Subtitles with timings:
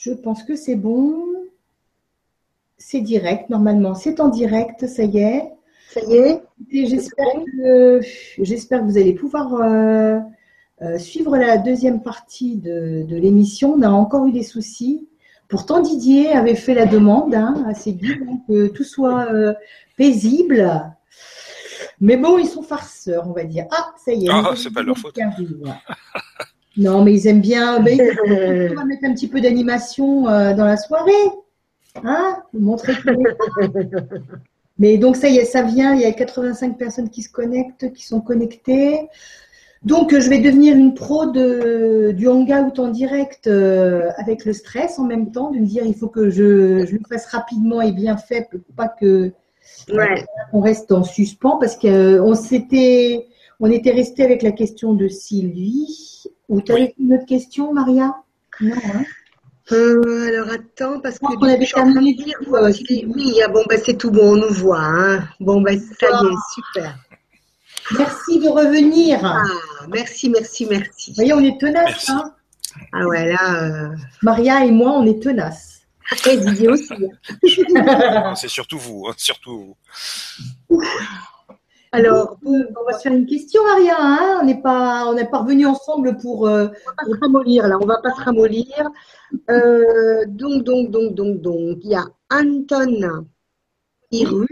[0.00, 1.26] Je pense que c'est bon.
[2.78, 3.94] C'est direct, normalement.
[3.94, 5.52] C'est en direct, ça y est.
[5.92, 6.42] Ça y est.
[6.70, 8.00] J'espère que,
[8.38, 10.18] j'espère que vous allez pouvoir euh,
[10.80, 13.74] euh, suivre la deuxième partie de, l'émission.
[13.74, 15.06] On a encore eu des soucis.
[15.48, 19.52] Pourtant, Didier avait fait la demande hein, assez vite hein, que tout soit euh,
[19.98, 20.94] paisible.
[22.00, 23.66] Mais bon, ils sont farceurs, on va dire.
[23.70, 24.30] Ah, ça y est.
[24.32, 25.18] Ah, c'est pas leur faute.
[26.76, 27.78] Non, mais ils aiment bien.
[27.78, 31.12] on va mettre un petit peu d'animation dans la soirée.
[32.04, 32.94] Hein Montrer.
[34.80, 37.92] Mais donc ça y est, ça vient, il y a 85 personnes qui se connectent,
[37.92, 39.08] qui sont connectées.
[39.82, 44.98] Donc je vais devenir une pro de, du hangout en direct euh, avec le stress
[44.98, 47.92] en même temps, de me dire il faut que je, je le fasse rapidement et
[47.92, 49.32] bien fait pour pas que
[50.52, 53.26] on reste en suspens parce qu'on euh, s'était
[53.60, 56.24] on était resté avec la question de Sylvie.
[56.48, 58.14] Ou tu avais une autre question, Maria?
[58.60, 58.74] Non.
[58.74, 59.04] Hein?
[59.72, 62.36] Euh, alors attends, parce que on avait terminé de dire,
[63.14, 64.80] oui, ah, bon, bah, c'est tout bon, on nous voit.
[64.80, 65.28] Hein.
[65.38, 66.98] Bon, bah, ça y est, super.
[67.96, 69.20] Merci de revenir.
[69.22, 69.44] Ah,
[69.88, 71.10] merci, merci, merci.
[71.10, 72.08] Vous voyez, on est tenace.
[72.08, 72.34] Hein
[72.92, 73.62] ah ouais, là.
[73.62, 75.82] Euh, Maria et moi, on est tenaces.
[76.28, 76.92] Et Didier aussi.
[77.76, 78.34] Hein.
[78.34, 79.76] c'est surtout vous, surtout
[80.68, 80.82] vous.
[81.92, 83.96] Alors, on va se faire une question, Maria.
[83.98, 86.46] Hein on n'est pas, on n'est pas revenu ensemble pour.
[86.46, 86.68] Euh,
[87.20, 87.78] ramollir là.
[87.80, 88.90] On va pas se ramollir.
[89.50, 93.26] Euh, donc, donc, donc, donc, donc, il y a Anton
[94.12, 94.46] Hiru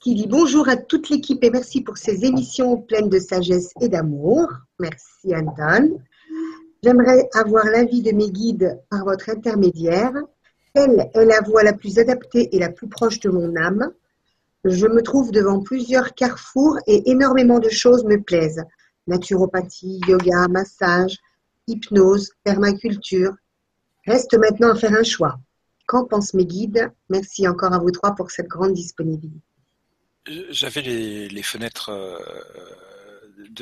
[0.00, 3.88] qui dit bonjour à toute l'équipe et merci pour ces émissions pleines de sagesse et
[3.88, 4.48] d'amour.
[4.78, 5.98] Merci Anton.
[6.82, 10.12] J'aimerais avoir l'avis de mes guides par votre intermédiaire.
[10.74, 13.92] Quelle est la voie la plus adaptée et la plus proche de mon âme?
[14.64, 18.62] Je me trouve devant plusieurs carrefours et énormément de choses me plaisent.
[19.06, 21.18] Naturopathie, yoga, massage,
[21.66, 23.34] hypnose, permaculture,
[24.06, 25.38] Reste maintenant à faire un choix.
[25.86, 26.90] Qu'en pensent mes guides?
[27.08, 29.40] Merci encore à vous trois pour cette grande disponibilité.
[30.50, 32.18] J'avais les, fenêtres euh,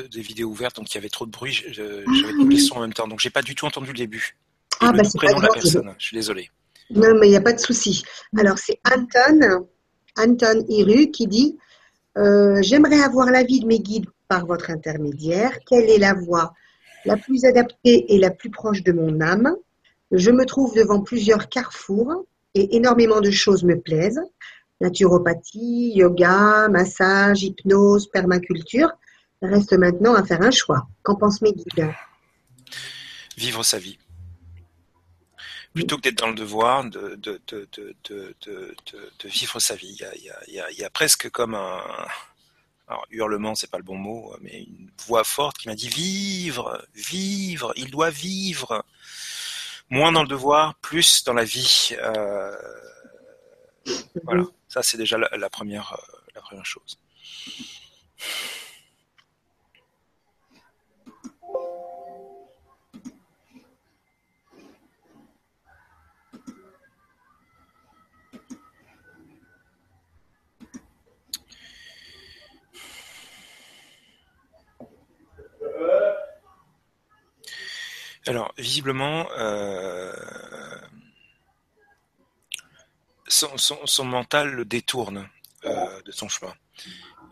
[0.09, 1.65] des vidéos ouvertes, donc il y avait trop de bruit.
[1.71, 4.37] J'avais tous les sons en même temps, donc j'ai pas du tout entendu le début.
[4.81, 5.95] ah, bah, c'est pas de la personne.
[5.99, 6.51] Je suis désolé.
[6.91, 8.05] Non, mais il n'y a pas de souci.
[8.39, 9.67] Alors, c'est Anton,
[10.17, 11.59] Anton Hiru qui dit
[12.19, 15.59] euh, J'aimerais avoir l'avis de mes guides par votre intermédiaire.
[15.67, 16.55] Quelle est la voie
[17.05, 19.57] la plus adaptée et la plus proche de mon âme?
[20.11, 22.25] Je me trouve devant plusieurs carrefours
[22.55, 24.23] et énormément de choses me plaisent.
[24.81, 28.91] Naturopathie, yoga, massage, hypnose, permaculture.
[29.41, 30.87] Reste maintenant à faire un choix.
[31.03, 31.89] Qu'en pensent mes guides?
[33.37, 33.99] Vivre sa vie.
[35.75, 38.75] Plutôt que d'être dans le devoir, de, de,
[39.25, 39.99] vivre sa vie.
[40.49, 41.83] Il y, a, presque comme un,
[42.89, 46.85] alors, hurlement, c'est pas le bon mot, mais une voix forte qui m'a dit vivre,
[46.95, 48.85] vivre, il doit vivre
[49.89, 51.91] moins dans le devoir, plus dans la vie.
[51.93, 52.55] Euh,
[54.25, 56.99] voilà, ça c'est déjà la, première, euh, la première chose.
[78.27, 80.13] Alors, visiblement, euh,
[83.27, 85.29] son, mental le détourne
[85.65, 86.55] euh, de son chemin.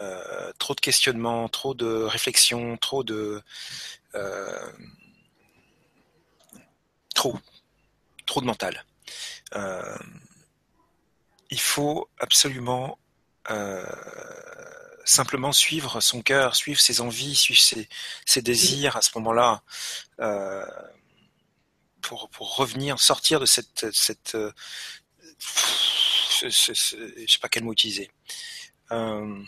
[0.01, 3.41] Euh, trop de questionnements, trop de réflexions, trop de...
[7.15, 7.39] trop.
[8.27, 8.85] Trop de mental.
[11.51, 12.99] il faut absolument
[15.11, 19.63] simplement suivre son cœur, suivre ses envies, suivre ses, désirs à ce moment-là,
[20.21, 20.65] euh,
[22.01, 24.53] pour, revenir, sortir de cette, cette euh,
[26.43, 28.11] je, sais pas quel mot utiliser.
[28.93, 29.43] Euh,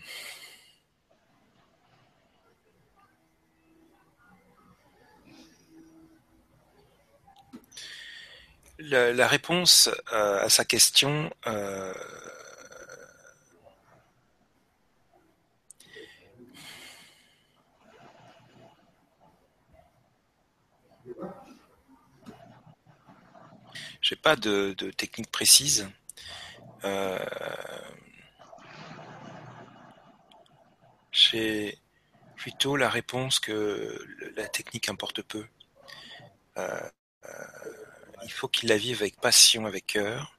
[8.79, 11.31] la, réponse à sa question
[24.03, 25.89] J'ai pas de, technique précise.
[26.85, 27.25] Euh,
[31.13, 31.79] j'ai
[32.35, 34.05] plutôt la réponse que
[34.37, 35.47] la technique importe peu.
[36.59, 36.91] Euh,
[37.27, 37.45] euh,
[38.25, 40.37] il faut qu'il la vive avec passion, avec cœur.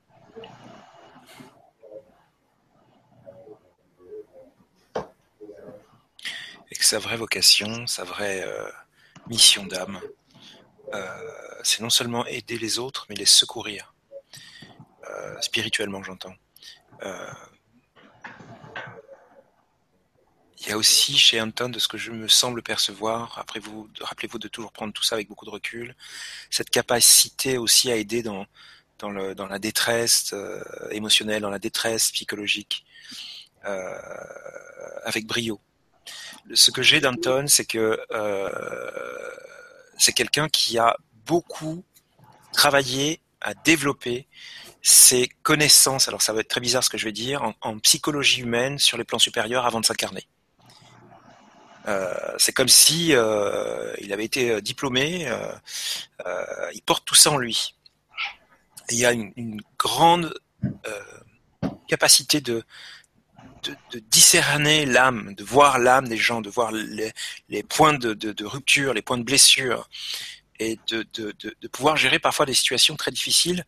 [6.65, 8.45] Avec sa vraie vocation, sa vraie
[9.27, 10.01] mission d'âme.
[11.63, 13.93] C'est non seulement aider les autres, mais les secourir.
[15.41, 16.35] spirituellement, j'entends.
[20.63, 23.89] Il y a aussi chez Anton, de ce que je me semble percevoir, après vous,
[23.99, 25.93] rappelez-vous de toujours prendre tout ça avec beaucoup de recul,
[26.49, 28.45] cette capacité aussi à aider dans,
[28.97, 32.85] dans, la détresse euh, émotionnelle, dans la détresse psychologique,
[33.65, 33.99] euh,
[35.03, 35.59] avec brio.
[36.53, 38.49] Ce que j'ai d'Anton, c'est que euh,
[40.03, 41.83] c'est quelqu'un qui a beaucoup
[42.51, 44.27] travaillé à développer
[44.81, 48.41] ses connaissances, alors ça va être très bizarre ce que je vais dire, en, psychologie
[48.41, 50.27] humaine sur les plans supérieurs avant de s'incarner.
[51.87, 55.29] Euh, c'est comme si euh, il avait été euh, diplômé.
[56.73, 57.75] il porte tout ça en lui.
[58.89, 60.33] il y a une, grande
[61.87, 62.63] capacité de,
[63.91, 69.01] de, discerner l'âme, de voir l'âme des gens, de voir les, points de, rupture, les
[69.01, 69.89] points de blessure,
[70.59, 73.65] et de, pouvoir gérer parfois des situations très difficiles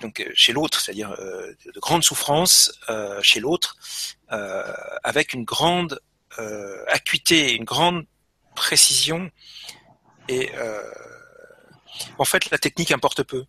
[0.00, 2.72] donc chez l'autre, c'est-à-dire de grandes souffrances
[3.22, 3.76] chez l'autre,
[4.28, 6.00] avec une grande
[6.40, 8.06] euh, acuité, une grande
[8.56, 9.30] précision.
[10.28, 10.82] Et euh,
[12.18, 13.44] en fait, la technique importe peu.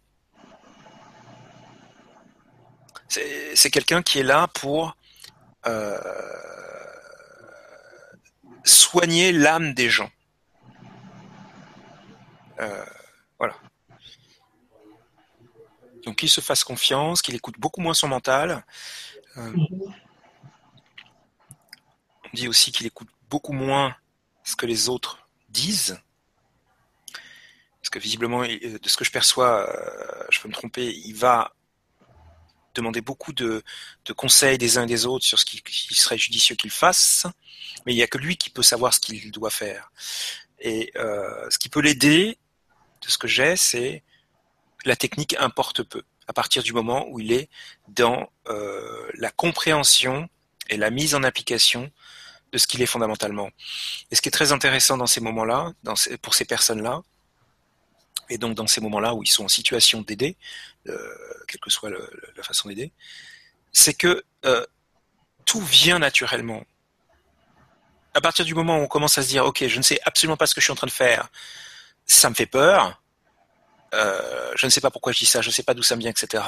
[3.07, 4.95] C'est quelqu'un qui est là pour
[5.67, 5.97] euh,
[8.63, 10.12] soigner l'âme des gens.
[13.38, 13.56] voilà.
[16.06, 18.65] Donc qu'il se fasse confiance, qu'il écoute beaucoup moins son mental.
[19.35, 19.94] Mhm
[22.35, 23.95] dit aussi qu'il écoute beaucoup moins
[24.44, 26.00] ce que les autres disent.
[27.81, 31.55] Parce que visiblement, de ce que je perçois, euh, je peux me tromper, il va
[32.75, 33.63] demander beaucoup de,
[34.16, 35.62] conseils des uns et des autres sur ce qui,
[35.95, 37.25] serait judicieux qu'il fasse,
[37.86, 39.92] mais il n'y a que lui qui peut savoir ce qu'il doit faire.
[40.60, 42.38] Et euh, ce qui peut l'aider,
[43.01, 44.04] de ce que j'ai, c'est
[44.86, 47.50] la technique importe peu, à partir du moment où il est
[47.88, 50.30] dans euh, la compréhension
[50.69, 51.92] et la mise en application
[52.51, 53.50] de ce qu'il est fondamentalement.
[54.12, 55.74] Et ce qui est très intéressant dans ces moments-là,
[56.21, 57.01] pour ces personnes-là,
[58.30, 60.38] et donc dans ces moments-là où ils sont en situation d'aider,
[60.85, 62.91] quelle que soit la façon d'aider,
[63.71, 64.65] c'est que euh,
[65.45, 66.63] tout vient naturellement.
[68.13, 70.37] À partir du moment où on commence à se dire, ok, je ne sais absolument
[70.37, 71.29] pas ce que je suis en train de faire,
[72.05, 73.01] ça me fait peur,
[73.93, 75.95] euh, je ne sais pas pourquoi je dis ça, je ne sais pas d'où ça
[75.95, 76.43] me vient, etc.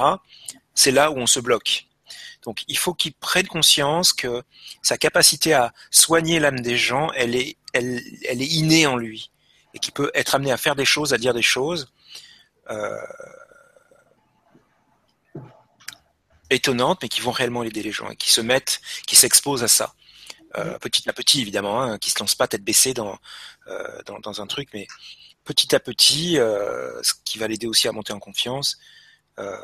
[0.73, 1.85] C'est là où on se bloque.
[2.43, 4.43] Donc il faut qu'il prenne conscience que
[4.81, 9.31] sa capacité à soigner l'âme des gens, elle est, elle, elle est innée en lui
[9.73, 11.91] et qu'il peut être amené à faire des choses, à dire des choses
[12.69, 12.97] euh,
[16.49, 19.67] étonnantes, mais qui vont réellement aider les gens et qui se mettent, qui s'exposent à
[19.67, 19.93] ça.
[20.57, 23.17] Euh, petit à petit, évidemment, hein, qui se lance pas tête baissée dans,
[23.67, 24.87] euh, dans, dans, un truc, mais
[25.43, 28.77] petit à petit, euh, ce qui va l'aider aussi à monter en confiance.
[29.39, 29.55] Euh,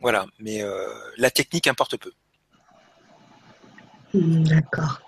[0.00, 0.86] voilà, mais euh,
[1.16, 2.12] la technique importe peu.
[4.12, 5.00] D'accord.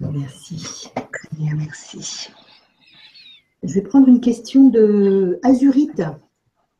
[0.00, 0.90] Merci.
[0.94, 2.28] Très bien, merci.
[3.62, 6.02] Je vais prendre une question de Azurite.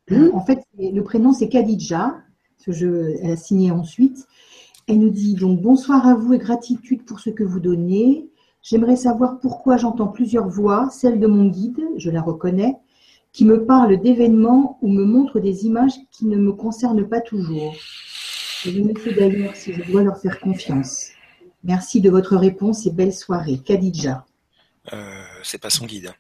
[0.09, 0.31] Hmm.
[0.35, 2.17] En fait, le prénom c'est Khadija,
[2.65, 4.27] que je, elle a signé ensuite.
[4.87, 8.29] Elle nous dit donc bonsoir à vous et gratitude pour ce que vous donnez.
[8.63, 12.77] J'aimerais savoir pourquoi j'entends plusieurs voix, celle de mon guide, je la reconnais,
[13.33, 17.75] qui me parlent d'événements ou me montrent des images qui ne me concernent pas toujours.
[18.65, 21.11] Je me sais d'ailleurs si je dois leur faire confiance.
[21.65, 23.59] Merci de votre réponse et belle soirée.
[23.65, 24.27] Khadija.
[24.93, 26.13] Euh, c'est pas son guide.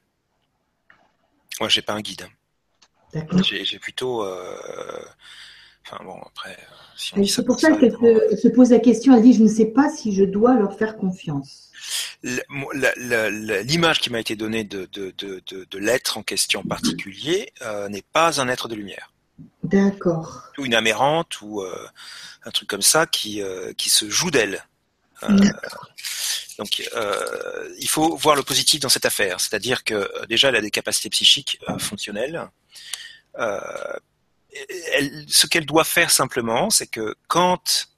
[1.60, 2.26] Moi, j'ai pas un guide.
[3.12, 3.42] D'accord.
[3.42, 4.22] J'ai plutôt.
[4.22, 4.56] Euh,
[5.90, 6.56] enfin bon, après.
[6.96, 9.16] c'est pour ça, qu'elle se pose la question.
[9.16, 11.70] Elle dit Je ne sais pas si je dois leur faire confiance
[12.22, 18.48] l'image qui m'a été donnée de, de, l'être en question particulier euh, n'est pas un
[18.48, 19.12] être de lumière.
[19.62, 20.50] D'accord.
[20.58, 21.86] Ou une amérante ou euh,
[22.44, 24.64] un truc comme ça qui, euh, qui se joue d'elle.
[26.58, 26.82] donc
[27.78, 31.10] il faut voir le positif dans cette affaire, c'est-à-dire que déjà elle a des capacités
[31.10, 32.48] psychiques fonctionnelles.
[34.92, 37.88] Elle, ce qu'elle doit faire simplement, c'est que quand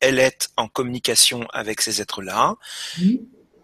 [0.00, 2.56] elle est en communication avec ces êtres-là,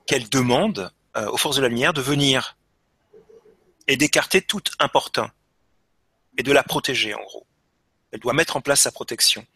[0.06, 2.56] qu'elle demande euh, aux forces de la lumière de venir
[3.86, 5.30] et d'écarter tout importun
[6.36, 7.46] et de la protéger en gros.
[8.10, 9.46] Elle doit mettre en place sa protection.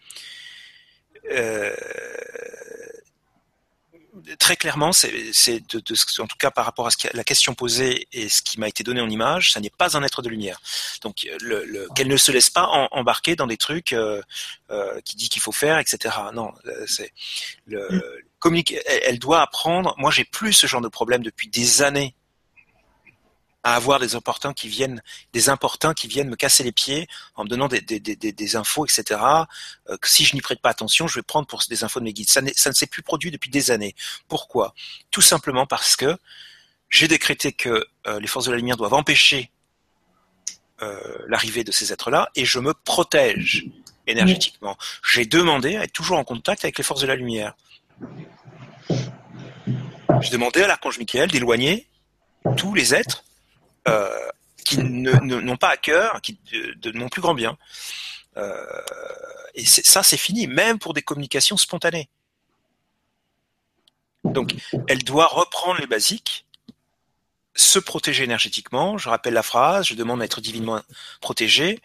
[1.30, 1.75] Euh,
[4.39, 5.63] très clairement, c'est
[6.19, 8.85] en tout cas par rapport à ce la question posée et ce qui m'a été
[8.85, 10.61] donné en image, ça n'est pas un être de lumière.
[11.03, 14.21] Donc, le, qu'elle ne se laisse pas embarquer dans des trucs euh,
[14.71, 16.15] euh, qui dit qu'il faut faire, etc.
[16.35, 16.53] Non,
[16.87, 17.13] c'est
[17.67, 17.89] le,
[18.39, 19.95] communiquer, elle doit apprendre.
[19.99, 22.15] Moi, j'ai plus ce genre de problème depuis des années.
[23.65, 27.45] À avoir des importuns qui viennent, des importuns qui viennent me casser les pieds en
[27.45, 29.21] me donnant des, infos, etc.
[29.88, 32.05] Euh, que si je n'y prête pas attention, je vais prendre pour des infos de
[32.05, 32.31] mes guides.
[32.31, 33.95] Ça, ça ne s'est plus produit depuis des années.
[34.29, 34.75] Pourquoi?
[35.11, 36.17] Tout simplement parce que
[36.88, 39.50] j'ai décrété que euh, les forces de la lumière doivent empêcher
[40.81, 43.67] euh, l'arrivée de ces êtres-là et je me protège
[44.07, 44.79] énergétiquement.
[45.03, 47.55] J'ai demandé à être toujours en contact avec les forces de la lumière.
[50.21, 51.88] J'ai demandé à l'archange Michael d'éloigner
[52.57, 53.25] tous les êtres
[53.88, 54.28] euh,
[54.64, 57.57] qui n'ont pas à cœur, qui de, mon plus grand bien.
[58.37, 58.64] Euh,
[59.54, 62.11] et ça, c'est fini, même pour des communications spontanées.
[64.25, 64.54] Donc,
[64.88, 66.45] elle doit reprendre les basiques,
[67.57, 68.99] se protéger énergétiquement.
[68.99, 70.83] Je rappelle la phrase, je demande à être divinement
[71.23, 71.80] protégé,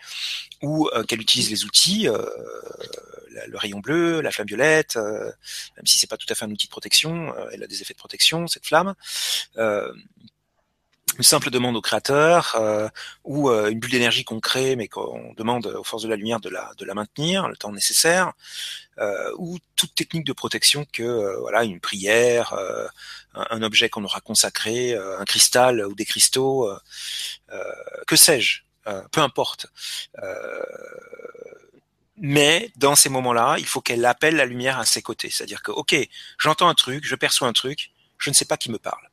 [0.61, 2.07] ou euh, qu'elle utilise les outils,
[3.47, 6.67] le rayon bleu, la flamme violette, même si c'est pas tout à fait un outil
[6.67, 8.93] de protection, elle a des effets de protection, cette flamme
[11.17, 12.89] une simple demande au créateur euh,
[13.23, 16.39] ou euh, une bulle d'énergie qu'on crée mais qu'on demande aux forces de la lumière
[16.39, 18.33] de la, maintenir le temps nécessaire
[18.99, 22.53] euh, ou toute technique de protection que voilà une prière
[23.33, 26.69] un, objet qu'on aura consacré un cristal ou des cristaux
[28.07, 28.61] que sais-je
[29.11, 29.67] peu importe.
[32.17, 35.29] Mais dans ces moments-là il faut qu'elle appelle la lumière à ses côtés.
[35.31, 35.95] C'est-à-dire que ok
[36.37, 39.09] j'entends un truc je perçois un truc je ne sais pas qui me parle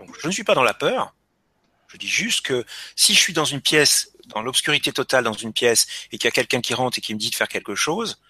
[0.00, 1.14] donc je ne suis pas dans la peur.
[1.88, 2.64] Je dis juste que
[2.94, 6.28] si je suis dans une pièce, dans l'obscurité totale dans une pièce, et qu'il y
[6.28, 8.20] a quelqu'un qui rentre et qui me dit de faire quelque chose,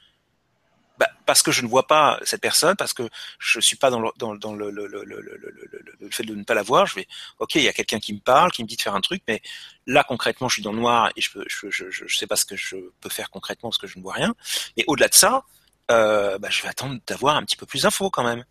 [0.99, 3.09] bah, parce que je ne vois pas cette personne, parce que
[3.39, 6.63] je ne suis pas dans le, dans, le, le, le, fait de ne pas la
[6.63, 7.07] voir, je vais,
[7.39, 9.23] ok, il y a quelqu'un qui me parle, qui me dit de faire un truc,
[9.27, 9.41] mais
[9.87, 12.37] là concrètement, je suis dans le noir et je ne je, je, je, sais pas
[12.37, 14.35] ce que je peux faire concrètement parce que je ne vois rien.
[14.77, 15.45] Mais au-delà de ça,
[15.91, 18.45] euh, bah, je vais attendre d'avoir un petit peu plus d'infos quand même.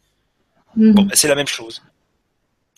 [0.75, 0.91] Mmh.
[0.93, 1.83] Bon, bah, c'est la même chose.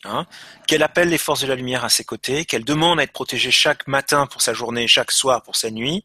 [0.03, 0.25] Hein,
[0.65, 3.51] qu'elle appelle les forces de la lumière à ses côtés, qu'elle demande à être protégée
[3.51, 6.03] chaque matin pour sa journée, chaque soir pour sa nuit,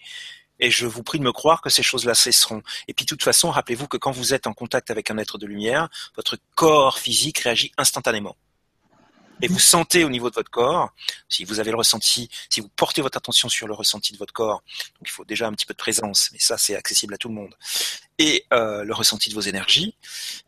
[0.58, 2.62] et je vous prie de me croire que ces choses-là cesseront.
[2.88, 5.38] Et puis de toute façon, rappelez-vous que quand vous êtes en contact avec un être
[5.38, 8.36] de lumière, votre corps physique réagit instantanément.
[9.42, 10.94] Et vous sentez au niveau de votre corps,
[11.28, 14.32] si vous avez le ressenti, si vous portez votre attention sur le ressenti de votre
[14.32, 14.62] corps,
[14.94, 17.28] donc il faut déjà un petit peu de présence, mais ça c'est accessible à tout
[17.28, 17.54] le monde,
[18.18, 19.94] et euh, le ressenti de vos énergies,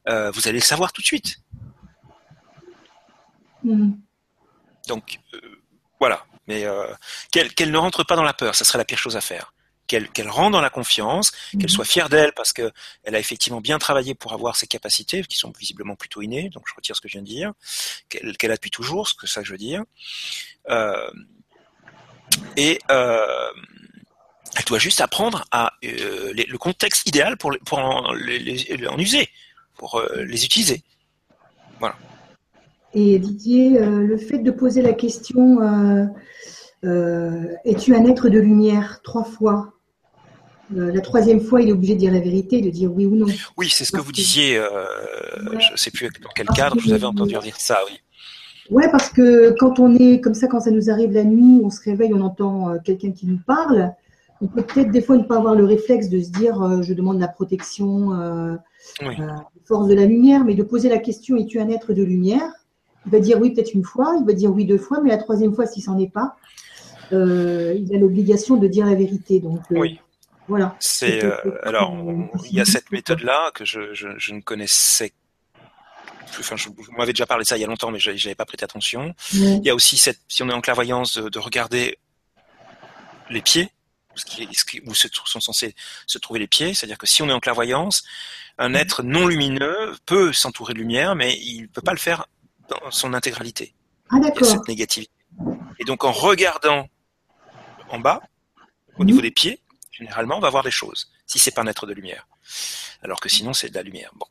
[0.09, 1.39] euh, vous allez le savoir tout de suite.
[3.63, 3.93] Mm.
[4.87, 5.41] Donc euh,
[6.01, 6.87] voilà, mais euh,
[7.31, 9.53] qu'elle ne rentre pas dans la peur, ça serait la pire chose à faire.
[9.87, 11.69] Qu'elle qu'elle rentre dans la confiance, qu'elle mm.
[11.69, 12.71] soit fière d'elle parce que
[13.05, 16.51] elle a effectivement bien travaillé pour avoir ses capacités qui sont visiblement plutôt innées.
[16.51, 17.53] Donc je retire ce que je viens de dire,
[18.09, 19.83] qu'elle a depuis toujours, ce que ça je veux dire.
[20.69, 21.11] Euh,
[22.57, 29.31] et elle doit juste apprendre à le contexte idéal pour, pour en, en user,
[29.75, 30.83] pour les utiliser.
[31.81, 31.97] Voilà.
[32.95, 36.07] Et Didier, euh, le fait de poser la question euh,
[36.85, 39.75] euh, Es-tu un être de lumière trois fois?
[40.71, 43.25] La troisième fois, il est obligé de dire la vérité, de dire oui ou non.
[43.57, 44.57] Oui, c'est ce que vous disiez.
[44.57, 47.99] Je ne sais plus dans quel cadre vous avais entendu dire ça, oui.
[48.69, 51.71] Ouais, parce que quand on est comme ça, quand ça nous arrive la nuit, on
[51.71, 53.95] se réveille, on entend quelqu'un qui nous parle.
[54.43, 57.19] On peut peut-être des fois ne pas avoir le réflexe de se dire je demande
[57.19, 58.59] la protection,
[59.01, 59.17] oui.
[59.65, 62.58] force de la lumière, mais de poser la question es-tu un être de lumière?
[63.07, 65.19] Il va dire oui peut-être une fois, il va dire oui deux fois, mais la
[65.19, 66.37] troisième fois, s'il s'en est pas,
[67.13, 69.41] euh, il a l'obligation de dire la vérité.
[69.41, 70.01] Donc, euh, oui.
[70.47, 70.77] Voilà.
[70.81, 71.95] C'est euh, alors
[72.47, 75.13] il y a cette méthode là que je, je, ne connaissais
[76.41, 78.45] Enfin, je, m'avais déjà parlé de ça il y a longtemps, mais je n'avais pas
[78.45, 79.15] prêté attention.
[79.33, 81.99] Il y a aussi cette, si on est en clairvoyance, de, regarder
[83.31, 83.71] les pieds,
[84.15, 85.75] ce qui, où se, sont censés
[86.07, 86.75] se trouver les pieds.
[86.75, 88.05] C'est-à-dire que si on est en clairvoyance,
[88.59, 92.27] un être non lumineux peut s'entourer de lumière, mais il ne peut pas le faire
[92.69, 93.75] dans son intégralité.
[94.11, 94.17] Ah.
[94.43, 95.13] Cette négativité.
[95.79, 96.89] Et donc, en regardant
[97.91, 98.21] en bas,
[98.97, 99.61] au niveau des pieds,
[99.91, 102.27] généralement, on va voir des choses, si c'est pas un être de lumière.
[103.03, 104.11] Alors que sinon, c'est de la lumière.
[104.15, 104.27] Bon.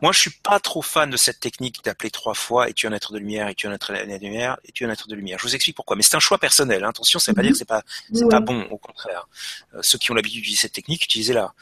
[0.00, 2.88] Moi, je suis pas trop fan de cette technique d'appeler trois fois et tu es
[2.88, 4.90] un être de lumière, et tu es un être de lumière, et tu es un
[4.90, 5.38] être de lumière?
[5.40, 5.96] Je vous explique pourquoi.
[5.96, 6.84] Mais c'est un choix personnel.
[6.84, 6.90] Hein.
[6.90, 7.82] Attention, ça veut pas dire que c'est pas,
[8.12, 8.62] c'est pas bon.
[8.70, 9.26] Au contraire.
[9.74, 11.52] Euh, ceux qui ont l'habitude d'utiliser cette technique, utilisez-la.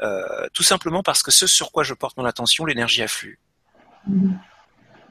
[0.00, 3.38] Euh, tout simplement parce que ce sur quoi je porte mon attention, l'énergie afflue.
[4.10, 4.38] Mm-hmm.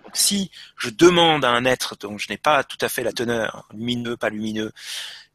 [0.08, 3.12] Donc si je demande à un être dont je n'ai pas tout à fait la
[3.12, 4.72] teneur, lumineux, pas lumineux,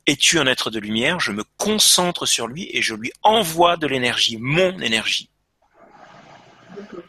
[0.07, 1.21] es-tu un être de lumière?
[1.21, 5.29] Je me concentre sur lui et je lui envoie de l'énergie, mon énergie.
[6.79, 7.03] Vous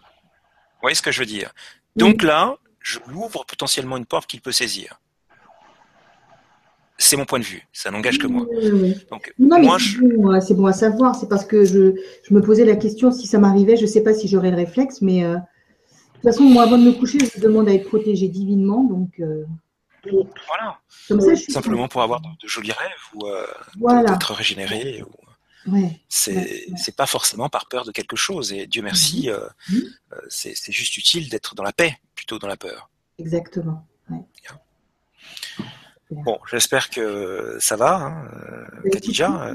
[0.81, 1.53] voyez ce que je veux dire?
[1.95, 4.99] Donc là, je lui ouvre potentiellement une porte qu'il peut saisir.
[6.97, 8.45] C'est mon point de vue, ça n'engage que moi.
[9.09, 11.93] Donc, moi, c'est bon, à savoir, c'est parce que je,
[12.29, 15.01] me posais la question si ça m'arrivait, je ne sais pas si j'aurais le réflexe,
[15.01, 15.37] mais euh,
[16.23, 18.83] toute façon, moi, avant de me coucher, je demande à être protégée divinement.
[18.85, 19.43] Donc, euh,
[20.47, 20.79] Voilà.
[21.49, 25.03] Simplement pour avoir de, jolis rêves ou euh, d'être régénéré.
[26.07, 28.53] c'est pas forcément par peur de quelque chose.
[28.53, 29.29] Et Dieu merci,
[29.69, 29.77] mhm.
[29.77, 29.89] Mhm.
[30.29, 32.89] c'est juste utile d'être dans la paix plutôt dans la peur.
[33.19, 33.85] Exactement.
[36.09, 38.27] Bon, j'espère que ça va, hein,
[38.91, 39.51] Khadija.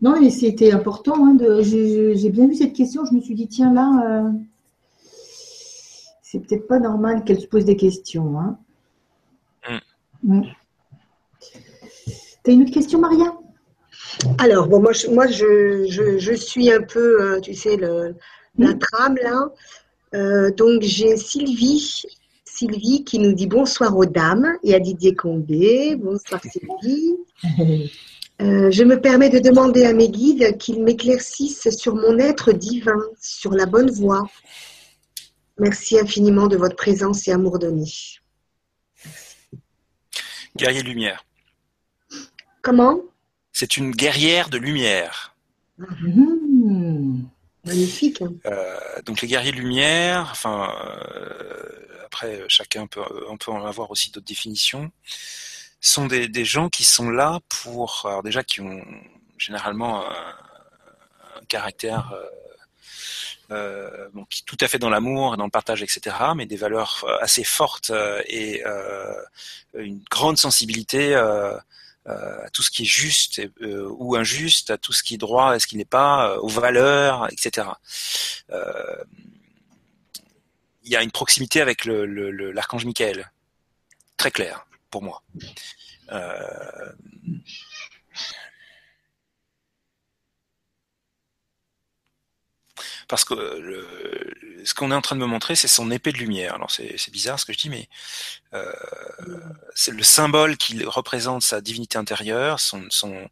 [0.00, 1.26] Non, mais c'était important.
[1.26, 3.04] Hein, j'ai bien vu cette question.
[3.04, 4.30] Je me suis dit, tiens, là,
[6.34, 8.40] c'est peut-être pas normal qu'elle se pose des questions.
[8.40, 8.58] Hein.
[10.24, 10.42] Mm.
[12.44, 13.32] Tu as une autre question, Maria?
[14.38, 18.16] Alors, bon, moi, je, moi je, suis un peu, euh, tu sais, le,
[18.58, 18.78] la mm.
[18.80, 19.48] trame là.
[20.14, 22.02] Euh, donc, j'ai Sylvie,
[22.44, 25.94] Sylvie qui nous dit bonsoir aux dames et à Didier Combé.
[25.94, 27.16] Bonsoir Sylvie.
[28.42, 32.98] Euh, je me permets de demander à mes guides qu'ils m'éclaircissent sur mon être divin,
[33.20, 34.26] sur la bonne voie.
[35.58, 37.84] Merci infiniment de votre présence et amour donné.
[40.56, 41.24] Guerrier lumière.
[42.62, 43.00] Comment?
[43.52, 45.34] C'est une guerrière de lumière.
[45.78, 47.24] Mmh.
[47.64, 48.22] Magnifique.
[48.22, 48.32] Hein.
[48.46, 50.70] Euh, donc les guerriers lumière, enfin
[51.14, 54.90] euh, après chacun peut, on peut en avoir aussi d'autres définitions,
[55.80, 58.82] sont des, gens qui sont là pour, alors déjà qui ont
[59.38, 62.24] généralement un, caractère euh,
[63.50, 64.08] euh,
[64.46, 67.90] tout à fait dans l'amour, dans le partage, etc., mais des valeurs euh, assez fortes
[67.90, 68.62] euh, et
[69.74, 75.14] une grande sensibilité à tout ce qui est juste ou injuste, à tout ce qui
[75.14, 77.68] est droit et ce qui n'est pas, aux valeurs, etc.
[80.84, 83.30] Il y a une proximité avec l'archange Michael,
[84.16, 85.22] très clair pour moi.
[93.08, 93.34] Parce que
[94.64, 96.54] ce qu'on est en train de me montrer, c'est son épée de lumière.
[96.54, 97.88] Alors c'est bizarre ce que je dis, mais
[98.54, 98.72] euh,
[99.74, 103.28] c'est le symbole qui représente sa divinité intérieure, son, son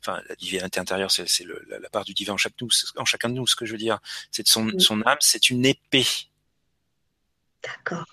[0.00, 1.26] enfin la divinité intérieure, c'est
[1.68, 3.46] la, la, part du divin en, chaque nous, en chacun de nous.
[3.46, 3.98] Ce que je veux dire,
[4.30, 6.06] c'est son, son âme, c'est une épée.
[7.62, 8.06] D'accord.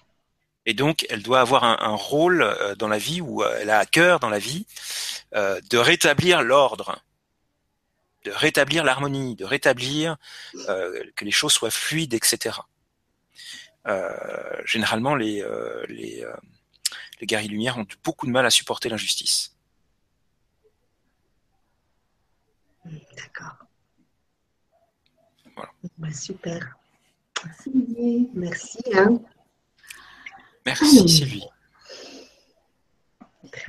[0.65, 3.79] Et donc, elle doit avoir un, un, rôle euh, dans la vie, ou elle a
[3.79, 4.67] à cœur dans la vie,
[5.33, 7.01] euh, de rétablir l'ordre
[8.23, 10.17] de rétablir l'harmonie, de rétablir
[10.67, 12.57] euh, que les choses soient fluides, etc.
[13.87, 16.25] Euh, généralement, les, euh, les,
[17.21, 19.55] les guerriers lumière ont beaucoup de mal à supporter l'injustice.
[22.85, 23.55] D'accord.
[25.55, 25.71] Voilà.
[25.97, 26.77] Bah, super.
[27.45, 28.29] Merci.
[28.33, 28.79] Merci.
[28.93, 29.21] Hein.
[30.65, 31.45] Merci Sylvie.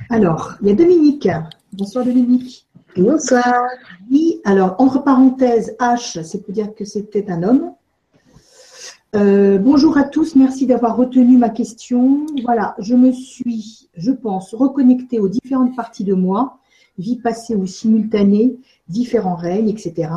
[0.09, 1.27] Alors, il y a Dominique.
[1.71, 2.67] Bonsoir Dominique.
[2.97, 3.69] Bonsoir.
[4.11, 7.71] Oui, alors entre parenthèses, H, c'est pour dire que c'était un homme.
[9.15, 12.25] Euh, bonjour à tous, merci d'avoir retenu ma question.
[12.43, 16.59] Voilà, je me suis, je pense, reconnectée aux différentes parties de moi,
[16.97, 18.57] vie passée ou simultanée,
[18.89, 20.09] différents règnes, etc.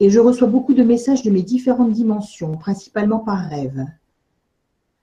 [0.00, 3.86] Et je reçois beaucoup de messages de mes différentes dimensions, principalement par rêve.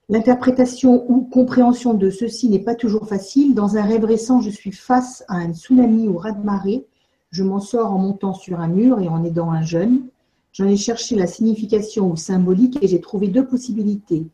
[0.09, 3.55] L'interprétation ou compréhension de ceci n'est pas toujours facile.
[3.55, 6.85] Dans un rêve récent, je suis face à un tsunami ou raz-de-marée
[7.35, 10.03] je m'en sors en montant sur un mur et en aidant un jeune.
[10.53, 14.25] J'en ai cherché la signification ou symbolique et j'ai trouvé deux possibilités.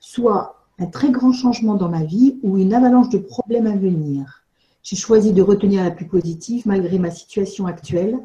[0.00, 4.42] Soit un très grand changement dans ma vie ou une avalanche de problèmes à venir.
[4.82, 8.18] J'ai choisi de retenir la plus positive malgré ma situation actuelle.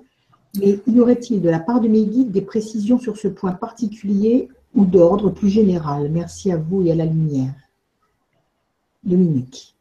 [0.60, 4.50] Mais y aurait-il de la part de mes guides des précisions sur ce point particulier
[4.74, 6.10] ou d'ordre plus général?
[6.10, 7.54] Merci à vous et à la lumière.
[9.04, 9.73] Dominique.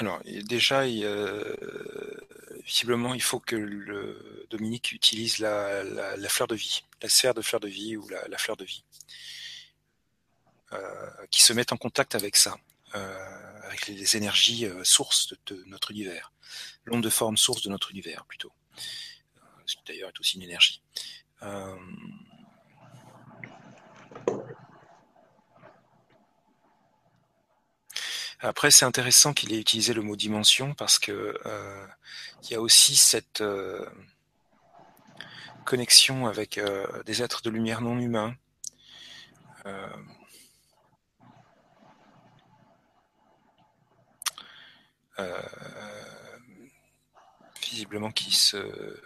[0.00, 0.86] Alors, déjà,
[2.64, 5.84] visiblement, il faut que le Dominique utilise la,
[6.30, 8.82] fleur de vie, la sphère de fleur de vie ou la, fleur de vie,
[10.72, 12.56] euh, qui se met en contact avec ça,
[12.94, 16.32] euh, avec les, énergies euh, sources de, notre univers,
[16.86, 18.52] l'onde de forme source de notre univers plutôt,
[19.66, 20.80] ce qui d'ailleurs est aussi une énergie.
[28.42, 31.86] Après, c'est intéressant qu'il ait utilisé le mot dimension parce que euh,
[32.50, 33.84] y a aussi cette euh,
[35.66, 38.34] connexion avec euh, des êtres de lumière non humains.
[47.70, 49.00] visiblement qui se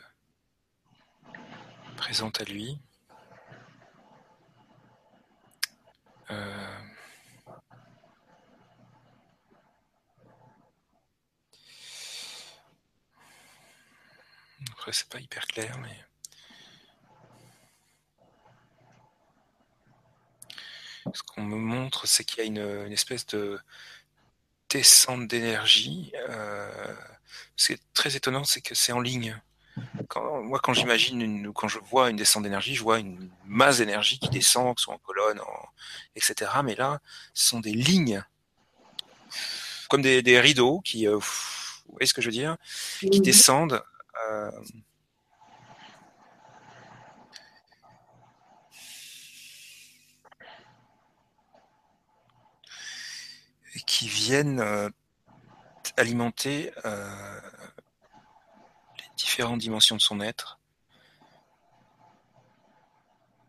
[1.97, 2.79] présente à lui.
[14.85, 16.05] Après, c'est pas hyper clair, mais.
[21.15, 23.59] Ce qu'on me montre, c'est qu'il y a une, espèce de
[24.69, 26.13] descente d'énergie.
[26.29, 26.95] Euh,
[27.57, 29.41] ce qui est très étonnant, c'est que c'est en ligne.
[30.09, 33.79] Quand, moi, quand j'imagine ou quand je vois une descente d'énergie, je vois une masse
[33.79, 35.41] d'énergie qui descend, que ce soit en colonne,
[36.15, 36.51] etc.
[36.63, 37.01] Mais là,
[37.33, 38.23] ce sont des lignes,
[39.89, 42.59] comme des, rideaux qui, euh, vous voyez ce que je veux dire,
[43.01, 43.83] qui descendent
[44.23, 44.51] euh,
[53.87, 54.89] qui viennent euh,
[55.97, 57.41] alimenter euh,
[58.99, 60.59] les différentes dimensions de son être.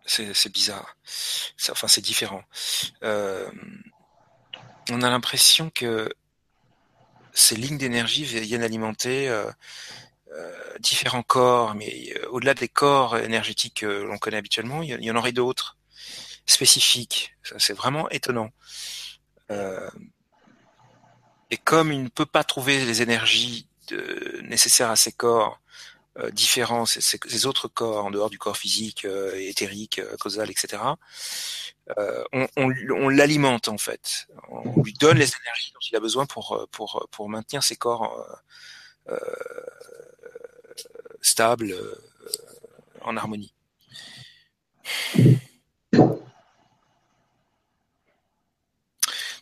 [0.08, 0.96] C'est bizarre.
[1.70, 2.44] Enfin, c'est différent.
[3.02, 6.10] On a l'impression que
[7.34, 9.30] ces lignes d'énergie viennent alimenter
[10.80, 15.32] différents corps, mais au-delà des corps énergétiques que l'on connaît habituellement, il y en aurait
[15.32, 15.78] d'autres
[16.46, 17.36] spécifiques.
[17.58, 18.52] C'est vraiment étonnant.
[21.52, 25.60] Et comme il ne peut pas trouver les énergies de, nécessaires à ses corps
[26.18, 30.82] euh, différents, ces, autres corps en dehors du corps physique, euh, éthérique, euh, causal, etc.,
[31.98, 34.28] euh, on, on, on l'alimente en fait.
[34.50, 38.26] On lui donne les énergies dont il a besoin pour, pour, pour maintenir ses corps
[39.10, 39.18] euh,
[41.26, 41.76] stables,
[43.02, 43.54] en harmonie.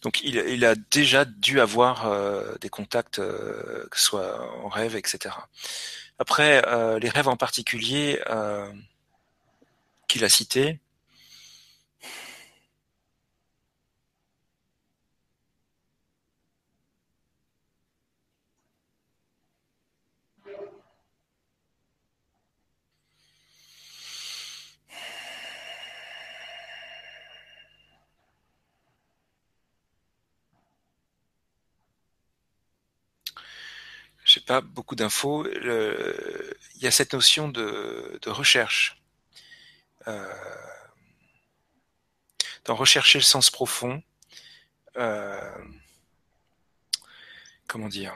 [0.04, 4.98] Donc il, a déjà dû avoir euh, des contacts, euh, que ce soit en rêve,
[4.98, 5.34] etc.
[6.20, 8.20] Après, euh, les rêves en particulier
[10.10, 10.80] qu'il a cités,
[34.40, 35.48] pas beaucoup d'infos.
[35.48, 39.02] Il y a cette notion de, recherche.
[40.08, 40.34] Euh,
[42.66, 44.02] d'en rechercher le sens profond.
[44.98, 45.66] Euh,
[47.68, 48.16] comment dire?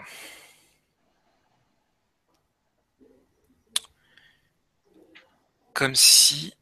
[5.74, 6.54] Comme si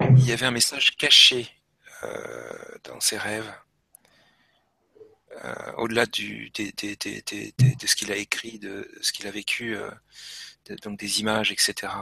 [0.00, 1.48] il y avait un message caché
[2.02, 3.52] euh, dans ses rêves.
[5.42, 9.90] Euh, au-delà de ce qu'il a écrit, de ce qu'il a vécu, euh,
[10.82, 11.92] donc des images, etc.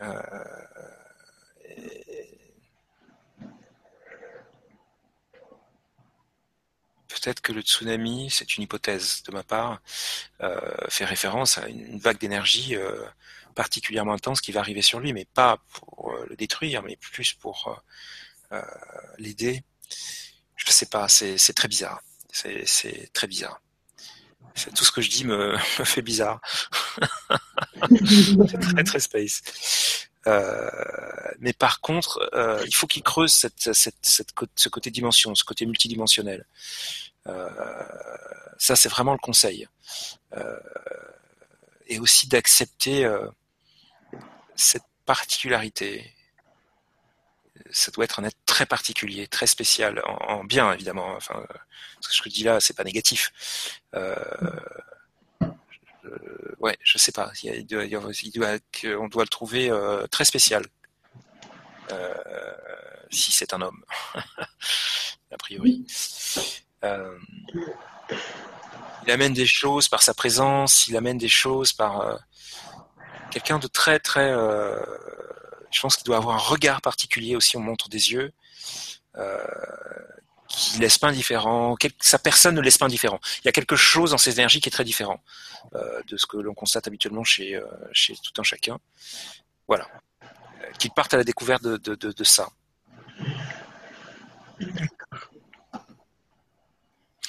[0.00, 0.20] Euh,
[7.08, 9.80] peut-être que le tsunami, c'est une hypothèse de ma part,
[10.88, 12.76] fait référence à une, vague d'énergie
[13.54, 17.82] particulièrement intense qui va arriver sur lui, mais pas pour le détruire, mais plus pour
[19.18, 19.62] l'aider
[20.72, 22.02] sais pas, c'est très bizarre.
[22.32, 23.60] C'est très bizarre.
[24.74, 26.40] Tout ce que je dis me, me fait bizarre.
[27.90, 29.42] c'est très très space.
[30.26, 30.70] Euh,
[31.38, 35.44] mais par contre, euh, il faut qu'il creuse cette, cette, cette, ce côté dimension, ce
[35.44, 36.46] côté multidimensionnel.
[37.26, 37.48] Euh,
[38.58, 39.66] ça, c'est vraiment le conseil.
[41.86, 43.10] Et aussi d'accepter
[44.54, 46.14] cette particularité
[47.70, 51.14] ça doit être un être très particulier, très spécial, en, bien évidemment.
[51.16, 51.46] Enfin,
[52.00, 53.32] ce que je dis là, c'est pas négatif.
[53.94, 54.14] Euh,
[56.58, 57.32] ouais, je sais pas.
[57.42, 57.96] Il doit, il
[58.96, 60.64] on doit le trouver euh, très spécial.
[61.92, 62.14] Euh,
[63.10, 65.84] si c'est un homme, a priori.
[66.84, 67.18] Euh,
[69.04, 72.16] il amène des choses par sa présence, il amène des choses par euh,
[73.30, 74.32] quelqu'un de très très
[75.70, 78.32] je pense qu'il doit avoir un regard particulier aussi, on montre des yeux,
[79.16, 79.38] euh,
[80.48, 83.20] qui laisse pas indifférent, sa personne ne laisse pas indifférent.
[83.42, 85.20] Il y a quelque chose dans ses énergies qui est très différent
[85.74, 88.78] euh, de ce que l'on constate habituellement chez, euh, chez tout un chacun.
[89.68, 89.86] Voilà.
[90.22, 90.26] Euh,
[90.78, 92.48] qu'il parte à la découverte de, de, de, de ça.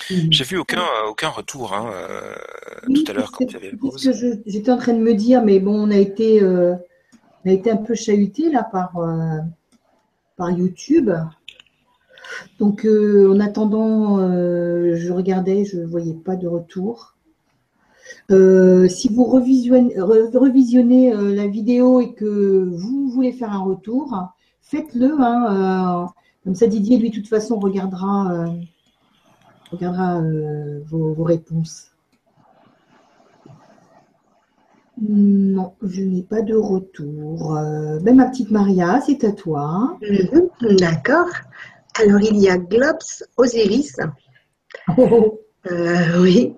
[0.10, 2.36] J'ai vu aucun, aucun retour hein, euh,
[2.94, 4.12] tout à l'heure quand le pause.
[4.46, 6.76] J'étais en train de me dire, mais bon, on a été euh,
[7.44, 9.40] on a été un peu chahuté là par, euh,
[10.38, 11.12] par YouTube.
[12.60, 17.16] Donc euh, en attendant, euh, je regardais, je ne voyais pas de retour.
[18.30, 24.16] si vous revisionnez, la vidéo et que vous voulez faire un retour,
[24.62, 25.16] faites-le.
[25.20, 26.08] Hein,
[26.44, 28.46] comme ça, Didier, lui, de toute façon, regardera,
[29.72, 30.22] regardera
[30.90, 31.91] vos réponses.
[35.02, 37.58] Non, je n'ai pas de retour.
[37.58, 39.98] Euh, ben, ma petite Maria, c'est à toi.
[40.02, 41.30] Mhm, d'accord.
[42.00, 43.98] Alors, il y a Glops Osiris.
[45.70, 46.56] Euh, oui.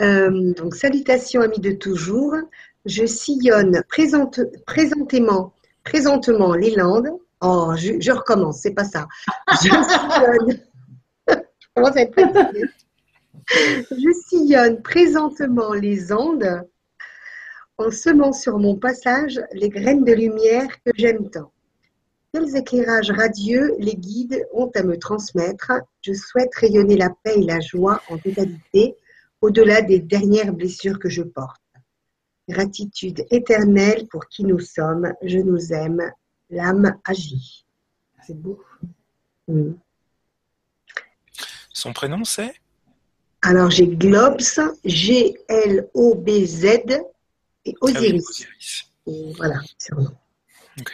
[0.00, 2.34] Euh, donc, salutations, amis de toujours.
[2.84, 7.10] Je sillonne présente, présentément, présentement les Landes.
[7.40, 9.08] Oh, je, recommence, c'est pas ça.
[9.62, 10.60] Je sillonne.
[13.90, 16.64] je sillonne présentement les Andes
[17.78, 21.52] en semant sur mon passage les graines de lumière que j'aime tant.
[22.32, 27.44] Quels éclairages radieux les guides ont à me transmettre Je souhaite rayonner la paix et
[27.44, 28.96] la joie en totalité,
[29.42, 31.60] au-delà des dernières blessures que je porte.
[32.48, 36.10] Gratitude éternelle pour qui nous sommes, je nous aime,
[36.48, 37.66] l'âme agit.
[38.26, 38.62] C'est beau.
[39.48, 39.72] Mm.
[41.72, 42.54] Son prénom c'est?
[43.42, 44.40] Alors j'ai Globs,
[44.84, 46.66] G-L-O-B-Z
[47.64, 48.84] et ah Osiris.
[49.36, 50.16] voilà, c'est nom.
[50.80, 50.92] Ok.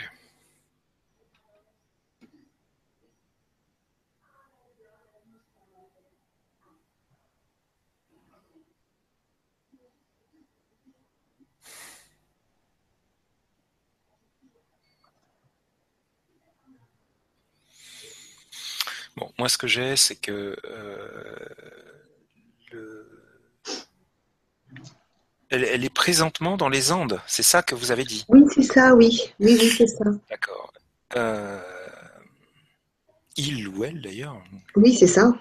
[19.17, 21.88] Bon, moi, ce que j'ai, c'est que euh,
[25.51, 27.21] elle, est présentement dans les Andes.
[27.27, 28.25] C'est ça que vous avez dit?
[28.29, 29.21] Oui, c'est ça, oui.
[29.41, 30.05] Oui, oui, c'est ça.
[30.31, 30.73] D'accord.
[31.17, 31.61] Euh,
[33.37, 34.43] il ou elle, d'ailleurs
[34.77, 35.33] Oui, c'est ça.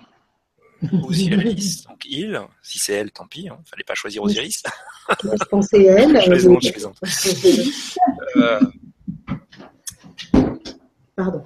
[1.04, 3.58] Osiris, donc il, si c'est elle, tant pis, il hein.
[3.60, 4.62] ne fallait pas choisir Osiris.
[5.24, 6.22] je pensais elle.
[6.22, 7.00] je plaisante, je plaisante.
[8.36, 8.60] Euh,
[11.16, 11.44] Pardon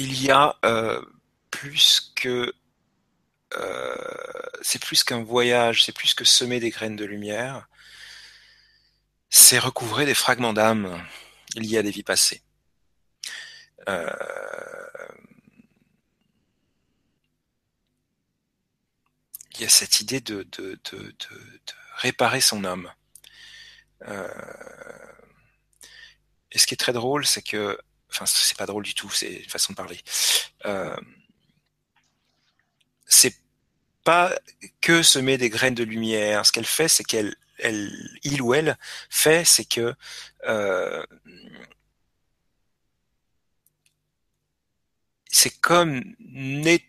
[0.00, 1.00] il y a euh,
[1.50, 2.52] plus que
[3.54, 3.94] euh,
[4.62, 7.68] c'est plus qu'un voyage, c'est plus que semer des graines de lumière,
[9.30, 11.04] c'est recouvrer des fragments d'âme
[11.56, 12.42] liés à des vies passées.
[13.88, 14.10] Euh,
[19.54, 20.46] il y a cette idée de,
[21.96, 22.92] réparer son âme.
[26.52, 27.78] et ce qui est très drôle, c'est que
[28.12, 30.00] Enfin, c'est pas drôle du tout, c'est une façon de parler.
[30.66, 30.96] Euh,
[33.10, 33.36] c'est
[34.04, 34.34] pas
[34.80, 36.46] que semer des graines de lumière.
[36.46, 37.92] Ce qu'elle fait, c'est qu'elle, elle,
[38.22, 38.78] il ou elle
[39.10, 39.94] fait, c'est que
[40.48, 41.04] euh,
[45.30, 46.82] c'est comme net,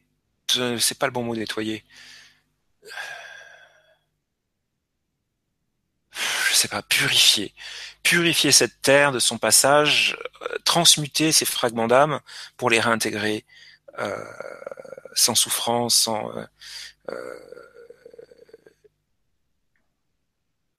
[0.80, 1.84] c'est pas le bon mot nettoyer.
[6.50, 7.54] Je sais pas, purifier
[8.04, 12.20] purifier cette terre de son passage, euh, transmuter ces fragments d'âme
[12.58, 13.46] pour les réintégrer
[14.00, 14.24] euh,
[15.14, 16.32] sans souffrance, sans
[17.10, 17.38] euh,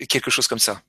[0.09, 0.83] quelque chose comme ça.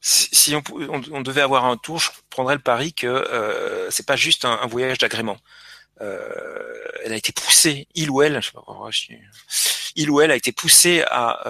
[0.00, 4.44] Si, on, devait avoir un tour, je prendrais le pari que euh, c'est pas juste
[4.44, 5.38] un, voyage d'agrément.
[6.00, 8.64] elle a été poussée, il ou elle, je sais pas,
[9.96, 11.46] il ou elle a été poussée à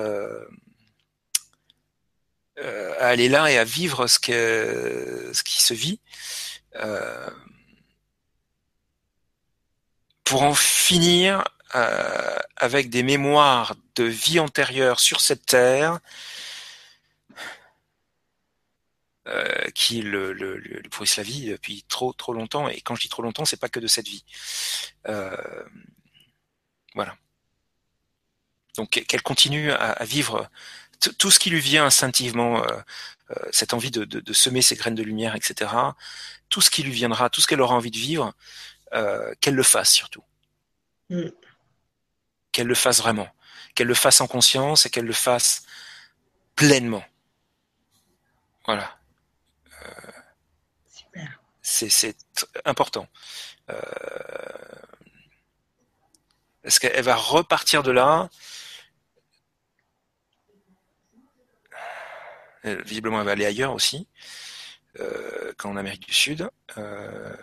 [2.62, 5.98] euh, à aller là et à vivre ce, que, ce qui se vit.
[10.30, 16.00] Euh, pour en finir euh, avec des mémoires de vie antérieure sur cette terre
[19.76, 22.68] qui le, le, pourrissent la vie depuis trop trop longtemps.
[22.68, 24.24] Et quand je dis trop longtemps, c'est pas que de cette vie.
[26.94, 27.16] voilà.
[28.76, 30.50] Donc qu'elle continue à vivre
[31.18, 32.80] tout ce qui lui vient instinctivement, euh,
[33.30, 35.70] euh, cette envie de, semer ses graines de lumière, etc.
[36.48, 38.34] Tout ce qui lui viendra, tout ce qu'elle aura envie de vivre,
[38.94, 40.24] euh, qu'elle le fasse surtout.
[41.08, 41.28] Mm.
[42.52, 43.28] Qu'elle le fasse vraiment.
[43.74, 45.64] Qu'elle le fasse en conscience et qu'elle le fasse
[46.56, 47.04] pleinement.
[48.66, 48.96] Voilà.
[50.92, 51.40] Super.
[51.62, 52.16] C'est
[52.64, 53.08] important.
[56.64, 58.28] Est-ce qu'elle va repartir de là?
[62.66, 64.06] Euh, visiblement, elle va aller ailleurs aussi,
[64.98, 66.48] euh, qu'en Amérique du Sud.
[66.76, 67.34] Euh,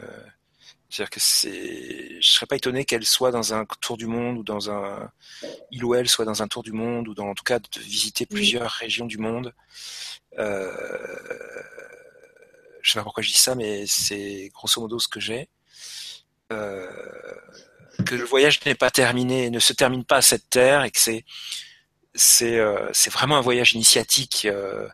[0.89, 4.43] c'est-à-dire que c'est, je serais pas étonné qu'elle soit dans un tour du monde ou
[4.43, 5.11] dans un,
[5.71, 7.79] il ou elle soit dans un tour du monde ou dans en tout cas de
[7.79, 9.53] visiter plusieurs régions du monde.
[10.39, 10.71] Euh,
[12.81, 15.49] je sais pas pourquoi je dis ça, mais c'est grosso modo ce que j'ai.
[16.53, 16.87] Euh,
[18.05, 20.99] que le voyage n'est pas terminé, ne se termine pas à cette terre et que
[20.99, 21.25] c'est
[22.41, 24.87] euh, c'est vraiment un voyage initiatique euh,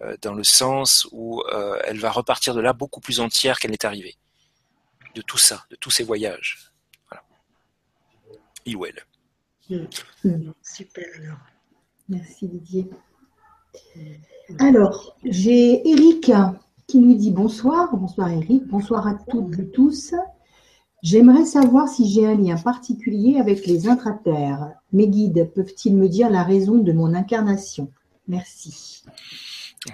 [0.00, 1.42] euh, dans le sens où
[1.84, 4.16] elle va repartir de là beaucoup plus entière qu'elle n'est arrivée.
[5.14, 6.72] De tout ça, de tous ces voyages.
[7.08, 7.24] Voilà.
[8.64, 9.04] Il ou elle.
[10.62, 11.38] Super alors.
[12.08, 12.90] Merci Didier.
[14.58, 16.32] Alors, j'ai Eric
[16.88, 20.14] qui nous dit bonsoir, bonsoir Eric, bonsoir à toutes et tous.
[21.02, 24.72] J'aimerais savoir si j'ai un lien particulier avec les intraterres.
[24.92, 27.90] Mes guides peuvent-ils me dire la raison de mon incarnation?
[28.28, 29.04] Merci.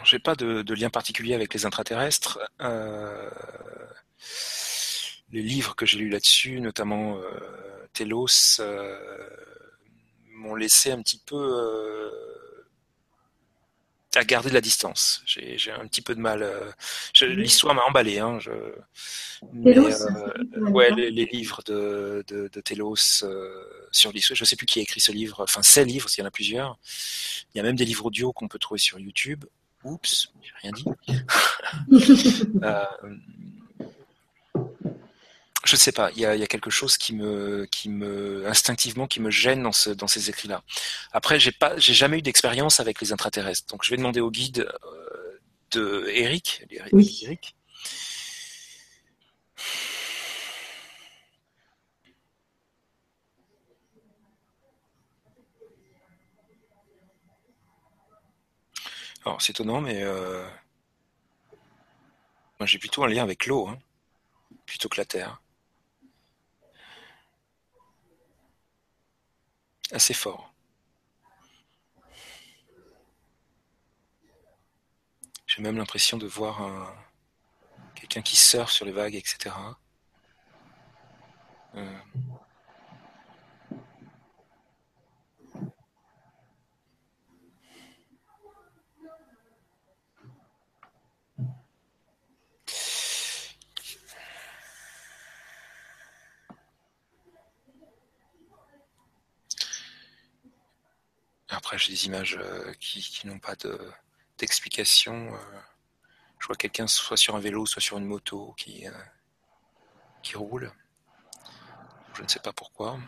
[0.05, 2.41] J'ai pas de, lien particulier avec les intraterrestres.
[2.61, 3.31] Euh,
[5.33, 7.31] les livres que j'ai lus là-dessus, notamment euh,
[7.93, 8.97] Telos, euh,
[10.31, 11.37] m'ont laissé un petit peu
[14.17, 15.23] à garder de la distance.
[15.27, 16.43] J'ai un petit peu de mal.
[16.43, 16.71] Euh,
[17.23, 18.19] l'histoire m'a emballé.
[18.19, 18.73] Hein, je, euh,
[20.71, 24.37] ouais, les, livres de, de, de Telos euh, sur l'histoire.
[24.37, 25.43] Je sais plus qui a écrit ce livre.
[25.43, 26.79] Enfin, ces livres, parce qu'il y en a plusieurs.
[27.55, 29.45] Il y a même des livres audio qu'on peut trouver sur YouTube.
[29.85, 30.85] Oups, j'ai rien dit.
[35.67, 39.31] je sais pas, il y a, quelque chose qui me, qui me, instinctivement, qui me
[39.31, 40.63] gêne dans, ce, dans ces écrits-là.
[41.13, 44.31] Après, j'ai pas, j'ai jamais eu d'expérience avec les intraterrestres, donc je vais demander au
[44.31, 45.41] guide euh,
[45.73, 46.65] de Eric.
[46.93, 47.21] Oui.
[47.25, 47.57] Eric.
[59.25, 60.47] Alors, c'est étonnant, mais euh,
[62.61, 63.77] moi j'ai plutôt un lien avec l'eau, hein,
[64.67, 65.41] plutôt que la terre.
[69.93, 70.53] Assez fort.
[75.47, 76.95] J'ai même l'impression de voir un,
[77.95, 79.55] quelqu'un qui sort sur les vagues, etc.
[101.67, 103.57] Après, j'ai des images euh, qui, n'ont pas
[104.39, 105.35] d'explication.
[105.35, 105.61] Euh.
[106.39, 108.93] je vois quelqu'un soit sur un vélo, soit sur une moto qui, euh,
[110.23, 110.71] qui roule.
[112.15, 113.01] Je ne sais pas pourquoi.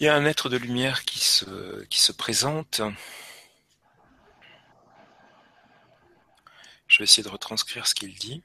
[0.00, 2.80] Il y a un être de lumière qui se, qui se présente.
[6.86, 8.42] Je vais essayer de retranscrire ce qu'il dit.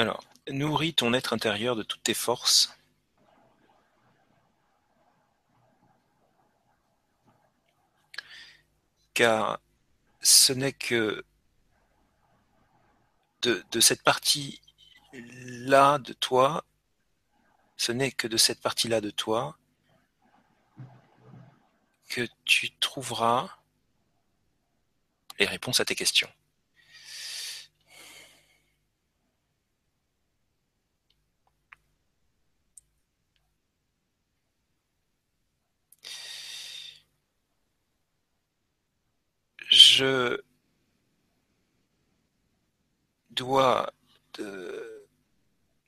[0.00, 2.74] Alors, nourris ton être intérieur de toutes tes forces.
[9.12, 9.60] Car
[10.22, 11.22] ce n'est que
[13.42, 16.64] de, cette partie-là de toi,
[17.76, 19.58] ce n'est que de cette partie-là de toi
[22.08, 23.50] que tu trouveras
[25.38, 26.32] les réponses à tes questions.
[40.00, 40.40] Je
[43.30, 43.92] dois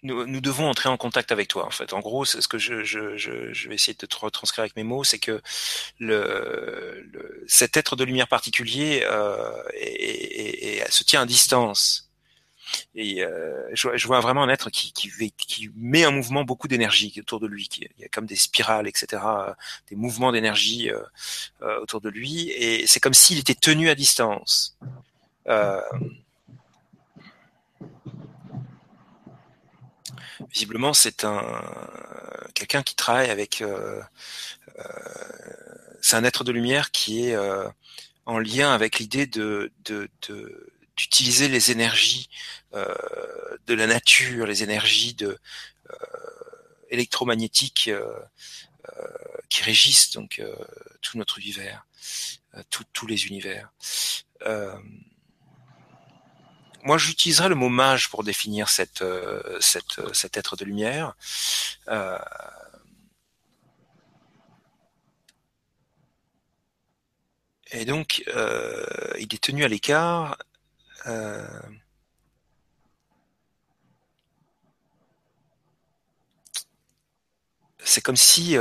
[0.03, 1.93] nous, devons entrer en contact avec toi en fait.
[1.93, 5.41] En gros, ce que je, vais essayer de te retranscrire avec mes mots, c'est que
[7.47, 9.53] cet être de lumière particulier euh,
[10.89, 12.12] se tient à distance.
[12.95, 14.93] Et euh, je, vois vraiment un être qui,
[15.77, 17.69] met en mouvement beaucoup d'énergie autour de lui.
[17.79, 19.23] il y a comme des spirales, etc.,
[19.89, 21.01] des mouvements d'énergie euh,
[21.63, 22.51] euh, autour de lui.
[22.51, 24.77] Et c'est comme s'il était tenu à distance.
[30.51, 31.43] visiblement, c'est un
[32.55, 33.65] quelqu'un qui travaille avec.
[36.01, 37.37] c'est un être de lumière qui est
[38.27, 39.73] en lien avec l'idée de
[40.97, 42.29] d'utiliser les énergies
[42.75, 42.95] euh,
[43.67, 45.37] de la nature, les énergies euh,
[46.91, 48.19] électromagnétiques euh,
[49.49, 50.43] qui régissent donc
[51.01, 51.87] tout notre univers,
[52.71, 53.73] tous les univers.
[56.83, 61.15] moi, j'utiliserai le mot mage pour définir cet être de lumière.
[67.71, 68.25] et donc,
[69.19, 70.37] il est tenu à l'écart
[77.79, 78.57] c'est comme si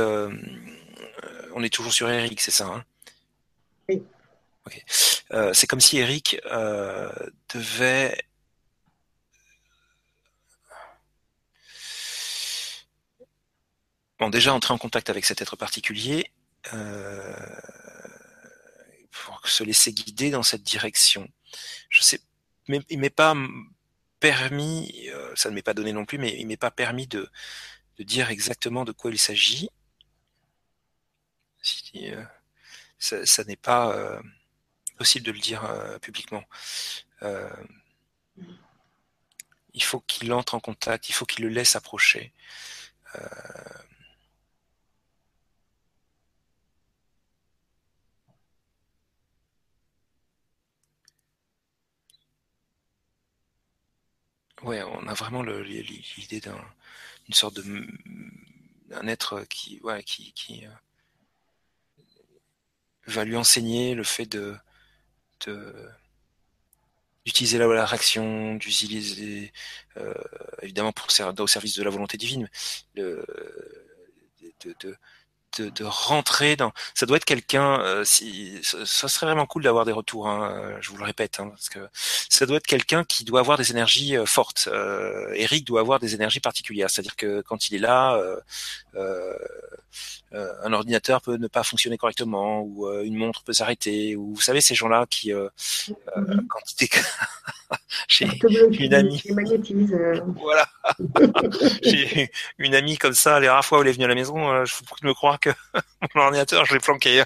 [1.54, 2.84] on est toujours sur Eric, c'est ça hein?
[3.88, 4.02] Oui.
[5.52, 6.40] c'est comme si Eric
[7.52, 8.16] devait
[14.22, 16.30] bon, déjà entrer en contact avec cet être particulier
[16.72, 17.34] euh,
[19.10, 21.28] pour se laisser guider dans cette direction.
[21.88, 22.20] Je sais,
[22.68, 23.34] mais il m'est pas
[24.20, 27.28] permis, euh, ça ne m'est pas donné non plus, mais il m'est pas permis de,
[27.98, 29.68] de dire exactement de quoi il s'agit.
[31.96, 32.24] Euh,
[32.98, 34.20] ça, ça n'est pas
[34.96, 35.62] possible de le dire
[36.00, 36.44] publiquement.
[39.74, 42.32] il faut qu'il entre en contact, il faut qu'il le laisse approcher.
[54.64, 57.86] Ouais, on a vraiment l'idée d'une sorte de
[58.94, 60.68] un être qui, euh,
[63.06, 64.54] va lui enseigner le fait de,
[67.24, 69.52] d'utiliser la, réaction, d'utiliser
[69.96, 70.14] euh,
[70.62, 72.48] évidemment pour au service de la volonté divine,
[72.94, 73.24] le,
[74.80, 74.96] de,
[75.58, 76.72] de, de, rentrer dans.
[76.94, 77.80] Ça doit être quelqu'un.
[77.80, 80.28] Euh, si ça serait vraiment cool d'avoir des retours.
[80.28, 81.80] Hein, euh, je vous le répète, hein, parce que
[82.28, 84.68] ça doit être quelqu'un qui doit avoir des énergies euh, fortes.
[84.72, 86.90] Euh, Eric doit avoir des énergies particulières.
[86.90, 88.20] C'est-à-dire que quand il est là,
[88.94, 89.28] euh,
[90.32, 94.60] un ordinateur peut ne pas fonctionner correctement, ou une montre peut s'arrêter, ou vous savez
[94.60, 96.46] ces gens-là qui, mm-hmm.
[96.48, 96.88] quand il
[98.08, 98.26] j'ai
[98.78, 99.22] une amie.
[100.36, 100.68] Voilà.
[101.82, 103.40] j'ai une amie comme ça.
[103.40, 105.50] Les rares fois où elle est venue à la maison, je vous me croire que
[106.14, 107.22] mon ordinateur, je l'ai planqué.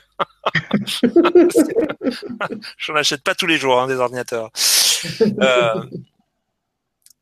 [2.78, 4.50] je n'en achète pas tous les jours hein, des ordinateurs.
[5.40, 5.82] Euh,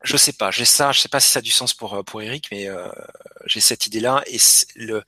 [0.03, 2.21] je sais pas, j'ai ça, je sais pas si ça a du sens pour pour
[2.21, 2.87] Eric, mais euh,
[3.45, 4.37] j'ai cette idée-là et
[4.75, 5.03] le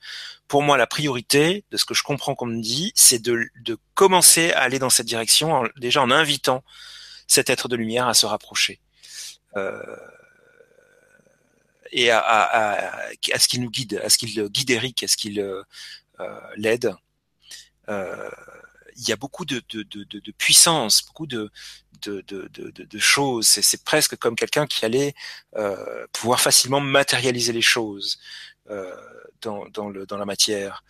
[0.48, 3.78] pour moi la priorité de ce que je comprends qu'on me dit, c'est de, de
[3.94, 6.64] commencer à aller dans cette direction déjà en invitant
[7.28, 8.80] cet être de lumière à se rapprocher.
[9.56, 9.96] Euh,
[11.92, 15.16] et à, à, à, ce qu'il nous guide, à ce qu'il guide Eric, à ce
[15.16, 15.62] qu'il euh,
[16.56, 16.94] l'aide.
[17.88, 18.30] Euh,
[18.96, 19.62] il y a beaucoup de,
[20.36, 21.50] puissance, beaucoup de,
[22.02, 23.46] de, de, choses.
[23.46, 25.14] C'est presque comme quelqu'un qui allait
[26.12, 28.18] pouvoir facilement matérialiser les choses
[29.40, 30.82] dans, la matière.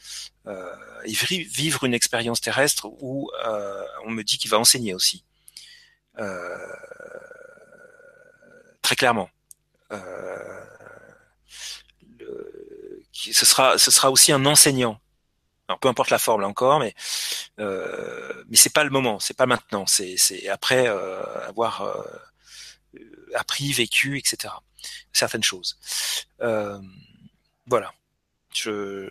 [1.05, 3.31] Et vivre une expérience terrestre où
[4.07, 5.23] on me dit qu'il va enseigner aussi.
[6.19, 6.57] Euh,
[8.83, 9.31] très clairement.
[9.93, 10.65] Euh,
[13.13, 15.01] ce sera, ce sera aussi un enseignant
[15.69, 16.95] alors, peu importe la forme là encore, mais
[17.61, 22.03] euh, mais c'est pas le moment, c'est pas maintenant, c'est c'est après euh, avoir euh,
[23.35, 24.55] appris, vécu, etc.
[25.13, 25.79] Certaines choses.
[26.41, 26.81] Euh,
[27.67, 27.93] voilà.
[28.59, 29.09] Je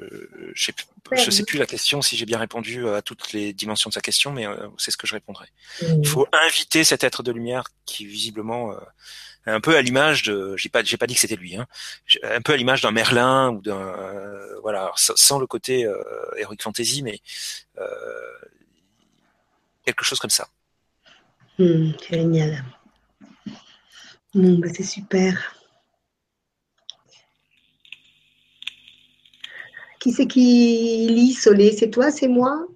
[0.53, 0.71] je
[1.15, 4.01] je sais plus la question si j'ai bien répondu à toutes les dimensions de sa
[4.01, 5.47] question, mais euh, c'est ce que je répondrai.
[5.81, 8.75] Il faut inviter cet être de lumière qui visiblement
[9.47, 11.67] un peu à l'image de, j'ai pas, j'ai pas dit que c'était lui, hein,
[12.23, 16.03] un peu à l'image d'un Merlin ou d'un, euh, voilà, sans le côté euh,
[16.37, 17.21] heroic fantasy, mais
[17.77, 17.85] euh,
[19.85, 20.47] quelque chose comme ça.
[21.57, 22.63] Hmm, génial.
[24.33, 25.56] Bon, bah, c'est super.
[29.99, 31.71] Qui c'est qui lit Solé?
[31.71, 32.67] C'est toi C'est moi?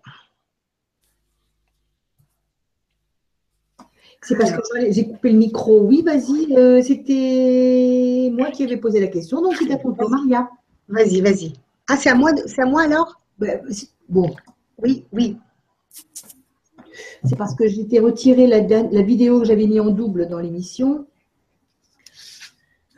[4.24, 5.82] C'est parce que j'ai coupé le micro.
[5.82, 10.48] Oui, vas-y, euh, c'était moi qui avais posé la question, donc c'est à ton Maria.
[10.88, 11.54] Vas-y, vas-y.
[11.90, 13.20] Ah, c'est à moi, c'est à moi alors?
[13.40, 13.62] Ben,
[14.08, 14.30] Bon.
[14.78, 15.38] Oui, oui.
[17.24, 21.08] C'est parce que j'étais retiré la, la, vidéo que j'avais mis en double dans l'émission.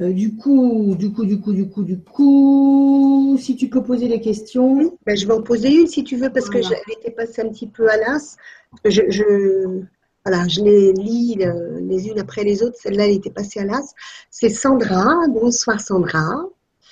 [0.02, 4.08] Euh, du coup, du coup, du coup, du coup, du coup, si tu peux poser
[4.08, 4.98] les questions.
[5.06, 7.50] Ben, je vais en poser une si tu veux, parce que j'avais été passée un
[7.50, 8.38] petit peu à l'as.
[8.86, 9.84] Je, je,
[10.26, 12.78] voilà, je les lis euh, les unes après les autres.
[12.82, 13.94] Celle-là, elle était passée à l'as.
[14.32, 15.28] C'est Sandra.
[15.30, 16.44] Bonsoir Sandra.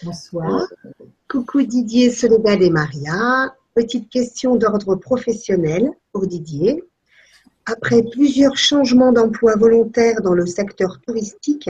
[0.03, 0.67] Bonsoir.
[1.27, 3.55] Coucou Didier, Soledad et Maria.
[3.73, 6.83] Petite question d'ordre professionnel pour Didier.
[7.65, 11.69] Après plusieurs changements d'emploi volontaires dans le secteur touristique,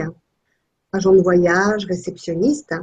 [0.92, 2.74] agent de voyage, réceptionniste,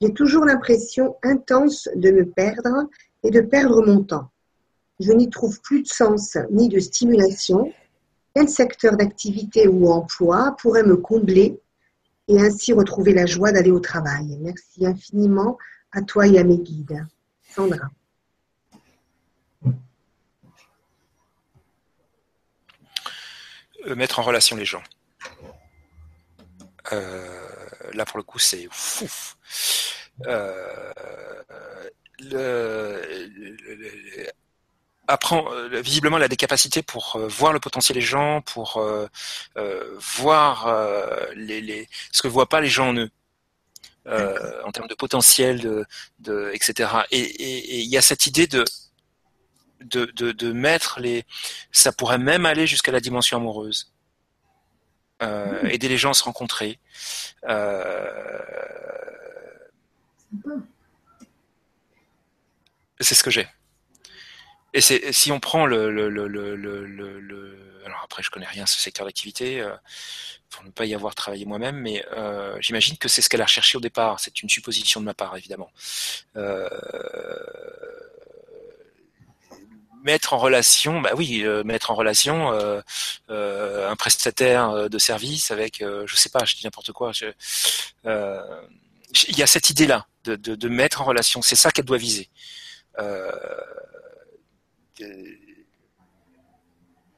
[0.00, 2.88] j'ai toujours l'impression intense de me perdre
[3.22, 4.30] et de perdre mon temps.
[5.00, 7.72] Je n'y trouve plus de sens ni de stimulation
[8.36, 11.58] quel secteur d'activité ou emploi pourrait me combler
[12.28, 14.36] et ainsi retrouver la joie d'aller au travail?
[14.40, 15.56] Merci infiniment
[15.90, 17.02] à toi et à mes guides.
[17.48, 17.88] Sandra.
[23.86, 24.82] Euh, mettre en relation les gens.
[26.92, 29.08] Là pour le coup c'est fou.
[32.20, 33.02] le,
[35.08, 38.82] apprend visiblement elle a des capacités pour voir le potentiel des gens, pour
[40.16, 40.68] voir
[41.34, 43.10] les, les, ce que voient pas les gens en eux.
[44.08, 45.84] Euh, en termes de potentiel, de,
[46.20, 46.88] de etc.
[47.10, 48.64] Et il y a cette idée de
[49.80, 51.24] de, de, de, mettre les,
[51.72, 53.92] ça pourrait même aller jusqu'à la dimension amoureuse.
[55.22, 56.78] Euh, aider les gens à se rencontrer.
[57.48, 58.10] Euh,
[63.00, 63.48] c'est ce que j'ai.
[64.74, 66.10] Et c'est si on prend le, le,
[67.86, 69.74] alors après je connais rien à ce secteur d'activité, euh,
[70.50, 72.04] pour ne pas y avoir travaillé moi-même, mais
[72.60, 74.20] j'imagine que c'est ce qu'elle a recherché au départ.
[74.20, 75.70] C'est une supposition de ma part, évidemment.
[80.06, 82.80] Mettre en relation, bah oui, euh, mettre en relation euh,
[83.28, 87.10] euh, un prestataire de service avec, je sais pas, je dis n'importe quoi.
[88.04, 91.42] Il y a cette idée-là de, de, mettre en relation.
[91.42, 92.30] C'est ça qu'elle doit viser.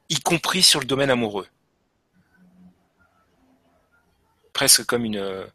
[0.08, 1.46] y compris sur le domaine amoureux
[4.54, 5.46] presque comme une,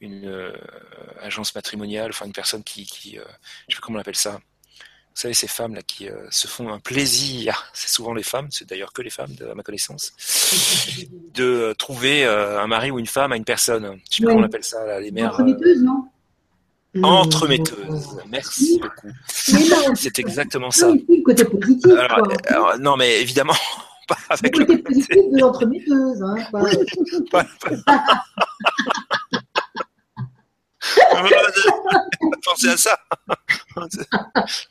[0.00, 0.52] une
[1.20, 4.40] agence matrimoniale, enfin une personne qui, qui je sais pas comment on appelle ça.
[5.18, 8.46] Vous savez, ces femmes là qui euh, se font un plaisir, c'est souvent les femmes,
[8.52, 10.12] c'est d'ailleurs que les femmes, de, à ma connaissance,
[11.34, 13.98] de trouver un mari ou une femme à une personne.
[14.08, 15.32] Je sais pas comment on appelle ça, là, les mères.
[15.32, 16.04] Entremetteuse, non?
[17.02, 19.12] Entremetteuse, merci beaucoup.
[19.96, 20.92] C'est exactement ça.
[21.24, 21.92] côté positif.
[22.78, 23.56] non, mais évidemment,
[24.06, 26.22] pas avec le côté positif de l'entremetteuse.
[26.22, 26.36] Hein,
[27.32, 27.44] pas...
[32.44, 32.98] Pensez à ça.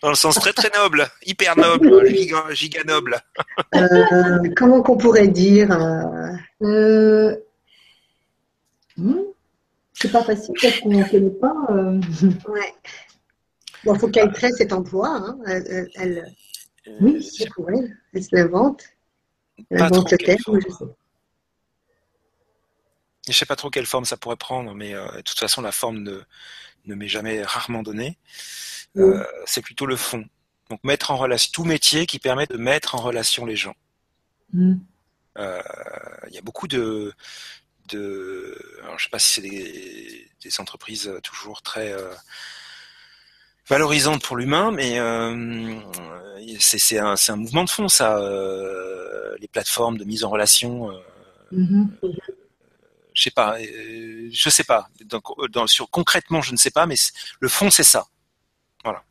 [0.01, 3.17] Dans le sens très très noble, hyper noble, giga, giga noble.
[3.75, 6.33] Euh, comment qu'on pourrait dire euh...
[6.63, 7.35] euh
[8.97, 9.21] hmm,
[9.93, 11.55] C'est pas facile parce qu'on ne connaît pas.
[11.69, 11.99] Euh...
[12.47, 12.73] Ouais.
[13.83, 15.07] Bon, il faut qu'elle crée cet emploi.
[15.07, 15.37] Hein.
[15.45, 16.33] Elle, elle,
[17.01, 17.97] oui, c'est pour elle.
[18.13, 18.83] Elle se l'invente.
[19.69, 20.85] Elle invente le thème, je sais.
[23.27, 25.71] Je sais pas trop quelle forme ça pourrait prendre, mais euh, de toute façon, la
[25.71, 26.21] forme ne,
[26.85, 28.17] ne m'est jamais rarement donnée.
[28.95, 30.25] Euh, c'est plutôt le fond.
[30.69, 33.75] Donc mettre en relation tout métier qui permet de mettre en relation les gens.
[34.53, 34.75] Mm.
[35.37, 35.61] Euh,
[36.29, 37.13] il y a beaucoup de,
[37.87, 41.93] de alors, je sais pas si c'est des, des, entreprises toujours très
[43.69, 45.79] valorisantes pour l'humain, mais euh,
[46.59, 48.19] c'est un, un, mouvement de fond ça.
[49.39, 50.89] les plateformes de mise en relation.
[51.53, 51.87] Mm-hmm
[53.17, 54.87] je sais pas, euh, je sais pas.
[55.05, 56.95] Donc, dans, sur concrètement, je ne sais pas, mais
[57.39, 58.05] le fond, c'est ça.
[58.83, 59.03] Voilà.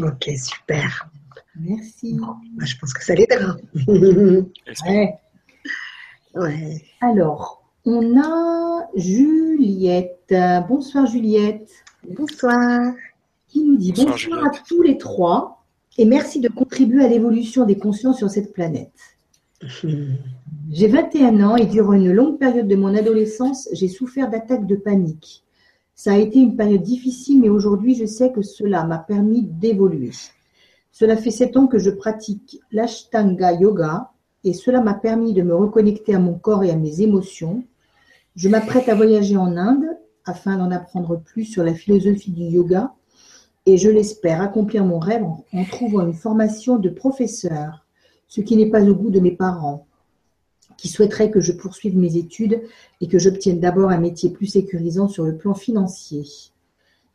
[0.00, 1.08] Ok, super.
[1.54, 2.18] Merci.
[2.18, 3.56] Bah, je pense que ça l'aidera.
[6.34, 6.84] ouais.
[7.00, 10.34] Alors, on a Juliette.
[10.68, 11.70] Bonsoir Juliette.
[12.02, 12.94] Bonsoir.
[13.46, 15.64] Qui nous dit bonsoir à tous les trois
[15.96, 19.17] et merci de contribuer à l'évolution des consciences sur cette planète.
[20.70, 24.76] J'ai 21 ans et durant une longue période de mon adolescence, j'ai souffert d'attaques de
[24.76, 25.44] panique.
[25.94, 30.12] Ça a été une période difficile, mais aujourd'hui, je sais que cela m'a permis d'évoluer.
[30.92, 34.12] Cela fait sept ans que je pratique l'Ashtanga Yoga
[34.44, 37.64] et cela m'a permis de me reconnecter à mon corps et à mes émotions.
[38.36, 39.86] Je m'apprête à voyager en Inde
[40.24, 42.92] afin d'en apprendre plus sur la philosophie du yoga
[43.66, 47.87] et je l'espère accomplir mon rêve en trouvant une formation de professeur
[48.28, 49.86] ce qui n'est pas au goût de mes parents,
[50.76, 52.62] qui souhaiteraient que je poursuive mes études
[53.00, 56.24] et que j'obtienne d'abord un métier plus sécurisant sur le plan financier.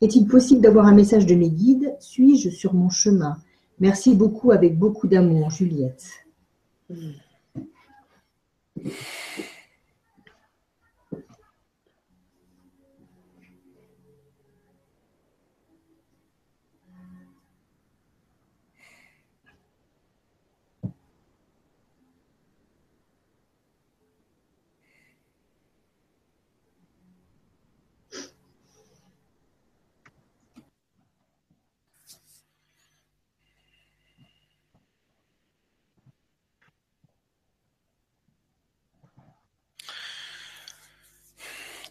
[0.01, 1.95] Est-il possible d'avoir un message de mes guides?
[1.99, 3.37] Suis-je sur mon chemin?
[3.79, 6.25] Merci beaucoup avec beaucoup d'amour, Juliette.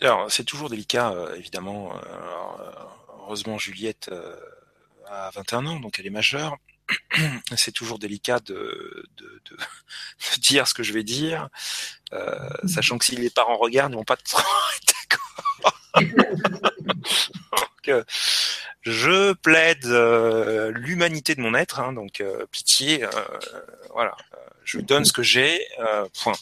[0.03, 1.94] Alors, c'est toujours délicat, euh, évidemment.
[1.94, 2.00] Euh,
[3.20, 4.34] heureusement, Juliette euh,
[5.07, 6.57] a 21 ans, donc elle est majeure.
[7.57, 9.09] c'est toujours délicat de,
[10.38, 11.48] dire ce que je vais dire,
[12.66, 14.42] sachant que si les parents regardent, ils vont pas trop
[15.94, 16.05] d'accord.
[18.82, 19.86] je plaide
[20.76, 23.07] l'humanité de mon être, hein, donc pitié,
[23.90, 24.16] voilà,
[24.64, 25.64] je donne ce que j'ai,
[26.20, 26.34] point.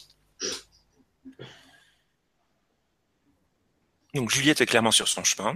[4.13, 5.55] Donc Juliette est clairement sur son chemin.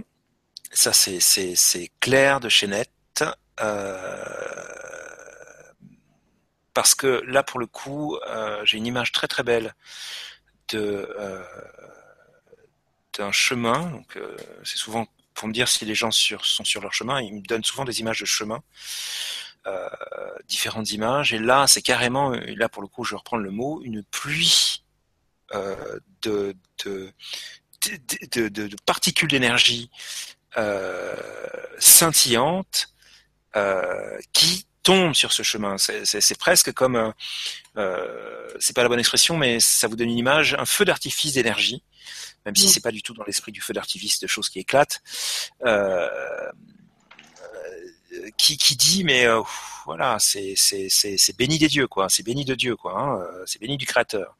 [0.72, 2.90] Ça, c'est clair de chez Net.
[3.60, 4.14] Euh,
[6.74, 9.74] parce que là, pour le coup, euh, j'ai une image très très belle
[10.74, 11.42] euh,
[13.16, 13.90] d'un chemin.
[13.90, 14.18] Donc,
[14.64, 17.20] c'est souvent pour me dire si les gens sont sur leur chemin.
[17.20, 18.62] Ils me donnent souvent des images de chemin,
[20.48, 21.32] différentes images.
[21.32, 24.82] Et là, c'est carrément, là pour le coup, je vais reprendre le mot, une pluie
[26.22, 26.54] de
[28.32, 29.90] de, particules d'énergie
[30.56, 31.14] euh,
[31.78, 32.88] scintillantes
[33.56, 35.76] euh, qui tombent sur ce chemin.
[35.78, 37.12] C'est presque comme,
[37.76, 41.34] euh, c'est pas la bonne expression, mais ça vous donne une image, un feu d'artifice
[41.34, 41.82] d'énergie,
[42.44, 45.02] même si c'est pas du tout dans l'esprit du feu d'artifice de choses qui éclatent.
[48.38, 49.26] Qui, qui dit mais
[49.84, 53.60] voilà c'est c'est c'est béni des dieux quoi c'est béni de Dieu quoi hein, c'est
[53.60, 54.38] béni du Créateur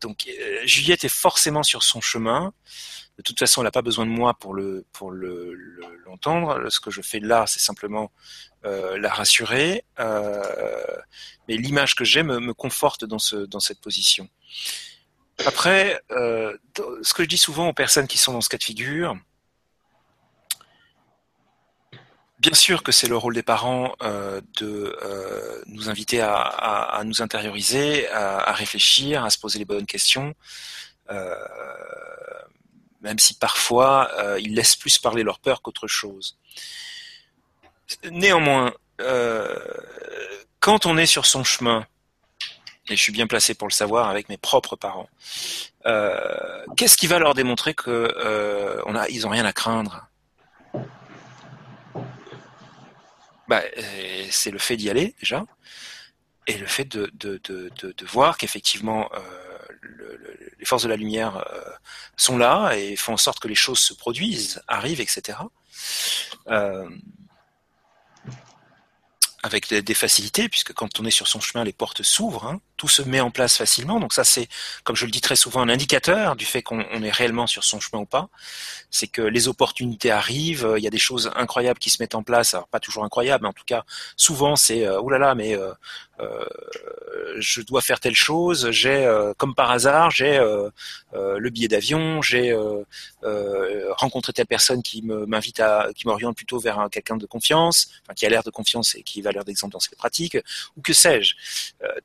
[0.00, 2.52] donc euh, Juliette est forcément sur son chemin.
[3.16, 5.54] De toute façon, elle n'a pas besoin de moi pour le pour le
[6.06, 6.68] l'entendre.
[6.70, 8.12] Ce que je fais là, c'est simplement
[8.64, 9.84] euh, la rassurer.
[9.98, 10.96] Euh,
[11.48, 14.28] mais l'image que j'ai me, conforte dans ce dans cette position.
[15.46, 19.16] Après, ce que je dis souvent aux personnes qui sont dans ce cas de figure,
[22.38, 27.20] Bien sûr que c'est le rôle des parents euh, de euh, nous inviter à, nous
[27.20, 30.34] intérioriser, à, réfléchir, à se poser les bonnes questions,
[31.10, 31.34] euh,
[33.00, 34.10] même si parfois
[34.40, 36.38] ils laissent plus parler leur peur qu'autre chose.
[38.04, 38.72] Néanmoins,
[40.60, 41.86] quand on est sur son chemin,
[42.88, 45.08] et je suis bien placé pour le savoir avec mes propres parents,
[46.76, 50.07] qu'est-ce qui va leur démontrer que on a, ils ont rien à craindre?
[53.48, 55.44] Bah, euh, c'est le fait d'y aller déjà,
[56.46, 59.18] et le fait de, de, de, de, voir qu'effectivement euh,
[59.80, 60.18] le,
[60.58, 61.70] les forces de la lumière euh,
[62.16, 65.38] sont là et font en sorte que les choses se produisent, arrivent, etc.
[66.48, 66.88] Euh,
[69.42, 72.88] avec des, facilités, puisque quand on est sur son chemin, les portes s'ouvrent, hein, tout
[72.88, 74.00] se met en place facilement.
[74.00, 74.48] Donc ça, c'est,
[74.82, 77.78] comme je le dis très souvent, un indicateur du fait qu'on est réellement sur son
[77.78, 78.28] chemin ou pas.
[78.90, 82.22] C'est que les opportunités arrivent, il y a des choses incroyables qui se mettent en
[82.22, 82.54] place.
[82.54, 83.84] Alors pas toujours incroyables, mais en tout cas,
[84.16, 85.74] souvent c'est, euh, là, mais euh, euh,
[87.38, 90.70] je dois faire telle chose, j'ai euh, comme par hasard, j'ai euh,
[91.12, 92.56] le billet d'avion, j'ai
[93.96, 98.26] rencontré telle personne qui m'invite à, qui m'oriente plutôt vers quelqu'un de confiance, enfin, qui
[98.26, 100.38] a l'air de confiance et qui va l'air d'exemple dans ses pratiques,
[100.76, 101.34] ou que sais-je.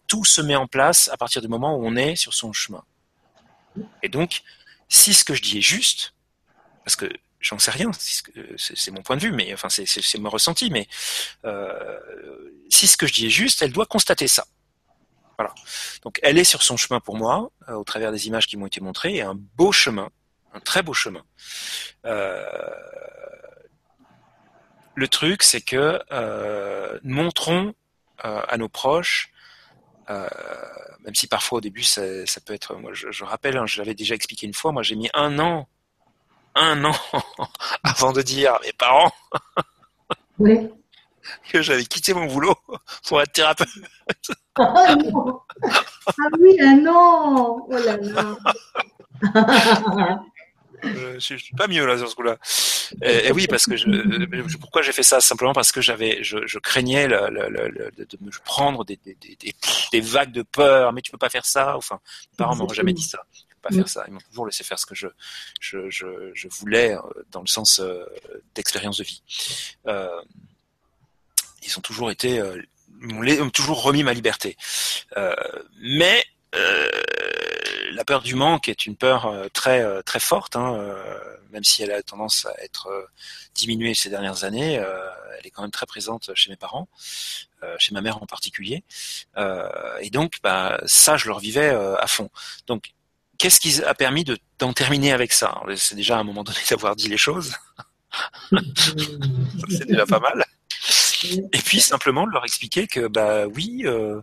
[0.07, 2.83] tout se met en place à partir du moment où on est sur son chemin.
[4.01, 4.43] Et donc,
[4.89, 6.13] si ce que je dis est juste,
[6.83, 7.09] parce que
[7.43, 7.91] j'en sais rien,
[8.57, 10.87] c'est mon point de vue, mais enfin c'est mon ressenti, mais
[11.45, 11.99] euh,
[12.69, 14.45] si ce que je dis est juste, elle doit constater ça.
[15.37, 15.53] Voilà.
[16.03, 18.67] Donc elle est sur son chemin pour moi, euh, au travers des images qui m'ont
[18.67, 20.09] été montrées, et un beau chemin,
[20.53, 21.23] un très beau chemin.
[22.05, 22.45] Euh,
[24.95, 25.99] le truc, c'est que
[27.03, 27.73] montrons
[28.19, 29.31] à nos proches
[30.07, 32.01] même si parfois au début ça,
[32.45, 34.95] peut être, moi je, je rappelle, hein, je l'avais déjà expliqué une fois, moi j'ai
[34.95, 35.67] mis un an
[36.55, 36.95] un an
[37.83, 39.11] avant de dire à mes parents
[41.51, 42.55] que j'avais quitté mon boulot
[43.07, 43.69] pour être thérapeute.
[44.55, 44.95] Ah,
[45.65, 48.35] ah oui, un an Oh là là
[50.85, 52.37] euh, je, suis pas mieux là sur ce coup-là.
[53.01, 55.21] Et, oui, parce que je, pourquoi j'ai fait ça?
[55.21, 59.55] Simplement parce que j'avais, je, craignais le, de me prendre des, des, des,
[59.91, 60.93] des, vagues de peur.
[60.93, 61.75] Mais tu peux pas faire ça.
[61.77, 61.99] Enfin,
[62.33, 63.25] mes parents m'ont jamais dit ça
[63.63, 64.03] pas faire ça.
[64.07, 65.07] Ils m'ont toujours laissé faire ce que je,
[65.59, 67.01] je, je, je voulais euh,
[67.31, 68.05] dans le sens euh,
[68.53, 69.23] d'expérience de vie.
[69.87, 70.21] Euh,
[71.63, 74.57] ils ont toujours été, euh, m'ont toujours remis ma liberté.
[75.79, 76.23] Mais
[77.91, 80.95] la peur du manque est une peur très très forte, hein,
[81.51, 83.07] même si elle a tendance à être
[83.55, 84.73] diminuée ces dernières années.
[84.73, 86.87] elle est quand même très présente chez mes parents,
[87.79, 88.83] chez ma mère en particulier.
[90.01, 92.29] et donc, bah, ça, je le revivais à fond.
[92.67, 92.93] Donc,
[93.37, 95.61] qu'est-ce qui a permis de, d'en terminer avec ça?
[95.75, 97.53] C'est déjà à un moment donné d'avoir dit les choses.
[99.69, 100.45] c'est déjà pas mal.
[101.53, 104.21] Et puis simplement de leur expliquer que bah oui, euh,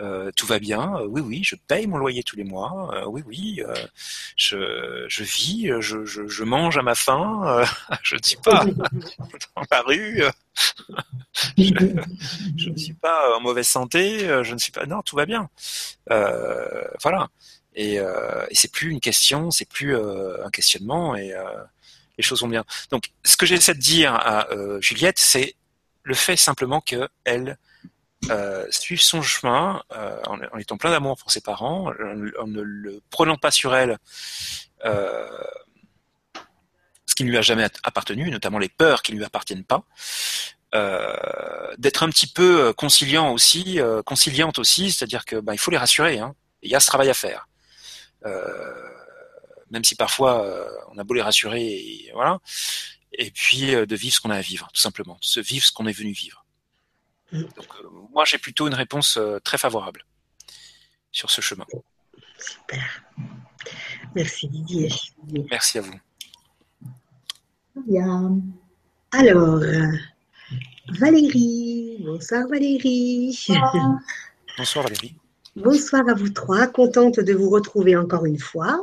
[0.00, 3.04] euh, tout va bien, euh, oui oui, je paye mon loyer tous les mois, euh,
[3.06, 3.62] oui oui,
[4.36, 7.64] je, je vis, je, je, je, mange à ma faim,
[8.02, 10.22] je ne suis pas dans la rue,
[11.58, 11.64] je,
[12.56, 15.48] je, ne suis pas en mauvaise santé, je ne suis pas non, tout va bien,
[16.08, 17.28] voilà.
[17.74, 21.44] Et, euh, c'est plus une question, c'est plus euh, un questionnement et euh,
[22.18, 22.64] les choses vont bien.
[22.90, 25.56] Donc, ce que j'essaie de dire à euh, Juliette, c'est
[26.02, 27.58] le fait simplement qu'elle
[28.30, 29.82] euh, suive son chemin
[30.26, 31.92] en, en, étant plein d'amour pour ses parents,
[32.38, 33.98] en, ne le prenant pas sur elle
[37.06, 39.84] ce qui ne lui a jamais appartenu, notamment les peurs qui ne lui appartiennent pas,
[41.78, 46.18] d'être un petit peu conciliant aussi, conciliante aussi, c'est-à-dire que bah, il faut les rassurer.
[46.18, 46.34] Hein.
[46.62, 47.46] Il y a ce travail à faire.
[49.70, 50.44] Même si parfois
[50.92, 52.40] on a beau les rassurer, et, voilà.
[53.12, 55.72] Et puis de vivre ce qu'on a à vivre, tout simplement, de se vivre ce
[55.72, 56.44] qu'on est venu vivre.
[57.32, 57.42] Mm.
[57.42, 57.68] Donc,
[58.10, 60.04] moi, j'ai plutôt une réponse très favorable
[61.10, 61.66] sur ce chemin.
[62.38, 63.02] Super.
[64.14, 64.90] Merci Didier.
[65.50, 65.94] Merci à vous.
[67.86, 68.40] Bien.
[69.12, 69.60] Alors,
[70.88, 71.98] Valérie.
[72.00, 73.38] Bonsoir Valérie.
[74.58, 75.14] Bonsoir, Valérie.
[75.56, 76.66] Bonsoir à vous trois.
[76.66, 78.82] Contente de vous retrouver encore une fois.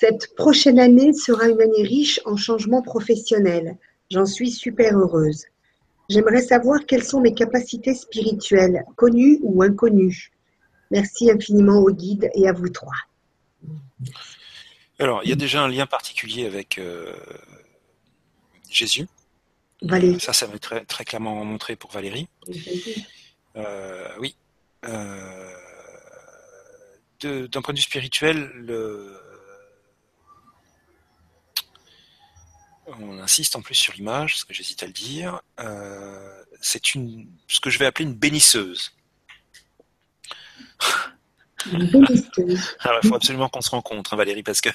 [0.00, 3.76] Cette prochaine année sera une année riche en changements professionnels.
[4.10, 5.44] J'en suis super heureuse.
[6.08, 10.32] J'aimerais savoir quelles sont mes capacités spirituelles, connues ou inconnues.
[10.90, 12.94] Merci infiniment au guide et à vous trois.
[14.98, 17.12] Alors, il y a déjà un lien particulier avec euh,
[18.68, 19.06] Jésus.
[19.82, 20.18] Valérie.
[20.20, 22.28] Ça, ça va être très, clairement montré pour Valérie.
[23.56, 24.36] Euh, oui.
[24.88, 25.52] Euh,
[27.20, 28.50] d'un point de vue spirituel,
[32.86, 35.40] on insiste en plus sur l'image, ce que j'hésite à le dire.
[36.60, 38.92] c'est une, ce que je vais appeler une bénisseuse.
[42.80, 44.70] Alors, il faut absolument qu'on se rencontre, hein, Valérie, parce que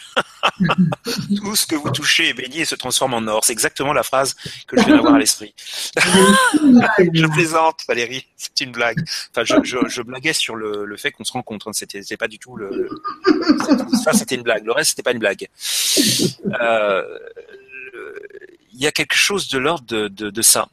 [1.36, 3.44] tout ce que vous touchez est béni et se transforme en or.
[3.44, 4.36] C'est exactement la phrase
[4.68, 5.54] que je viens d'avoir à l'esprit.
[5.98, 9.04] je plaisante, Valérie, c'est une blague.
[9.32, 11.68] Enfin, je, blaguais sur le, fait qu'on se rencontre.
[11.68, 11.74] Hein.
[11.74, 12.90] C'était, pas du tout le.
[14.04, 14.66] Ça, c'était une blague.
[14.66, 15.48] Le reste, c'était pas une blague.
[16.62, 17.20] Euh,
[18.74, 20.68] il y a quelque chose de l'ordre de, de, ça.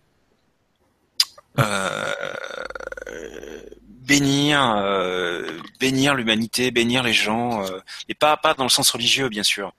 [1.58, 2.12] Euh,
[4.08, 7.78] bénir, euh, bénir l'humanité, bénir les gens, euh,
[8.08, 9.74] et pas pas dans le sens religieux bien sûr,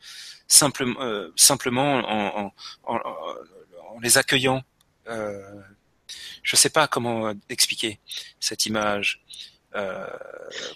[0.48, 2.54] simplement euh, simplement en,
[4.02, 4.62] les accueillant.
[5.08, 5.42] Euh,
[6.44, 8.00] je sais pas comment expliquer
[8.40, 9.22] cette image.
[9.76, 10.08] Euh,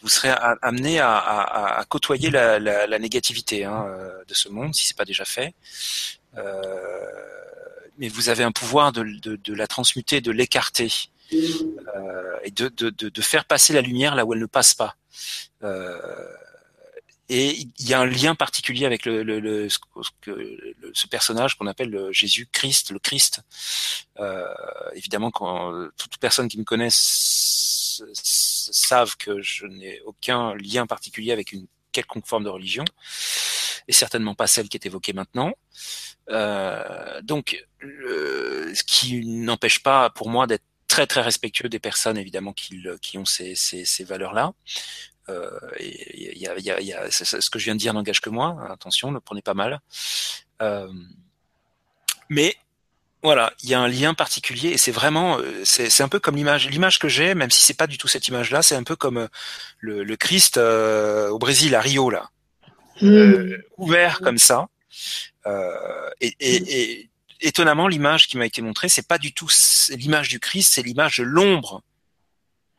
[0.01, 0.29] vous serez
[0.61, 3.87] amené à, côtoyer la, négativité hein,
[4.27, 5.53] de ce monde si c'est pas déjà fait.
[7.97, 10.91] mais vous avez un pouvoir de la transmuter, de l'écarter.
[11.31, 14.95] Euh, et de, faire passer la lumière là où elle ne passe pas.
[15.63, 16.27] Euh,
[17.29, 22.99] et il y a un lien particulier avec ce personnage qu'on appelle Jésus Christ, le
[22.99, 23.39] Christ.
[24.19, 24.45] Euh,
[24.93, 31.53] évidemment, quand toute personne qui me connaissent savent que je n'ai aucun lien particulier avec
[31.53, 32.83] une quelconque forme de religion,
[33.87, 35.53] et certainement pas celle qui est évoquée maintenant.
[37.23, 42.83] Donc, ce qui n'empêche pas pour moi d'être très très respectueux des personnes évidemment qui,
[43.01, 44.53] qui ont ces, ces, ces valeurs-là.
[45.29, 48.21] Euh, et y a, y a, y a, ce que je viens de dire n'engage
[48.21, 48.57] que moi.
[48.69, 49.79] Attention, ne prenez pas mal.
[50.61, 50.91] Euh,
[52.29, 52.55] mais
[53.23, 56.35] voilà, il y a un lien particulier et c'est vraiment, euh, c'est un peu comme
[56.35, 58.97] l'image, l'image que j'ai, même si c'est pas du tout cette image-là, c'est un peu
[58.97, 59.27] comme euh,
[59.79, 62.29] le, le Christ euh, au Brésil, à Rio là,
[63.01, 63.53] mmh.
[63.77, 64.67] ouvert comme ça.
[66.19, 67.09] et, et, et
[67.43, 69.49] étonnamment, l'image qui m'a été montrée, c'est pas du tout
[69.89, 71.81] l'image du Christ, c'est l'image de l'ombre.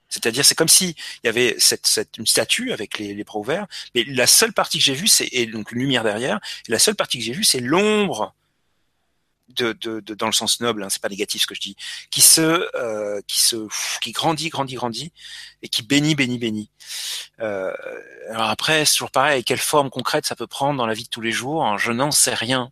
[0.09, 3.67] C'est-à-dire, c'est comme si il y avait cette, une statue avec les, les bras ouverts,
[3.95, 6.41] mais la seule partie que j'ai vue, c'est donc une lumière derrière.
[6.69, 8.35] Et la seule partie que j'ai vue, c'est l'ombre
[9.49, 11.77] de, de, de, dans le sens noble, hein, c'est pas négatif ce que je dis,
[12.11, 13.69] qui se, euh, qui se,
[14.01, 15.13] qui grandit, grandit, grandit,
[15.63, 16.71] et qui bénit, bénit, bénit.
[17.41, 17.73] Euh,
[18.31, 21.09] alors après, c'est toujours pareil, quelle forme concrète ça peut prendre dans la vie de
[21.09, 22.71] tous les jours Je n'en sais rien.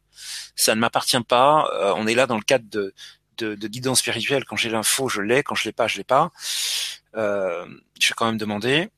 [0.57, 1.69] Ça ne m'appartient pas.
[1.75, 2.95] Euh, on est là dans le cadre de,
[3.39, 4.45] de, de guidance spirituelle.
[4.45, 5.43] Quand j'ai l'info, je l'ai.
[5.43, 6.31] Quand je l'ai pas, je l'ai pas.
[7.17, 7.67] Euh,
[8.01, 8.89] je vais quand même demander.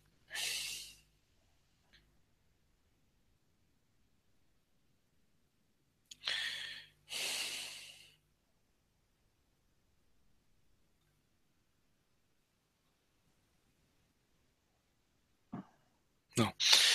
[16.37, 16.51] Non,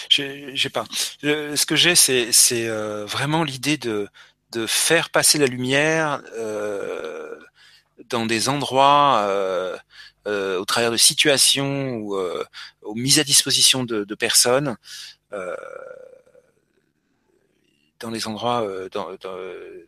[0.09, 0.85] j'ai pas.
[1.21, 4.09] ce que j'ai, c'est euh, vraiment l'idée de,
[4.51, 7.39] de faire passer la lumière euh,
[8.09, 9.77] dans des endroits, euh,
[10.25, 12.17] au travers de situations ou
[12.81, 14.75] aux mises à disposition de, de personnes,
[17.99, 19.09] dans des endroits dans,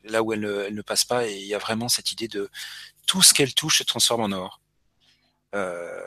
[0.06, 1.28] là où elle ne, elle ne, passe pas.
[1.28, 2.49] Et il y a vraiment cette idée de
[3.06, 4.62] tout ce qu'elle touche se transforme en or.
[5.54, 6.02] Euh,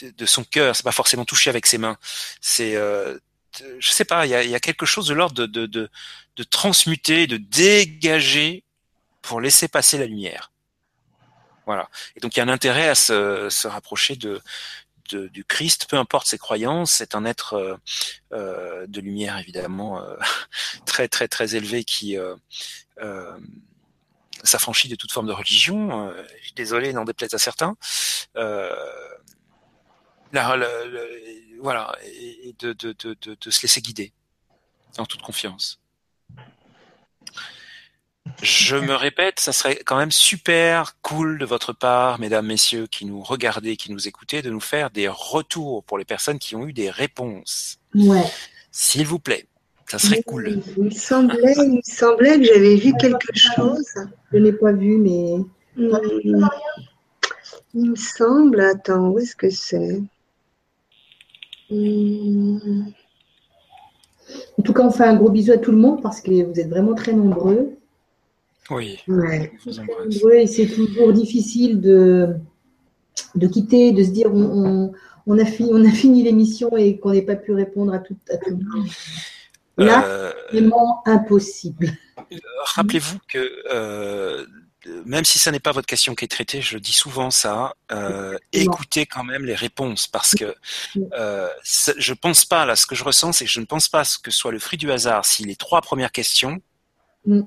[0.00, 0.76] de, son cœur.
[0.76, 1.96] C'est pas forcément touché avec ses mains.
[2.40, 3.18] C'est, euh,
[3.78, 5.90] je sais pas, il y a, y a, quelque chose de l'ordre de, de, de,
[6.36, 8.64] de transmuter, de dégager
[9.20, 10.52] pour laisser passer la lumière.
[11.66, 11.88] Voilà.
[12.16, 14.40] Et donc il y a un intérêt à se, se rapprocher de,
[15.10, 17.78] du Christ, peu importe ses croyances, c'est un être
[18.30, 20.02] de lumière évidemment
[20.86, 22.16] très très très élevé qui
[24.42, 26.12] s'affranchit de toute forme de religion.
[26.56, 27.76] désolé, n'en déplaise à certains.
[30.32, 34.12] Voilà, et, de, de, de, de, se laisser guider
[34.98, 35.78] en toute confiance.
[38.40, 43.04] Je me répète, ça serait quand même super cool de votre part, mesdames, messieurs, qui
[43.04, 46.66] nous regardez, qui nous écoutez, de nous faire des retours pour les personnes qui ont
[46.66, 47.78] eu des réponses.
[47.94, 48.24] Ouais.
[48.70, 49.46] S'il vous plaît,
[49.86, 50.62] ça serait cool.
[50.76, 53.92] Il me semblait, il me semblait que j'avais vu quelque chose.
[54.32, 55.36] Je n'ai pas vu, mais.
[55.76, 56.48] Hmm.
[57.74, 60.02] Il me semble, attends, où est-ce que c'est?
[64.58, 66.60] En tout cas, on fait un gros bisou à tout le monde parce que vous
[66.60, 67.76] êtes vraiment très nombreux.
[68.70, 68.98] Oui.
[70.46, 72.36] c'est toujours difficile de,
[73.34, 74.92] de quitter, de se dire on,
[75.26, 78.16] on, a, fini, on a fini l'émission et qu'on n'ait pas pu répondre à tout,
[78.30, 78.86] à tout le monde.
[79.78, 81.92] Là, euh, vraiment impossible.
[82.74, 84.44] Rappelez-vous que euh,
[85.04, 88.36] même si ça n'est pas votre question qui est traitée, je dis souvent ça, euh,
[88.52, 90.54] écoutez quand même les réponses parce que
[91.12, 91.48] euh,
[91.96, 94.30] je pense pas là, ce que je ressens, c'est que je ne pense pas que
[94.30, 96.60] ce soit le fruit du hasard si les trois premières questions
[97.26, 97.42] mm.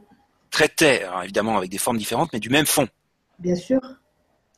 [0.50, 2.88] traitaient, évidemment avec des formes différentes, mais du même fond.
[3.40, 3.82] Bien sûr.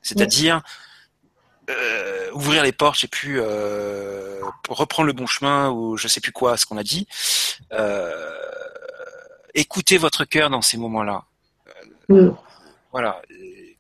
[0.02, 0.62] C'est-à-dire
[1.70, 6.56] euh, ouvrir les portes, plus, euh, reprendre le bon chemin ou je sais plus quoi,
[6.56, 7.08] ce qu'on a dit.
[7.74, 8.14] Euh,
[9.54, 11.26] écoutez votre cœur dans ces moments-là.
[12.08, 12.30] Mm.
[12.98, 13.22] Voilà.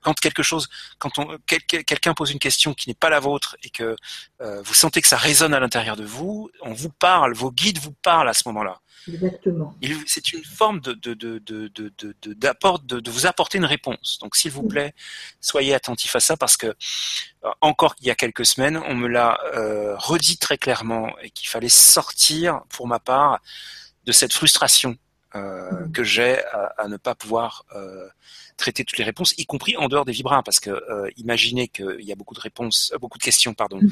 [0.01, 3.71] Quand quelque chose, quand on, quelqu'un pose une question qui n'est pas la vôtre et
[3.71, 3.95] que
[4.41, 7.79] euh, vous sentez que ça résonne à l'intérieur de vous, on vous parle, vos guides
[7.79, 8.79] vous parlent à ce moment-là.
[9.07, 9.73] Exactement.
[10.05, 14.19] C'est une forme de, de, de, de, de, d'apport, de, de, vous apporter une réponse.
[14.21, 14.93] Donc, s'il vous plaît,
[15.41, 19.07] soyez attentifs à ça parce que euh, encore il y a quelques semaines, on me
[19.07, 23.39] l'a euh, redit très clairement et qu'il fallait sortir, pour ma part,
[24.05, 24.95] de cette frustration
[25.35, 28.07] euh, que j'ai à, à, ne pas pouvoir euh,
[28.57, 32.01] traiter toutes les réponses, y compris en dehors des vibras, parce que euh, imaginez qu'il
[32.01, 33.89] y a beaucoup de réponses, euh, beaucoup de questions, pardon, mm.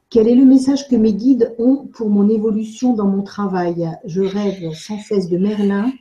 [0.10, 3.90] Quel est le message que mes guides ont pour mon évolution dans mon travail?
[4.06, 5.92] Je rêve sans cesse de Merlin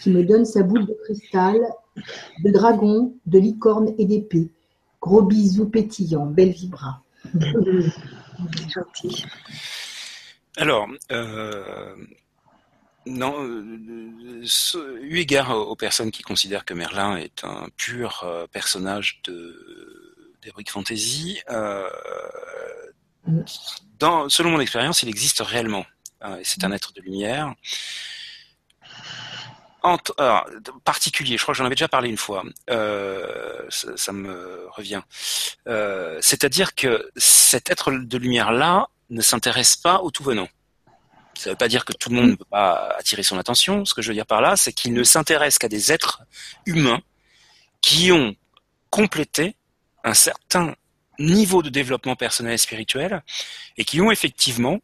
[0.00, 1.56] qui me donne sa boule de cristal,
[2.44, 4.50] de dragon, de licorne et d'épée.
[5.00, 7.02] Gros bisous pétillants, belle vibra.
[8.68, 9.24] gentil.
[10.56, 11.96] Alors, euh,
[13.06, 14.42] non, euh,
[15.02, 20.64] eu égard aux personnes qui considèrent que Merlin est un pur euh, personnage de d'Heroic
[20.68, 21.88] Fantasy, euh,
[23.98, 25.86] dans, selon mon expérience, il existe réellement.
[26.20, 27.54] Hein, c'est un être de lumière.
[29.82, 29.98] En
[30.84, 35.02] particulier, je crois que j'en avais déjà parlé une fois, euh, ça, ça, me revient.
[35.68, 40.48] Euh, C'est-à-dire que cet être de lumière-là ne s'intéresse pas au tout venant.
[41.36, 43.84] Ça ne veut pas dire que tout le monde ne peut pas attirer son attention.
[43.84, 46.22] Ce que je veux dire par là, c'est qu'il ne s'intéresse qu'à des êtres
[46.66, 47.02] humains
[47.80, 48.34] qui ont
[48.90, 49.56] complété
[50.04, 50.74] un certain
[51.18, 53.22] niveau de développement personnel et spirituel
[53.76, 54.78] et qui ont effectivement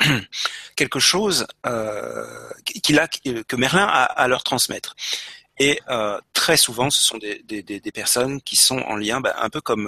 [0.76, 4.96] quelque chose euh, que Merlin a à leur transmettre.
[5.58, 9.60] Et euh, très souvent, ce sont des, personnes qui sont en lien, bah, un peu
[9.60, 9.86] comme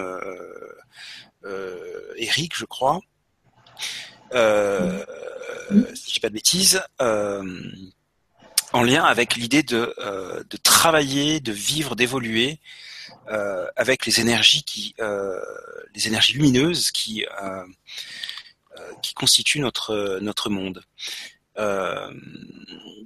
[2.16, 3.00] Eric, je crois,
[4.32, 5.04] euh,
[5.94, 9.94] si je dis pas de bêtises, en lien avec l'idée de,
[10.48, 12.60] de travailler, de vivre, d'évoluer
[13.28, 15.40] euh, avec les énergies qui, euh,
[15.94, 17.64] les énergies lumineuses qui euh,
[19.02, 20.82] qui constituent notre notre monde.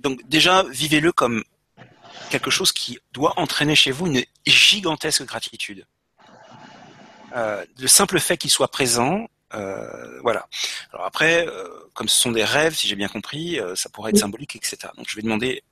[0.01, 1.45] donc déjà, vivez-le comme
[2.31, 5.87] quelque chose qui doit entraîner chez vous une gigantesque gratitude.
[7.35, 10.47] Le simple fait qu'il soit présent, euh, voilà.
[10.93, 14.11] Alors après, euh, comme ce sont des rêves, si j'ai bien compris, euh, ça pourrait
[14.11, 14.77] être symbolique, etc.
[14.97, 15.63] Donc je vais demander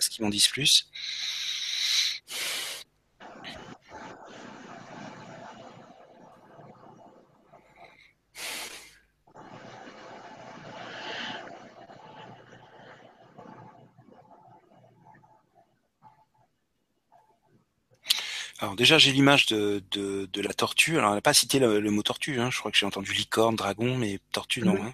[0.00, 0.88] ce qu'ils m'en disent plus.
[18.60, 20.98] Alors déjà j'ai l'image de, de, la tortue.
[20.98, 22.40] Alors elle n'a pas cité le, mot tortue.
[22.40, 22.50] Hein.
[22.50, 24.76] Je crois que j'ai entendu licorne, dragon, mais tortue non.
[24.82, 24.92] Hein.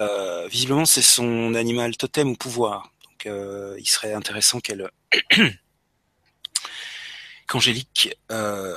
[0.00, 2.92] Euh, visiblement c'est son animal totem ou pouvoir.
[3.04, 4.90] Donc euh, il serait intéressant qu'elle
[7.46, 8.74] qu'Angélique euh,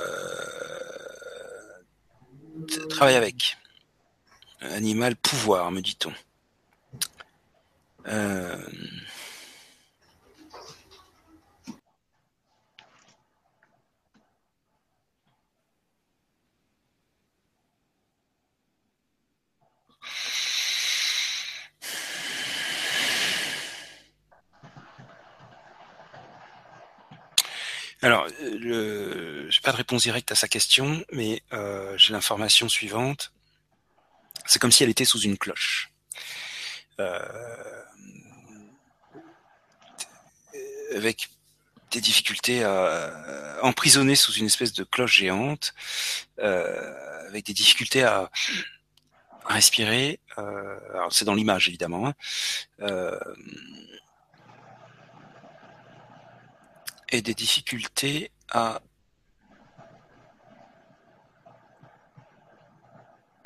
[2.88, 3.56] travaille avec.
[4.60, 6.12] Animal pouvoir, me dit-on.
[8.08, 8.56] Euh,
[28.06, 33.32] Alors, je n'ai pas de réponse directe à sa question, mais euh, j'ai l'information suivante.
[34.44, 35.90] C'est comme si elle était sous une cloche.
[37.00, 37.18] Euh,
[40.94, 41.30] avec
[41.90, 45.74] des difficultés à, emprisonner sous une espèce de cloche géante,
[46.38, 48.30] euh, avec des difficultés à,
[49.46, 50.20] respirer.
[50.36, 52.06] alors c'est dans l'image évidemment.
[52.06, 52.14] Hein
[57.22, 58.80] des difficultés à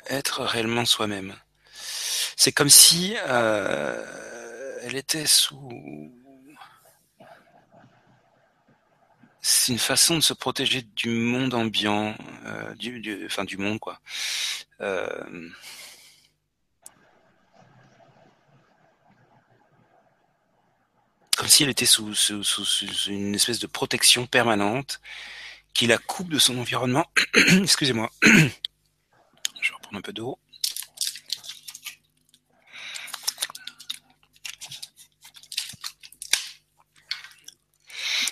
[0.07, 1.35] être réellement soi-même.
[2.35, 6.11] C'est comme si euh, elle était sous.
[9.41, 12.15] C'est une façon de se protéger du monde ambiant,
[12.45, 13.99] euh, du, enfin du monde quoi.
[14.81, 15.49] Euh,
[21.41, 22.13] comme si elle était sous,
[23.07, 25.01] une espèce de protection permanente
[25.73, 27.05] qui la coupe de son environnement.
[27.63, 28.11] Excusez-moi.
[28.23, 30.37] Je vais reprendre un peu d'eau.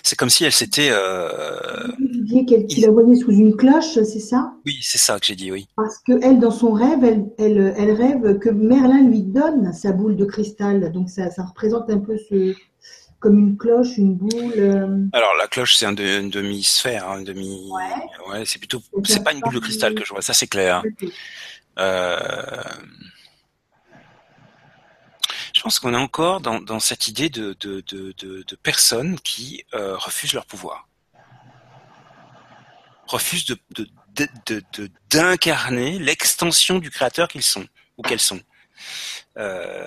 [0.04, 0.90] C'est comme si elle s'était.
[0.92, 1.88] Euh...
[2.28, 4.52] Vous qu'elle la voyait sous une cloche, c'est ça?
[4.64, 5.66] Oui, c'est ça que j'ai dit, oui.
[5.74, 9.90] Parce que elle, dans son rêve, elle, elle, elle, rêve que Merlin lui donne sa
[9.90, 10.92] boule de cristal.
[10.92, 12.54] Donc ça, ça représente un peu ce,
[13.20, 15.06] comme une cloche, une boule euh.
[15.12, 17.70] Alors la cloche c'est un une demi-sphère, hein, demi.
[17.70, 18.32] Ouais.
[18.32, 20.82] ouais c'est plutôt, c'est pas une boule de cristal que je vois, ça c'est clair.
[21.78, 22.62] Euh...
[25.54, 29.64] Je pense qu'on est encore dans, dans cette idée de, de, de, de, personnes qui
[29.74, 30.88] euh, refusent leur pouvoir,
[33.06, 33.58] refusent de,
[35.10, 37.66] d'incarner l'extension du créateur qu'ils sont
[37.98, 38.40] ou qu'elles sont.
[39.36, 39.86] Euh,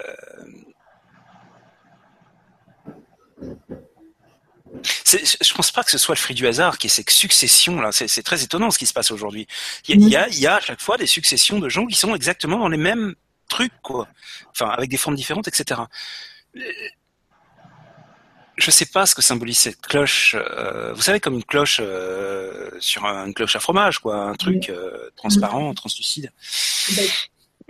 [5.14, 7.92] je pense pas que ce soit le fruit du hasard qui est cette succession là.
[7.92, 9.48] C'est très étonnant ce qui se passe aujourd'hui.
[9.88, 12.16] Il y, a, il y a à chaque fois des successions de gens qui sont
[12.16, 13.16] exactement dans les mêmes
[13.50, 14.08] trucs, quoi.
[14.52, 15.82] Enfin, avec des formes différentes, etc.
[18.56, 20.36] Je sais pas ce que symbolise cette cloche.
[20.36, 24.70] Euh, vous savez, comme une cloche euh, sur une cloche à fromage, quoi, un truc
[24.70, 26.32] euh, transparent, translucide.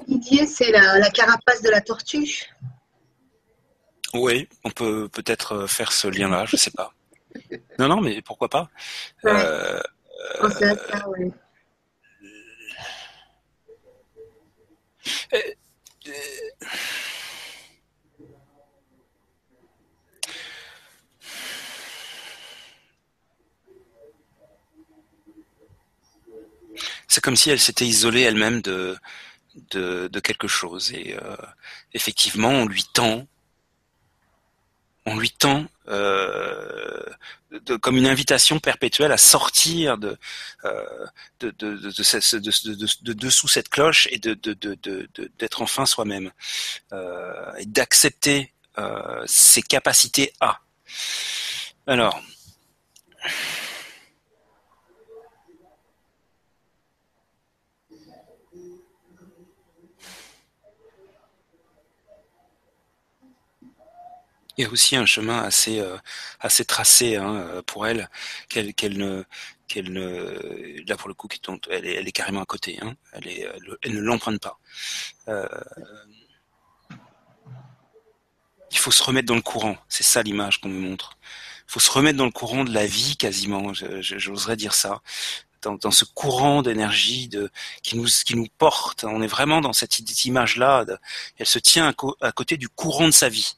[0.07, 2.49] Didier, c'est la, la carapace de la tortue.
[4.13, 6.93] Oui, on peut peut-être euh, faire ce lien-là, je sais pas.
[7.79, 8.69] Non, non, mais pourquoi pas
[9.25, 9.81] euh,
[10.43, 11.29] euh,
[27.07, 28.95] C'est comme si elle s'était isolée elle-même de,
[29.71, 30.91] de, de, quelque chose.
[30.93, 31.15] Et
[31.93, 33.27] effectivement, on lui tend
[35.05, 37.03] on lui tend euh,
[37.81, 40.17] comme une invitation perpétuelle à sortir de,
[40.65, 41.05] euh,
[41.39, 44.33] de, de, de, dessous cette cloche et de,
[45.37, 46.31] d'être enfin soi-même
[46.93, 48.53] euh, et d'accepter
[49.25, 50.59] ses capacités à.
[51.85, 52.19] Alors,
[64.57, 65.97] et aussi un chemin assez euh,
[66.39, 68.09] assez tracé hein, pour elle
[68.49, 69.23] qu'elle qu'elle ne
[69.67, 71.27] qu'elle ne là pour le coup
[71.69, 73.47] elle est, elle est carrément à côté hein, elle est
[73.81, 74.59] elle ne l'emprunte pas.
[75.27, 75.47] Euh,
[78.71, 79.77] il faut se remettre dans le courant.
[79.87, 81.17] C'est ça l'image qu'on me montre.
[81.67, 83.71] Il faut se remettre dans le courant de la vie quasiment.
[83.73, 85.01] J'oserais dire ça.
[85.61, 87.49] Dans, dans, ce courant d'énergie de
[87.83, 89.05] qui nous qui nous porte.
[89.05, 90.85] On est vraiment dans cette image là
[91.37, 93.55] elle se tient à côté du courant de sa vie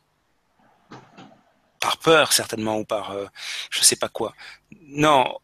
[1.85, 3.27] par peur certainement ou par euh,
[3.69, 4.33] je sais pas quoi.
[4.87, 5.37] Non,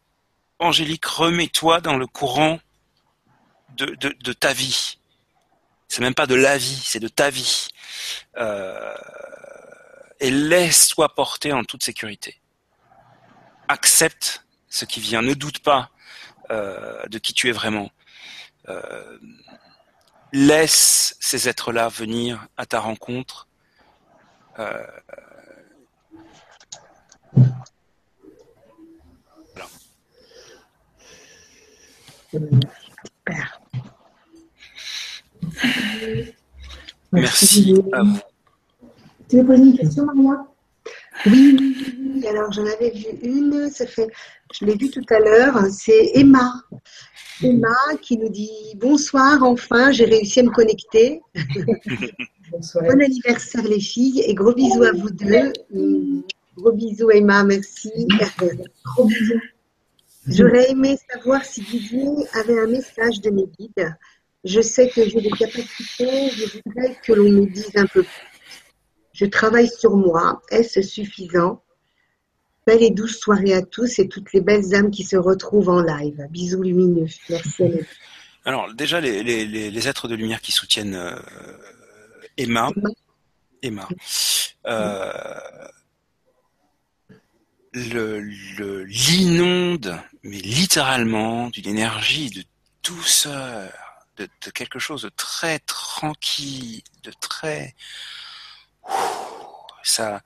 [0.58, 2.58] Angélique, remets-toi dans le courant
[3.76, 4.98] de, ta vie.
[5.86, 7.68] C'est même pas de la vie, c'est de ta vie.
[8.38, 8.92] Euh,
[10.18, 12.40] et laisse-toi porter en toute sécurité.
[13.68, 15.90] Accepte ce qui vient, ne doute pas
[16.50, 17.88] euh, de qui tu es vraiment.
[20.32, 23.46] laisse ces êtres-là venir à ta rencontre.
[37.12, 38.18] Merci, à vous.
[39.28, 40.46] Tu veux poser une question, Maria?
[41.26, 44.08] Oui, alors j'en avais vu une, ça fait,
[44.52, 46.52] je l'ai vue tout à l'heure, c'est Emma.
[47.42, 51.20] Emma qui nous dit bonsoir, enfin j'ai réussi à me connecter.
[52.74, 55.54] Bon anniversaire les filles et gros bisous à vous deux.
[56.56, 57.90] Gros bisous Emma, merci.
[58.84, 59.40] Gros bisous.
[60.26, 63.96] J'aurais aimé savoir si Didier avait un message de mes guides.
[64.44, 68.22] Je sais que j'ai des capacités, je voudrais que l'on me dise un peu plus.
[69.12, 70.42] Je travaille sur moi.
[70.50, 71.62] Est-ce suffisant?
[72.66, 75.82] Belle et douce soirée à tous et toutes les belles âmes qui se retrouvent en
[75.82, 76.26] live.
[76.30, 77.08] Bisous lumineux.
[77.28, 77.64] Merci.
[78.44, 81.16] Alors déjà, les, êtres de lumière qui soutiennent euh,
[82.36, 82.70] Emma,
[83.62, 83.88] Emma,
[84.66, 85.12] euh,
[87.74, 92.44] le l'inonde, mais littéralement, d'une énergie de
[92.82, 93.72] douceur,
[94.16, 97.74] de, quelque chose de très tranquille, de très
[99.82, 100.22] ça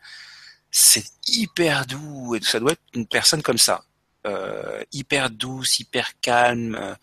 [0.71, 3.83] c'est hyper doux et ça doit être une personne comme ça.
[4.27, 6.97] Euh, hyper douce hyper calme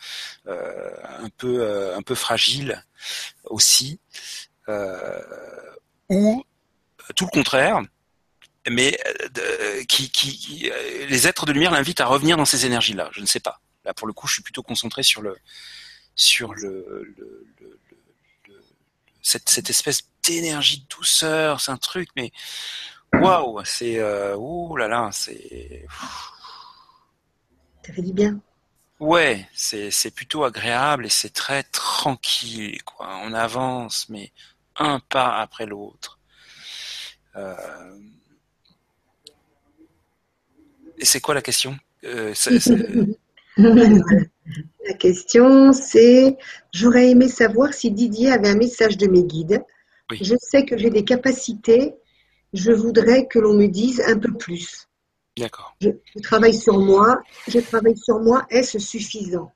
[0.48, 2.84] euh, un peu euh, un peu fragile
[3.46, 4.00] aussi.
[6.10, 6.44] Ou
[7.16, 7.82] tout le contraire
[8.70, 8.98] mais
[9.38, 13.10] euh, qui, qui euh, les êtres de lumière l'invitent à revenir dans ces énergies-là.
[13.12, 13.60] Je ne sais pas.
[13.86, 15.38] Là, pour le coup, je suis plutôt concentré sur le
[16.16, 18.64] sur le, le, le,
[19.22, 21.60] cette, cette espèce d'énergie de douceur.
[21.60, 22.32] C'est un truc, mais
[23.14, 25.86] waouh, c'est euh, ouh là là, c'est.
[27.86, 28.40] Ça fait du bien.
[29.00, 32.82] Ouais, c'est c'est plutôt agréable et c'est très tranquille.
[32.84, 33.20] Quoi.
[33.24, 34.32] On avance, mais
[34.78, 36.20] un pas après l'autre.
[37.36, 38.00] Euh,
[40.98, 41.78] et c'est quoi la question?
[42.04, 42.34] Euh,
[44.86, 46.38] La question, c'est
[46.74, 49.64] j'aurais aimé savoir si Didier avait un message de mes guides.
[50.12, 51.94] Je sais que j'ai des capacités.
[52.52, 54.88] Je voudrais que l'on me dise un peu plus.
[55.38, 55.76] D'accord.
[55.82, 55.90] Je,
[56.22, 57.22] travaille sur moi.
[57.48, 58.46] Je travaille sur moi.
[58.50, 59.52] Est-ce suffisant?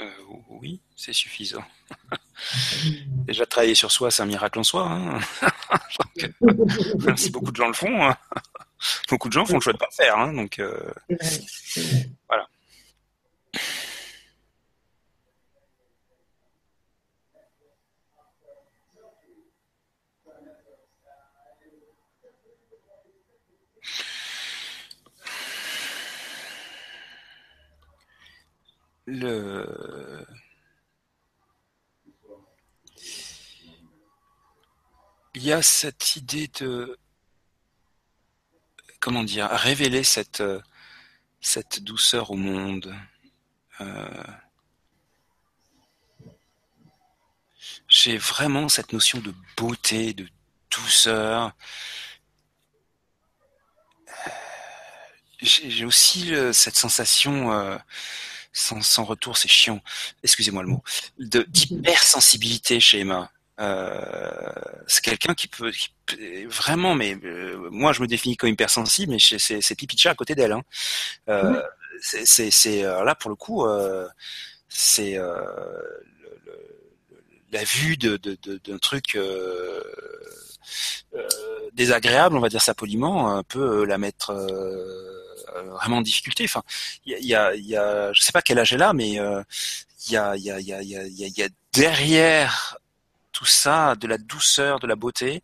[0.00, 0.10] Euh,
[0.48, 1.64] Oui, c'est suffisant.
[3.26, 4.88] Déjà, travailler sur soi, c'est un miracle en soi.
[4.88, 5.20] Hein.
[7.06, 8.02] Même si beaucoup de gens le font.
[8.02, 8.16] Hein.
[9.08, 10.92] Beaucoup de gens font le choix de pas le faire, hein, donc euh,
[12.28, 12.48] voilà.
[29.06, 30.24] Le
[35.34, 36.98] il y a cette idée de
[39.02, 40.60] comment dire, révéler cette, euh,
[41.40, 42.94] cette douceur au monde.
[43.80, 44.24] Euh,
[47.88, 50.28] j'ai vraiment cette notion de beauté, de
[50.70, 51.52] douceur.
[55.40, 57.50] J'ai aussi cette sensation,
[58.52, 59.82] sans, retour, c'est chiant,
[60.22, 60.84] excusez-moi le mot,
[61.18, 63.32] d'hypersensibilité chez Emma.
[63.60, 64.52] Euh,
[64.86, 65.72] c'est quelqu'un qui peut,
[66.46, 70.52] vraiment, mais euh, moi je me définis comme hypersensible, mais c'est pipi à côté d'elle.
[70.52, 70.62] Hein.
[71.28, 71.62] Euh,
[72.00, 73.64] c'est là pour le coup,
[74.68, 75.18] c'est
[77.52, 79.18] la vue de d'un truc
[81.74, 84.32] désagréable, on va dire ça poliment, peut la mettre
[85.72, 86.44] vraiment en difficulté.
[86.44, 86.62] Enfin,
[87.04, 90.16] il y a, y a, je sais pas quel âge elle a, mais il y
[90.16, 92.78] a, y a, y a, y a derrière
[93.32, 95.42] tout ça, de la douceur, de la beauté.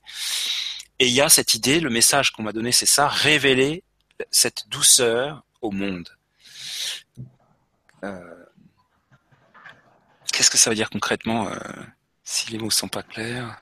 [0.98, 3.84] Et il y a cette idée, le message qu'on m'a donné, c'est ça, révéler
[4.30, 6.08] cette douceur au monde.
[8.04, 8.44] Euh,
[10.32, 11.58] qu'est-ce que ça veut dire concrètement euh,
[12.24, 13.60] si les mots sont pas clairs?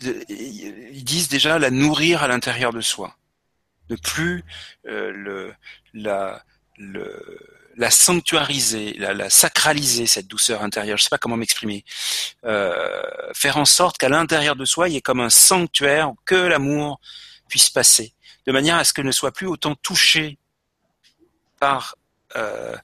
[0.00, 3.16] Ils disent déjà la nourrir à l'intérieur de soi,
[3.90, 4.44] ne plus
[4.86, 5.54] euh, le,
[5.94, 6.42] la,
[6.78, 7.38] le,
[7.76, 10.96] la sanctuariser, la, la, sacraliser cette douceur intérieure.
[10.96, 11.84] Je sais pas comment m'exprimer.
[12.44, 13.02] Euh,
[13.34, 17.00] faire en sorte qu'à l'intérieur de soi, il y ait comme un sanctuaire que l'amour
[17.48, 18.14] puisse passer,
[18.46, 20.38] de manière à ce qu'elle ne soit plus autant touchée
[21.60, 21.96] par
[22.34, 22.76] euh,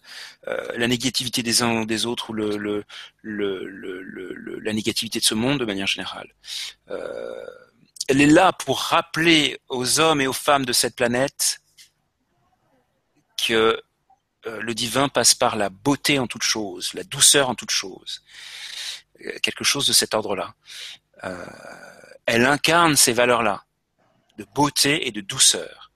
[0.47, 2.85] euh, la négativité des uns ou des autres ou le, le,
[3.23, 6.33] le, la négativité de ce monde de manière générale.
[6.91, 7.45] Euh,
[8.09, 11.61] elle est là pour rappeler aux hommes et aux femmes de cette planète
[13.37, 13.81] que
[14.47, 18.23] euh, le divin passe par la beauté en toute chose, la douceur en toute chose,
[19.25, 20.55] euh, quelque chose de cet ordre-là.
[21.25, 21.47] Euh,
[22.27, 23.65] elle incarne ces valeurs-là,
[24.39, 25.91] de beauté et de douceur.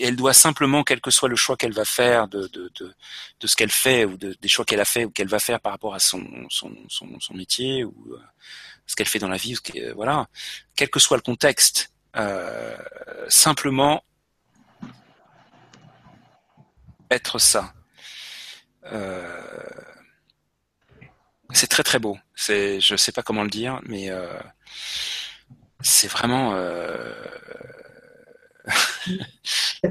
[0.00, 3.56] Elle doit simplement, quel que soit le choix qu'elle va faire de, de, de, ce
[3.56, 5.98] qu'elle fait ou des choix qu'elle a fait ou qu'elle va faire par rapport à
[5.98, 8.16] son, son, son, son métier ou
[8.86, 9.56] ce qu'elle fait dans la vie,
[9.94, 10.26] voilà,
[10.76, 11.92] quel que soit le contexte,
[13.28, 14.02] simplement
[17.10, 17.72] être ça.
[18.86, 19.44] Euh,
[21.52, 22.18] c'est très très beau.
[22.34, 24.38] C'est, je sais pas comment le dire, mais euh,
[25.80, 27.12] c'est vraiment, euh,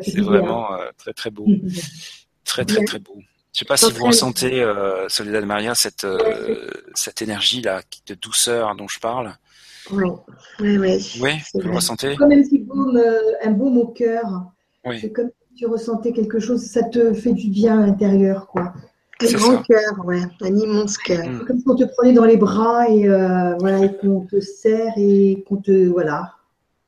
[0.02, 1.48] c'est vraiment très très beau,
[2.45, 3.18] très très très beau.
[3.54, 4.66] Je sais pas si vous ressentez,
[5.10, 6.08] Soledad Maria, cette
[6.95, 9.36] cette énergie là de douceur dont je parle.
[9.91, 10.06] Oui,
[10.60, 11.20] oui, oui.
[11.22, 12.16] Oui, vous le ressentez?
[12.16, 13.02] Comme un petit baume,
[13.44, 14.26] un baume au cœur.
[14.86, 14.98] Oui.
[15.00, 18.74] C'est comme tu ressentais quelque chose, ça te fait du bien à l'intérieur, quoi.
[19.22, 21.26] Un grand cœur, ouais, un immense cœur.
[21.26, 21.45] Mm.
[21.45, 24.94] Comme si on te prenait dans les bras et euh, voilà, et qu'on te serre
[24.98, 26.34] et qu'on te voilà,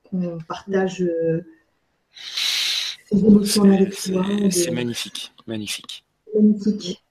[0.09, 1.41] qu'on partage euh,
[3.11, 4.25] émotions avec toi.
[4.51, 6.05] C'est magnifique, magnifique.
[6.33, 7.01] Magnifique.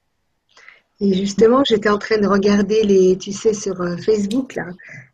[1.01, 4.67] Et justement, j'étais en train de regarder les, tu sais, sur euh, Facebook là.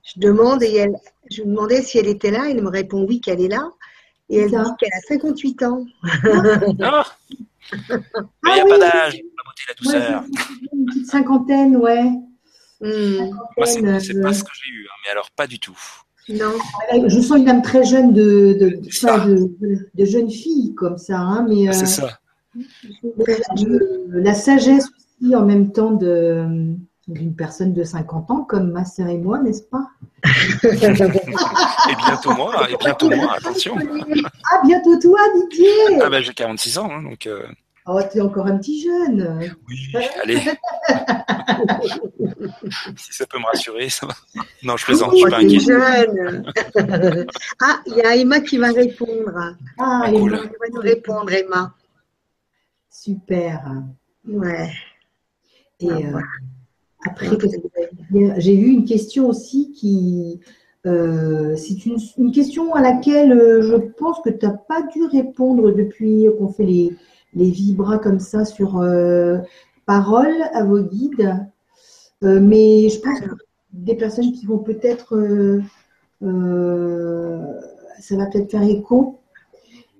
[0.03, 0.95] Je demande et elle,
[1.31, 2.45] je lui demandais si elle était là.
[2.49, 3.71] Elle me répond oui qu'elle est là.
[4.29, 5.85] Et elle dit qu'elle a 58 ans.
[6.83, 7.05] Ah.
[8.43, 10.23] Mais il n'y a ah pas d'âge la beauté la douceur.
[10.73, 12.03] une petite cinquantaine, ouais.
[12.81, 15.77] Moi, c'est pas ce que j'ai eu, hein, mais alors pas du tout.
[16.29, 16.53] Non.
[17.07, 21.17] Je sens une âme très jeune de, de, de, de jeune fille comme ça.
[21.17, 22.19] Hein, mais, euh, c'est ça.
[24.09, 24.85] la sagesse
[25.21, 26.75] aussi en même temps de
[27.07, 29.87] d'une personne de 50 ans comme ma sœur et moi, n'est-ce pas?
[30.63, 33.75] Et bientôt moi, et bientôt moi, attention.
[34.51, 35.19] Ah, bientôt toi,
[35.49, 37.25] Didier Ah ben j'ai 46 ans, hein, donc...
[37.27, 37.43] Euh...
[37.87, 39.55] Oh, es encore un petit jeune.
[39.67, 39.89] Oui,
[40.21, 40.37] allez.
[42.95, 44.13] si ça peut me rassurer, ça va.
[44.63, 45.59] Non, je plaisante, je suis pas inquiet.
[45.59, 46.53] jeune.
[47.61, 49.55] ah, il y a Emma qui va répondre.
[49.79, 50.33] Ah, ah cool.
[50.33, 51.73] Emma va nous répondre, Emma.
[52.87, 53.63] Super.
[54.27, 54.69] Ouais.
[55.79, 56.21] Et ah, euh,
[57.07, 57.29] après,
[58.37, 60.39] j'ai eu une question aussi qui.
[60.87, 65.05] Euh, c'est une, une, question à laquelle euh, je pense que tu n'as pas dû
[65.05, 66.97] répondre depuis qu'on fait les,
[67.33, 69.39] les vibras comme ça sur euh,
[69.85, 71.35] parole à vos guides.
[72.23, 73.29] Euh, mais je pense que
[73.73, 75.17] des personnes qui vont peut-être.
[77.99, 79.19] ça va peut-être faire écho.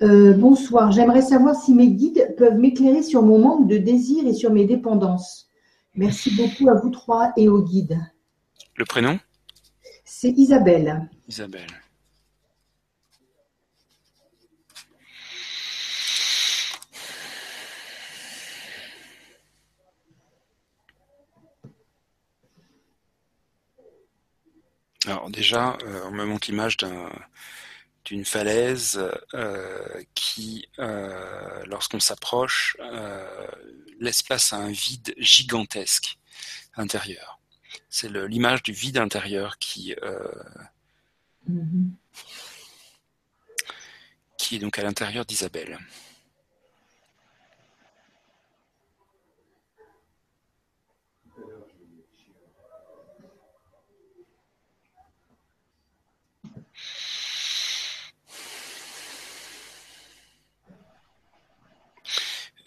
[0.01, 4.51] bonsoir, j'aimerais savoir si mes guides peuvent m'éclairer sur mon manque de désir et sur
[4.51, 5.49] mes dépendances.
[5.95, 7.99] Merci beaucoup à vous trois et au guide.
[8.77, 9.19] Le prénom?
[10.05, 11.09] C'est Isabelle.
[11.27, 11.67] Isabelle.
[25.07, 26.77] Alors déjà, euh, on me montre l'image
[28.05, 29.01] d'une falaise
[29.33, 32.77] euh, qui, euh, lorsqu'on s'approche,
[33.99, 36.17] laisse place à un vide gigantesque
[36.75, 37.39] intérieur.
[37.89, 39.95] C'est l'image du vide intérieur qui,
[41.49, 41.89] mm-hmm.
[44.37, 45.79] qui est donc à l'intérieur d'Isabelle.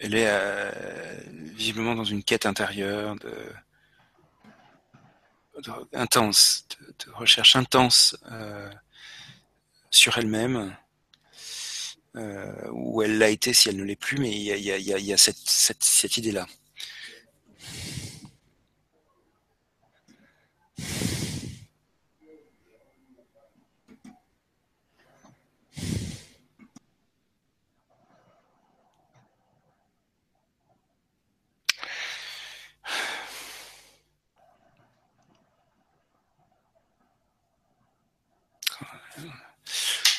[0.05, 0.71] Elle est euh,
[1.55, 3.33] visiblement dans une quête intérieure de,
[5.93, 8.69] intense, de, recherche intense euh,
[9.89, 10.77] sur elle-même.
[12.71, 15.49] ou elle l'a été si elle ne l'est plus, mais il y a, cette,
[15.79, 16.45] cette idée-là.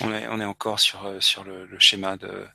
[0.06, 2.48] On est, encore sur, euh, le, schéma de,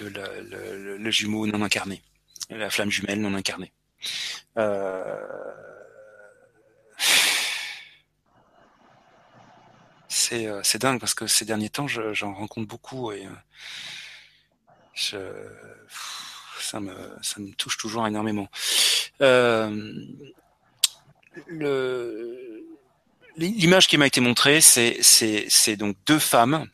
[0.00, 2.02] le, jumeau non incarné,
[2.50, 3.72] la flamme jumelle non incarnée.
[4.56, 5.16] Euh,
[10.32, 13.26] euh, c'est dingue parce que ces derniers temps, j'en rencontre beaucoup et
[14.94, 15.18] ça,
[16.80, 18.48] me, ça me touche toujours énormément.
[19.20, 19.88] le,
[23.38, 26.66] L'image qui m'a été montrée, c'est c'est donc deux femmes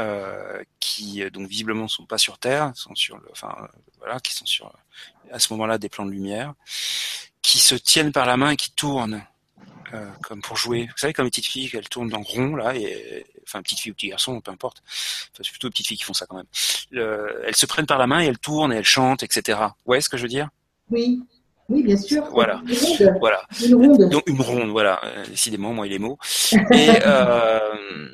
[0.00, 3.54] euh, qui donc visiblement sont pas sur Terre, sont sur le, enfin
[3.98, 4.72] voilà, qui sont sur
[5.30, 6.54] à ce moment-là des plans de lumière,
[7.40, 9.22] qui se tiennent par la main et qui tournent
[9.94, 10.86] euh, comme pour jouer.
[10.86, 13.92] Vous savez comme les petites filles, elles tournent en rond là, et enfin petite fille
[13.92, 14.82] ou petit garçon, peu importe.
[14.86, 16.46] Enfin, c'est plutôt les petites filles qui font ça quand même.
[16.90, 19.58] Le, elles se prennent par la main et elles tournent et elles chantent, etc.
[19.60, 20.48] Vous voyez ce que je veux dire?
[20.90, 21.22] Oui.
[21.68, 22.24] Oui, bien sûr.
[22.32, 22.62] Voilà.
[23.20, 23.42] Voilà.
[23.64, 24.10] Une ronde.
[24.10, 25.00] Donc une ronde, voilà.
[25.04, 26.18] Euh, décidément, moi, il est mots.
[26.72, 28.08] Et, euh,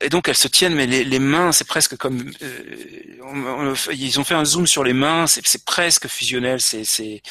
[0.00, 4.24] et donc elles se tiennent, mais les, les mains, c'est presque comme euh, ils ont
[4.24, 6.60] fait un zoom sur les mains, c'est presque fusionnel.
[6.60, 7.22] C'est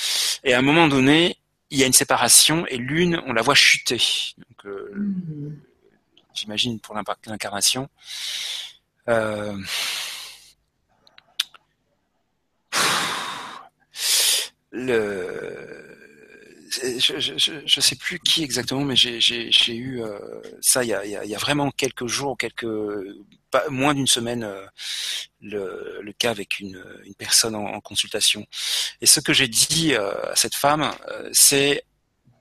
[0.44, 1.38] et à un moment donné,
[1.70, 4.02] il y a une séparation et l'une, on la voit chuter.
[4.38, 5.58] Donc euh, mm.
[6.34, 6.96] j'imagine pour
[7.28, 7.88] l'incarnation.
[9.10, 9.56] Euh,
[16.70, 20.20] je, je, sais plus qui exactement, mais j'ai eu euh,
[20.62, 22.68] ça il y a, vraiment quelques jours, quelques
[23.70, 24.66] moins d'une semaine, euh,
[25.42, 28.46] le, cas avec une, une personne en, consultation.
[29.02, 30.92] Et ce que j'ai dit euh, à cette femme,
[31.32, 31.84] c'est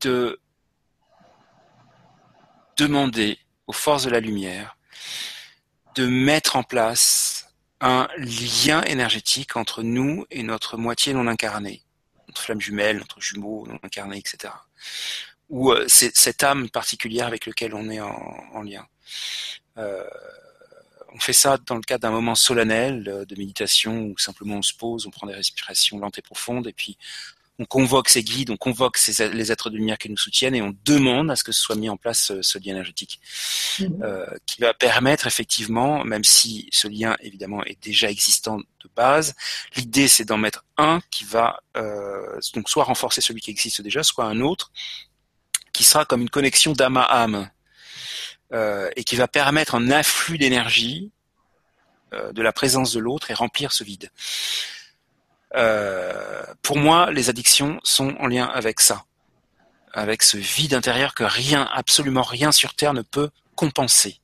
[0.00, 0.40] de
[2.76, 4.76] demander aux forces de la lumière
[5.94, 7.46] de mettre en place
[7.80, 11.84] un lien énergétique entre nous et notre moitié non incarnée
[12.34, 14.52] notre flamme jumelle, notre jumeau non incarné, etc.
[15.50, 18.84] Ou euh, cette âme particulière avec laquelle on est en, lien.
[19.78, 20.04] Euh,
[21.14, 24.62] on fait ça dans le cadre d'un moment solennel euh, de méditation où simplement on
[24.62, 26.98] se pose, on prend des respirations lentes et profondes et puis
[27.58, 30.62] on convoque ces guides, on convoque ces, les êtres de lumière qui nous soutiennent et
[30.62, 33.20] on demande à ce que ce soit mis en place ce, lien énergétique
[33.78, 34.02] mmh.
[34.02, 39.34] euh, qui va permettre effectivement, même si ce lien évidemment est déjà existant de base,
[39.76, 44.02] l'idée c'est d'en mettre un qui va euh, donc soit renforcer celui qui existe déjà,
[44.02, 44.72] soit un autre
[45.72, 47.50] qui sera comme une connexion d'âme à âme
[48.52, 51.10] euh, et qui va permettre un afflux d'énergie
[52.12, 54.10] euh, de la présence de l'autre et remplir ce vide.
[55.54, 59.04] Euh, pour moi, les addictions sont en lien avec ça,
[59.92, 64.20] avec ce vide intérieur que rien, absolument rien sur Terre ne peut compenser,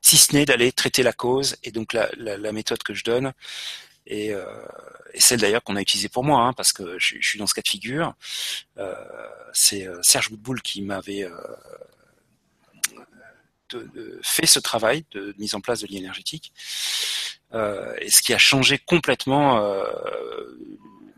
[0.00, 1.56] si ce n'est d'aller traiter la cause.
[1.62, 3.32] Et donc la, méthode que je donne
[4.06, 4.44] et, euh,
[5.14, 7.62] celle d'ailleurs qu'on a utilisée pour moi, hein, parce que je, suis dans ce cas
[7.62, 8.14] de figure.
[8.78, 8.94] Euh,
[9.52, 11.28] c'est Serge Boutboul qui m'avait
[14.22, 16.52] fait ce travail de mise en place de lien énergétique.
[17.52, 19.84] Euh, et ce qui a changé complètement euh,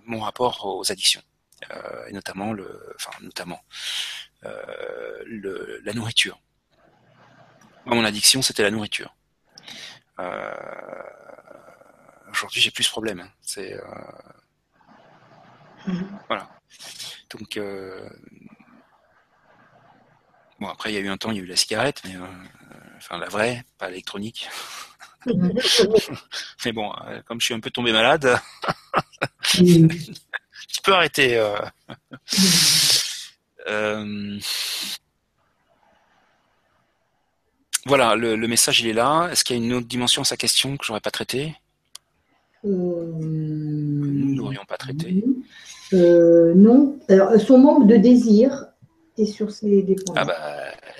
[0.06, 1.22] mon rapport aux addictions,
[1.70, 3.62] euh, et notamment le, enfin notamment
[5.24, 6.40] le, la nourriture.
[7.84, 9.14] mon addiction, c'était la nourriture.
[12.30, 13.20] Aujourd'hui, j'ai plus ce problème.
[13.20, 13.30] Hein.
[13.42, 13.78] C'est
[15.86, 16.18] mhm.
[16.28, 16.48] voilà.
[17.30, 17.60] Donc
[20.58, 22.16] bon, après, il y a eu un temps, il y a eu la cigarette, mais
[22.96, 24.48] enfin la vraie, pas l'électronique.
[26.64, 28.36] Mais bon, euh, comme je suis un peu tombé malade,
[29.52, 29.88] tu
[30.82, 31.36] peux arrêter.
[31.36, 31.56] Euh.
[33.68, 34.40] Euh,
[37.86, 39.28] voilà, le, message il est là.
[39.30, 41.54] Est-ce qu'il y a une autre dimension à sa question que j'aurais pas traitée?
[42.64, 45.24] Nous n'aurions pas traité.
[45.92, 46.98] non.
[47.08, 48.66] Alors, son manque de désir
[49.16, 50.16] est sur ces points.
[50.16, 50.40] Ah bah,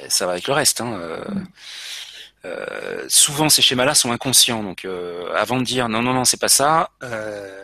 [0.08, 0.80] ça va avec le reste.
[0.80, 1.00] Hein.
[2.44, 4.62] Euh, souvent ces schémas-là sont inconscients.
[4.62, 7.62] Donc euh, avant de dire non non non c'est pas ça, euh,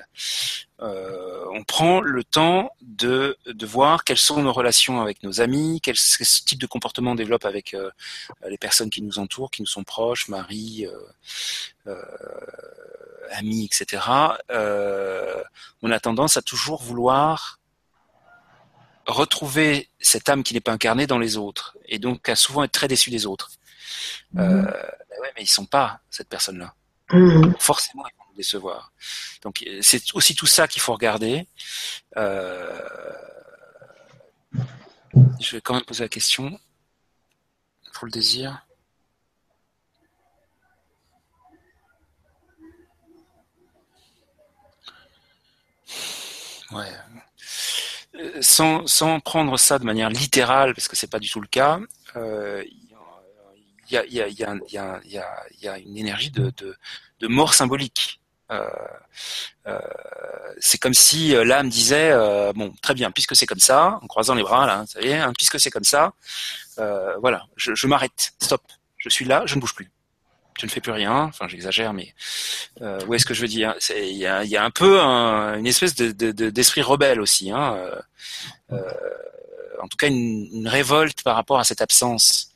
[0.80, 6.60] on prend le temps de, voir quelles sont nos relations avec nos amis, quel, type
[6.60, 7.76] de comportement développe avec
[8.46, 10.86] les personnes qui nous entourent, qui nous sont proches, mari,
[13.32, 14.04] amis, etc.
[15.82, 17.58] on a tendance à toujours vouloir
[19.06, 22.72] retrouver cette âme qui n'est pas incarnée dans les autres, et donc à souvent être
[22.72, 23.57] très déçu des autres.
[24.36, 26.74] Euh, ben ouais, mais ils sont pas cette personne-là.
[27.10, 27.52] Mmh.
[27.58, 28.92] Forcément, ils vont nous décevoir.
[29.42, 31.46] Donc c'est aussi tout ça qu'il faut regarder.
[32.16, 32.78] Euh,
[35.40, 36.58] je vais quand même poser la question
[37.94, 38.64] pour le désir.
[46.70, 46.92] Ouais.
[48.42, 51.80] Sans, sans prendre ça de manière littérale, parce que c'est pas du tout le cas,
[52.16, 52.64] euh,
[53.90, 54.44] il y, a, y, a, y,
[54.76, 55.00] a,
[55.60, 56.76] y, a, une énergie de, de,
[57.20, 58.20] de mort symbolique.
[58.50, 58.66] Euh,
[59.66, 59.78] euh,
[60.58, 64.06] c'est comme si euh, l'âme disait euh, bon très bien puisque c'est comme ça en
[64.06, 66.14] croisant les bras là ça y hein, puisque c'est comme ça
[66.78, 68.62] euh, voilà je, je m'arrête stop
[68.96, 69.90] je suis là je ne bouge plus
[70.58, 72.14] je ne fais plus rien enfin j'exagère mais
[72.80, 75.58] euh, où est-ce que je veux dire il y a, y a, un peu un,
[75.58, 76.10] une espèce de,
[76.48, 77.76] d'esprit de, rebelle aussi hein,
[78.70, 82.47] en tout cas une, une révolte par rapport à cette absence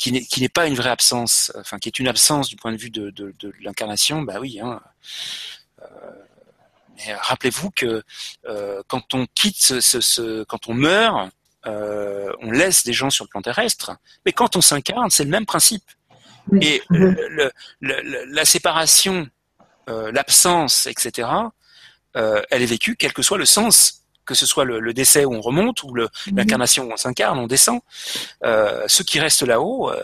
[0.00, 2.88] qui n'est pas une vraie absence, enfin qui est une absence du point de vue
[2.88, 4.58] de, de, de l'incarnation, bah oui.
[4.58, 4.80] Hein,
[5.82, 5.86] euh,
[6.96, 8.02] mais rappelez-vous que
[8.48, 11.30] euh, quand on quitte ce, ce, ce quand on meurt,
[11.66, 13.92] euh, on laisse des gens sur le plan terrestre,
[14.24, 15.84] mais quand on s'incarne, c'est le même principe.
[16.62, 19.28] Et le, le, la séparation,
[19.86, 21.28] l'absence, etc.,
[22.14, 23.99] elle est vécue quel que soit le sens
[24.30, 26.08] que ce soit le, décès où on remonte ou mhm.
[26.36, 27.80] l'incarnation où on s'incarne, on descend.
[28.44, 30.00] Euh, ceux qui restent là-haut, euh,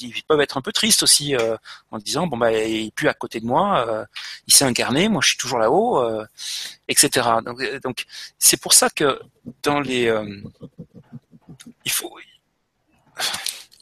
[0.00, 1.56] ils, peuvent être un peu tristes aussi euh,
[1.90, 4.06] en disant bon bah il est plus à côté de moi,
[4.46, 6.08] il s'est incarné, moi je suis toujours là-haut,
[6.86, 7.28] etc.
[7.44, 8.04] Donc donc
[8.38, 9.20] c'est pour ça que
[9.64, 10.04] dans les
[11.84, 12.16] il faut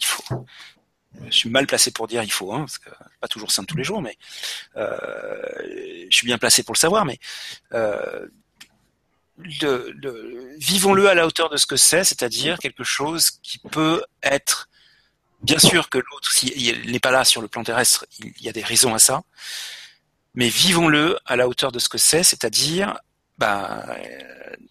[0.00, 0.46] il faut
[1.26, 2.88] je suis mal placé pour dire il faut, hein, parce que
[3.20, 4.16] pas toujours simple tous les jours, mais
[4.74, 7.18] je suis bien placé pour le savoir, mais
[9.38, 14.68] vivons-le à la hauteur de ce que c'est, c'est-à-dire quelque chose qui peut être,
[15.42, 18.52] bien sûr que l'autre, s'il n'est pas là sur le plan terrestre, il y a
[18.52, 19.22] des raisons à ça,
[20.34, 22.98] mais vivons-le à la hauteur de ce que c'est, c'est-à-dire,
[23.38, 23.84] bah,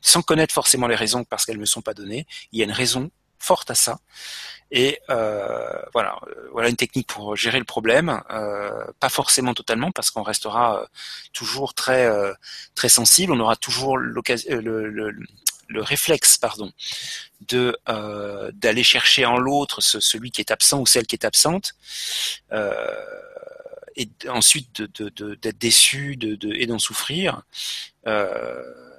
[0.02, 2.72] sans connaître forcément les raisons parce qu'elles ne sont pas données, il y a une
[2.72, 3.12] raison
[3.46, 4.00] forte à ça,
[4.72, 8.22] et euh, voilà, euh, voilà une technique pour gérer le problème.
[8.32, 10.86] Euh, pas forcément totalement parce qu'on restera euh,
[11.34, 12.34] toujours très euh,
[12.74, 13.32] très sensible.
[13.32, 15.16] On aura toujours l'occasion, le, le,
[15.68, 16.72] le, réflexe, pardon,
[17.48, 17.78] de
[18.54, 21.74] d'aller chercher en l'autre ce, celui qui est absent ou celle qui est absente.
[23.96, 27.44] et ensuite d'être de, de, de, déçu et d'en souffrir.
[28.08, 28.95] Euh,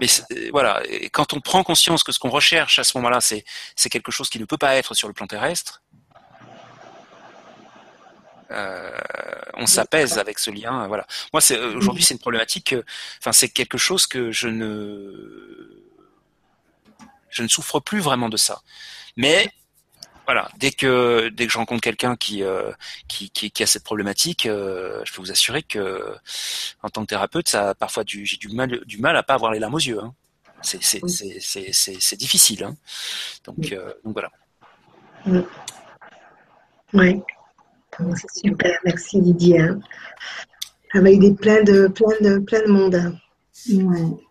[0.00, 3.20] mais euh, voilà, et quand on prend conscience que ce qu'on recherche à ce moment-là,
[3.20, 3.44] c'est
[3.76, 5.82] c'est quelque chose qui ne peut pas être sur le plan terrestre,
[8.50, 8.96] euh,
[9.54, 10.86] on s'apaise avec ce lien.
[10.88, 11.06] Voilà.
[11.32, 12.74] Moi, c'est aujourd'hui, c'est une problématique.
[13.20, 15.78] Enfin, c'est quelque chose que je ne
[17.30, 18.62] je ne souffre plus vraiment de ça.
[19.16, 19.50] Mais
[20.28, 22.70] voilà, dès que dès que je rencontre quelqu'un qui, euh,
[23.08, 26.04] qui, qui, qui a cette problématique, euh, je peux vous assurer que
[26.82, 29.52] en tant que thérapeute, ça parfois du, j'ai du mal du mal à pas avoir
[29.52, 29.98] les larmes aux yeux.
[29.98, 30.12] Hein.
[30.60, 31.38] C'est c'est, c'est,
[31.72, 32.64] c'est, c'est, difficile.
[32.64, 32.76] Hein.
[33.44, 34.30] Donc euh, donc voilà.
[36.92, 37.22] Oui.
[37.98, 39.60] C'est super, merci Didier.
[39.60, 39.80] Hein.
[40.92, 43.18] Avec des plein de plein de plein de monde.
[43.70, 44.24] Ouais.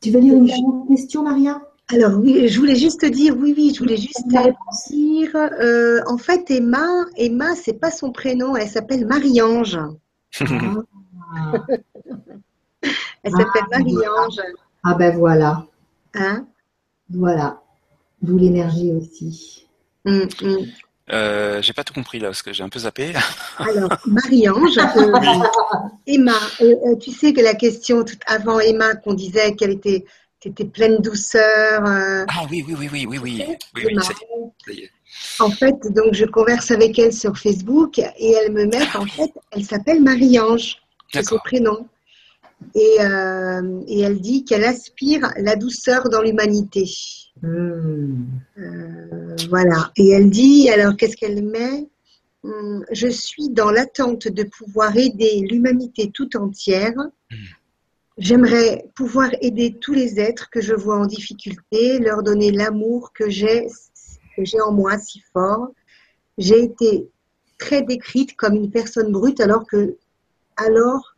[0.00, 1.60] Tu veux lire une dernière question, Maria?
[1.88, 6.50] Alors oui, je voulais juste dire, oui, oui, je voulais juste dire, euh, en fait,
[6.50, 6.86] Emma,
[7.16, 9.78] Emma, c'est pas son prénom, elle s'appelle Marie-Ange.
[10.40, 10.44] Ah.
[13.22, 14.40] elle s'appelle ah, Marie-Ange.
[14.84, 15.66] Ah ben voilà.
[16.14, 16.46] Hein?
[17.10, 17.60] Voilà.
[18.22, 19.66] D'où l'énergie aussi.
[20.04, 20.66] Hum, hum.
[21.12, 23.12] Euh, j'ai pas tout compris là parce que j'ai un peu zappé.
[23.58, 25.12] Alors, Marie-Ange, euh,
[26.06, 26.38] Emma,
[27.00, 30.04] tu sais que la question tout avant Emma qu'on disait qu'elle était
[30.42, 31.86] tu étais pleine douceur.
[31.86, 33.44] Euh, ah oui, oui, oui, oui, oui, oui.
[33.76, 33.86] oui,
[34.68, 34.90] oui
[35.40, 39.30] en fait, donc je converse avec elle sur Facebook et elle me met, en fait,
[39.50, 40.78] elle s'appelle Marie-Ange,
[41.12, 41.86] c'est son prénom.
[42.74, 46.88] Et, euh, et elle dit qu'elle aspire la douceur dans l'humanité.
[47.42, 48.24] Hmm.
[48.58, 49.90] Euh, voilà.
[49.96, 51.88] Et elle dit, alors qu'est-ce qu'elle met?
[52.44, 56.94] Hmm, Je suis dans l'attente de pouvoir aider l'humanité tout entière.
[57.30, 57.36] Hmm.
[58.18, 63.30] J'aimerais pouvoir aider tous les êtres que je vois en difficulté, leur donner l'amour que
[63.30, 63.66] j'ai
[64.64, 65.68] en moi si fort.
[66.36, 67.08] J'ai été
[67.58, 69.96] très décrite comme une personne brute alors que
[70.56, 71.14] alors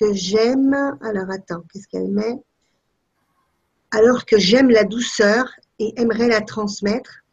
[0.00, 2.36] que j'aime alors attends, qu'est-ce qu'elle met?
[3.90, 7.24] Alors que j'aime la douceur et aimerais la transmettre.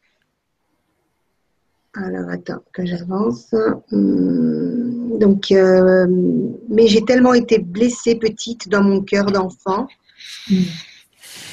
[1.96, 3.54] Alors attends, que j'avance.
[3.92, 6.06] Hum, donc, euh,
[6.70, 9.88] mais j'ai tellement été blessée petite dans mon cœur d'enfant.
[10.52, 10.58] Hum.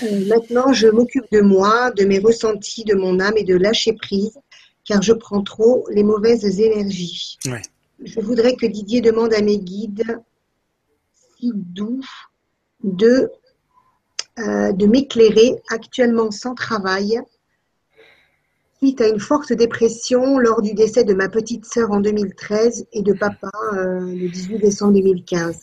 [0.02, 3.92] Euh, maintenant, je m'occupe de moi, de mes ressentis, de mon âme et de lâcher
[3.92, 4.38] prise,
[4.84, 7.38] car je prends trop les mauvaises énergies.
[8.04, 10.18] Je voudrais que Didier demande à mes guides
[11.38, 12.00] si doux
[12.82, 13.30] de,
[14.40, 17.20] euh, de m'éclairer actuellement sans travail
[18.82, 23.02] suite à une forte dépression lors du décès de ma petite sœur en 2013 et
[23.02, 25.60] de papa euh, le 18 décembre 2015.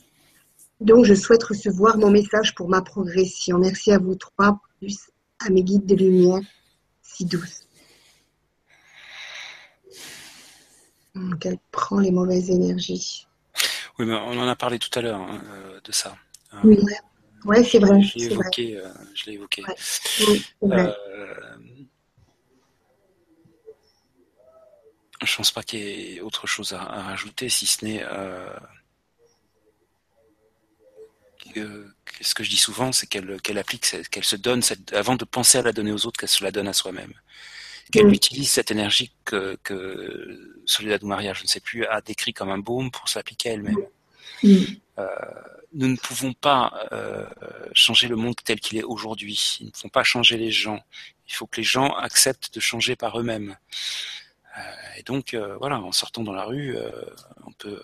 [0.80, 3.58] Donc, je souhaite recevoir mon message pour ma progression.
[3.58, 5.10] Merci à vous trois, plus
[5.46, 6.40] à mes guides de lumière
[7.02, 7.68] si douces.
[11.14, 13.28] Donc, elle prend les mauvaises énergies.
[13.98, 16.16] Oui, mais on en a parlé tout à l'heure hein, euh, de ça.
[16.64, 16.80] Oui,
[17.44, 18.02] ouais, c'est vrai.
[18.02, 18.78] Je l'ai évoqué.
[18.78, 19.62] Euh, je l'ai évoqué.
[20.22, 20.94] Oui, euh,
[25.24, 28.04] je pense pas qu'il y ait autre chose à, rajouter, si ce n'est
[32.22, 35.58] ce que je dis souvent, c'est qu'elle applique, qu'elle se donne, cette, avant de penser
[35.58, 37.14] à la donner aux autres, qu'elle se la donne à soi-même.
[37.92, 42.50] Qu'elle utilise cette énergie que, que Soledad Maria, je ne sais plus, a décrit comme
[42.50, 43.78] un baume pour s'appliquer à elle-même.
[45.00, 45.08] Euh,
[45.74, 47.26] nous ne pouvons pas euh,
[47.74, 49.58] changer le monde tel qu'il est aujourd'hui.
[49.60, 50.80] Ils ne pouvons pas changer les gens.
[51.28, 53.58] Il faut que les gens acceptent de changer par eux-mêmes.
[54.58, 54.62] Euh,
[54.98, 56.78] et donc, voilà, en sortant dans la rue,
[57.46, 57.82] on peut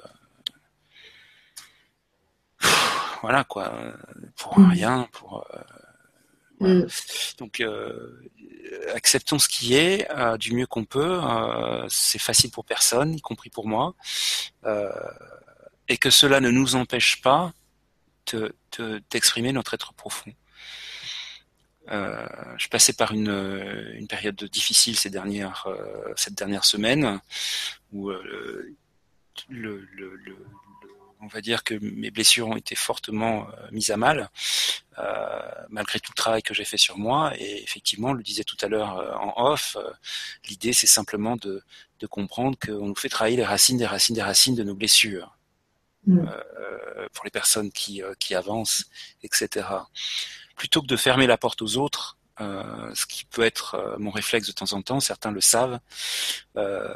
[3.26, 3.74] voilà quoi,
[4.38, 4.70] pour mm.
[4.70, 5.48] rien, pour.
[6.62, 6.88] Euh, mm.
[7.40, 8.22] Donc, euh,
[8.94, 11.20] acceptons ce qui est euh, du mieux qu'on peut.
[11.90, 13.96] c'est facile pour personne, y compris pour moi,
[15.88, 17.52] et que cela ne nous empêche pas
[19.10, 20.32] d'exprimer notre être profond.
[21.88, 23.30] Je passais par une,
[23.96, 25.68] une, période difficile ces dernières,
[26.16, 27.20] cette dernière semaine
[27.94, 28.76] où le,
[29.50, 30.38] le,
[31.26, 34.30] on va dire que mes blessures ont été fortement euh, mises à mal,
[35.00, 35.40] euh,
[35.70, 37.34] malgré tout le travail que j'ai fait sur moi.
[37.38, 39.78] Et effectivement, on le disait tout à l'heure euh, en off,
[40.48, 41.64] l'idée c'est simplement de,
[42.08, 45.36] comprendre qu'on nous fait travailler les racines des racines des racines de nos blessures.
[46.06, 46.30] Mm.
[47.14, 48.86] pour les personnes qui, qui avancent,
[49.24, 49.66] etc.
[50.56, 54.12] Plutôt que de fermer la porte aux autres, euh, ce qui peut être euh, mon
[54.12, 55.80] réflexe de temps en temps, certains le savent,
[56.58, 56.94] euh,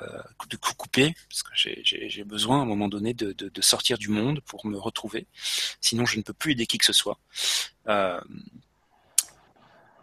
[0.50, 4.10] de couper, parce que j'ai besoin à un moment donné de, de, de, sortir du
[4.10, 5.28] monde pour me retrouver,
[5.80, 7.20] sinon je ne peux plus aider qui que ce soit.
[7.88, 8.20] Euh,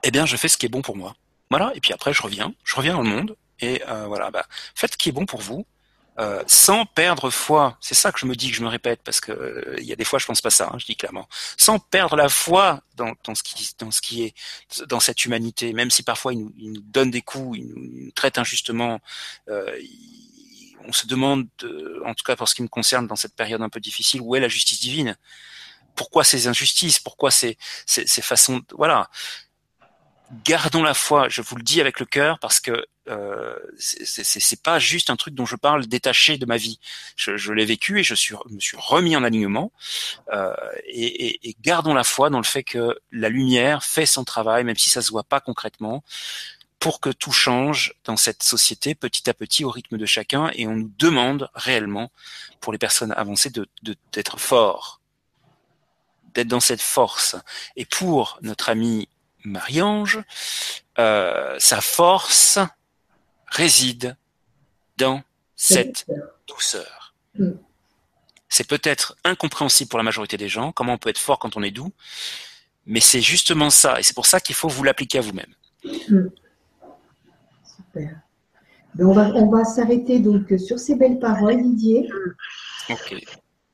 [0.04, 1.14] eh bien, je fais ce qui est bon pour moi.
[1.50, 4.46] Voilà, et puis après je reviens, je reviens dans le monde, et euh, voilà, bah,
[4.74, 5.66] faites ce qui est bon pour vous,
[6.18, 7.76] euh, sans perdre foi.
[7.80, 9.92] C'est ça que je me dis, que je me répète, parce que euh, il y
[9.92, 11.28] a des fois je pense pas ça, hein, je dis clairement.
[11.56, 14.34] Sans perdre la foi dans, dans, ce qui, dans ce qui est,
[14.86, 18.06] dans cette humanité, même si parfois il nous, il nous donne des coups, il nous,
[18.06, 19.00] il traite injustement.
[19.48, 19.78] Euh,
[20.88, 21.48] on se demande,
[22.04, 24.36] en tout cas pour ce qui me concerne dans cette période un peu difficile, où
[24.36, 25.16] est la justice divine?
[25.96, 27.00] Pourquoi ces injustices?
[27.00, 29.10] Pourquoi ces, ces, ces façons Voilà
[30.44, 31.28] gardons la foi.
[31.28, 35.34] Je vous le dis avec le cœur parce que euh, c'est pas juste un truc
[35.34, 36.80] dont je parle détaché de ma vie.
[37.16, 39.72] Je, je l'ai vécu et je suis, me suis remis en alignement.
[40.32, 40.54] Euh,
[40.86, 44.76] et, et, gardons la foi dans le fait que la lumière fait son travail, même
[44.76, 46.02] si ça se voit pas concrètement,
[46.78, 50.50] pour que tout change dans cette société petit à petit au rythme de chacun.
[50.54, 52.10] Et on nous demande réellement,
[52.60, 53.66] pour les personnes avancées, de
[54.12, 55.00] d'être fort,
[56.34, 57.36] d'être dans cette force.
[57.76, 59.08] Et pour notre ami
[59.44, 60.20] Marie-Ange,
[60.98, 62.58] euh, sa force
[63.46, 64.16] réside
[64.96, 65.22] dans
[65.54, 66.06] cette
[66.46, 67.14] douceur.
[67.38, 67.52] Mm.
[68.48, 71.62] C'est peut-être incompréhensible pour la majorité des gens, comment on peut être fort quand on
[71.62, 71.92] est doux,
[72.86, 75.52] mais c'est justement ça, et c'est pour ça qu'il faut vous l'appliquer à vous-même.
[76.08, 76.28] Mm.
[77.76, 78.20] Super.
[78.94, 82.08] Ben, on va, on va s'arrêter donc sur ces belles paroles, Didier.
[82.88, 83.14] Ok.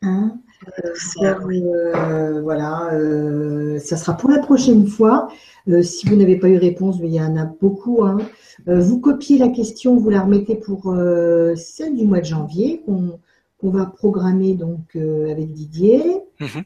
[0.02, 0.38] Hein
[0.78, 5.28] euh, voilà, euh, ça sera pour la prochaine fois.
[5.68, 8.04] Euh, si vous n'avez pas eu réponse, mais il y en a beaucoup.
[8.04, 8.18] Hein.
[8.66, 10.94] vous copiez la question, vous la remettez pour
[11.56, 16.20] celle du mois de janvier qu'on va programmer donc avec Didier.
[16.40, 16.64] Mhm.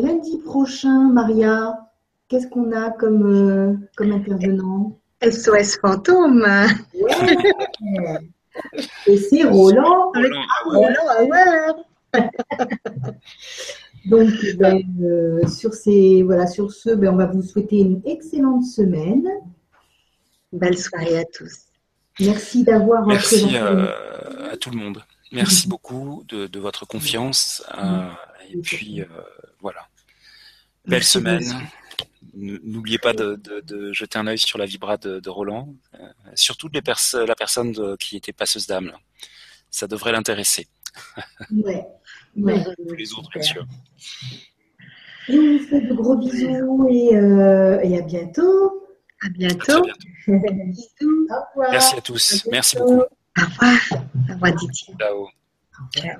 [0.00, 1.78] lundi prochain, Maria,
[2.28, 4.98] qu'est-ce qu'on a comme, comme intervenant?
[5.22, 6.46] SOS fantôme.
[9.06, 10.32] Et c'est Roland avec
[10.64, 11.84] Roland
[14.06, 18.64] Donc, ben, euh, sur, ces, voilà, sur ce, ben, on va vous souhaiter une excellente
[18.64, 19.26] semaine.
[20.52, 21.52] Belle soirée à tous.
[22.20, 25.02] Merci d'avoir Merci euh, à tout le monde.
[25.32, 27.64] Merci beaucoup de, de votre confiance.
[27.76, 28.08] Euh,
[28.48, 29.02] et puis,
[29.60, 29.80] voilà.
[30.86, 31.42] Belle semaine.
[32.38, 36.82] N'oubliez pas de, jeter un œil sur la vibra de, Roland, euh, surtout les
[37.14, 38.92] la personne qui était passeuse d'âme.
[39.70, 40.68] Ça devrait l'intéresser.
[41.50, 41.86] Ouais.
[42.36, 43.66] les autres, bien sûr.
[45.28, 48.86] Je vous fais de gros bisous et, euh, et à bientôt.
[49.22, 49.84] À bientôt.
[50.26, 51.26] Bisous.
[51.30, 51.70] Au revoir.
[51.70, 52.46] Merci à tous.
[52.50, 53.00] Merci beaucoup.
[53.00, 53.78] Au revoir.
[54.28, 54.86] Au revoir, Didi.
[54.98, 55.22] Ciao.
[55.22, 55.28] Au
[55.94, 56.16] revoir.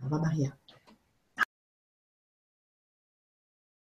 [0.00, 0.52] Au revoir, Maria.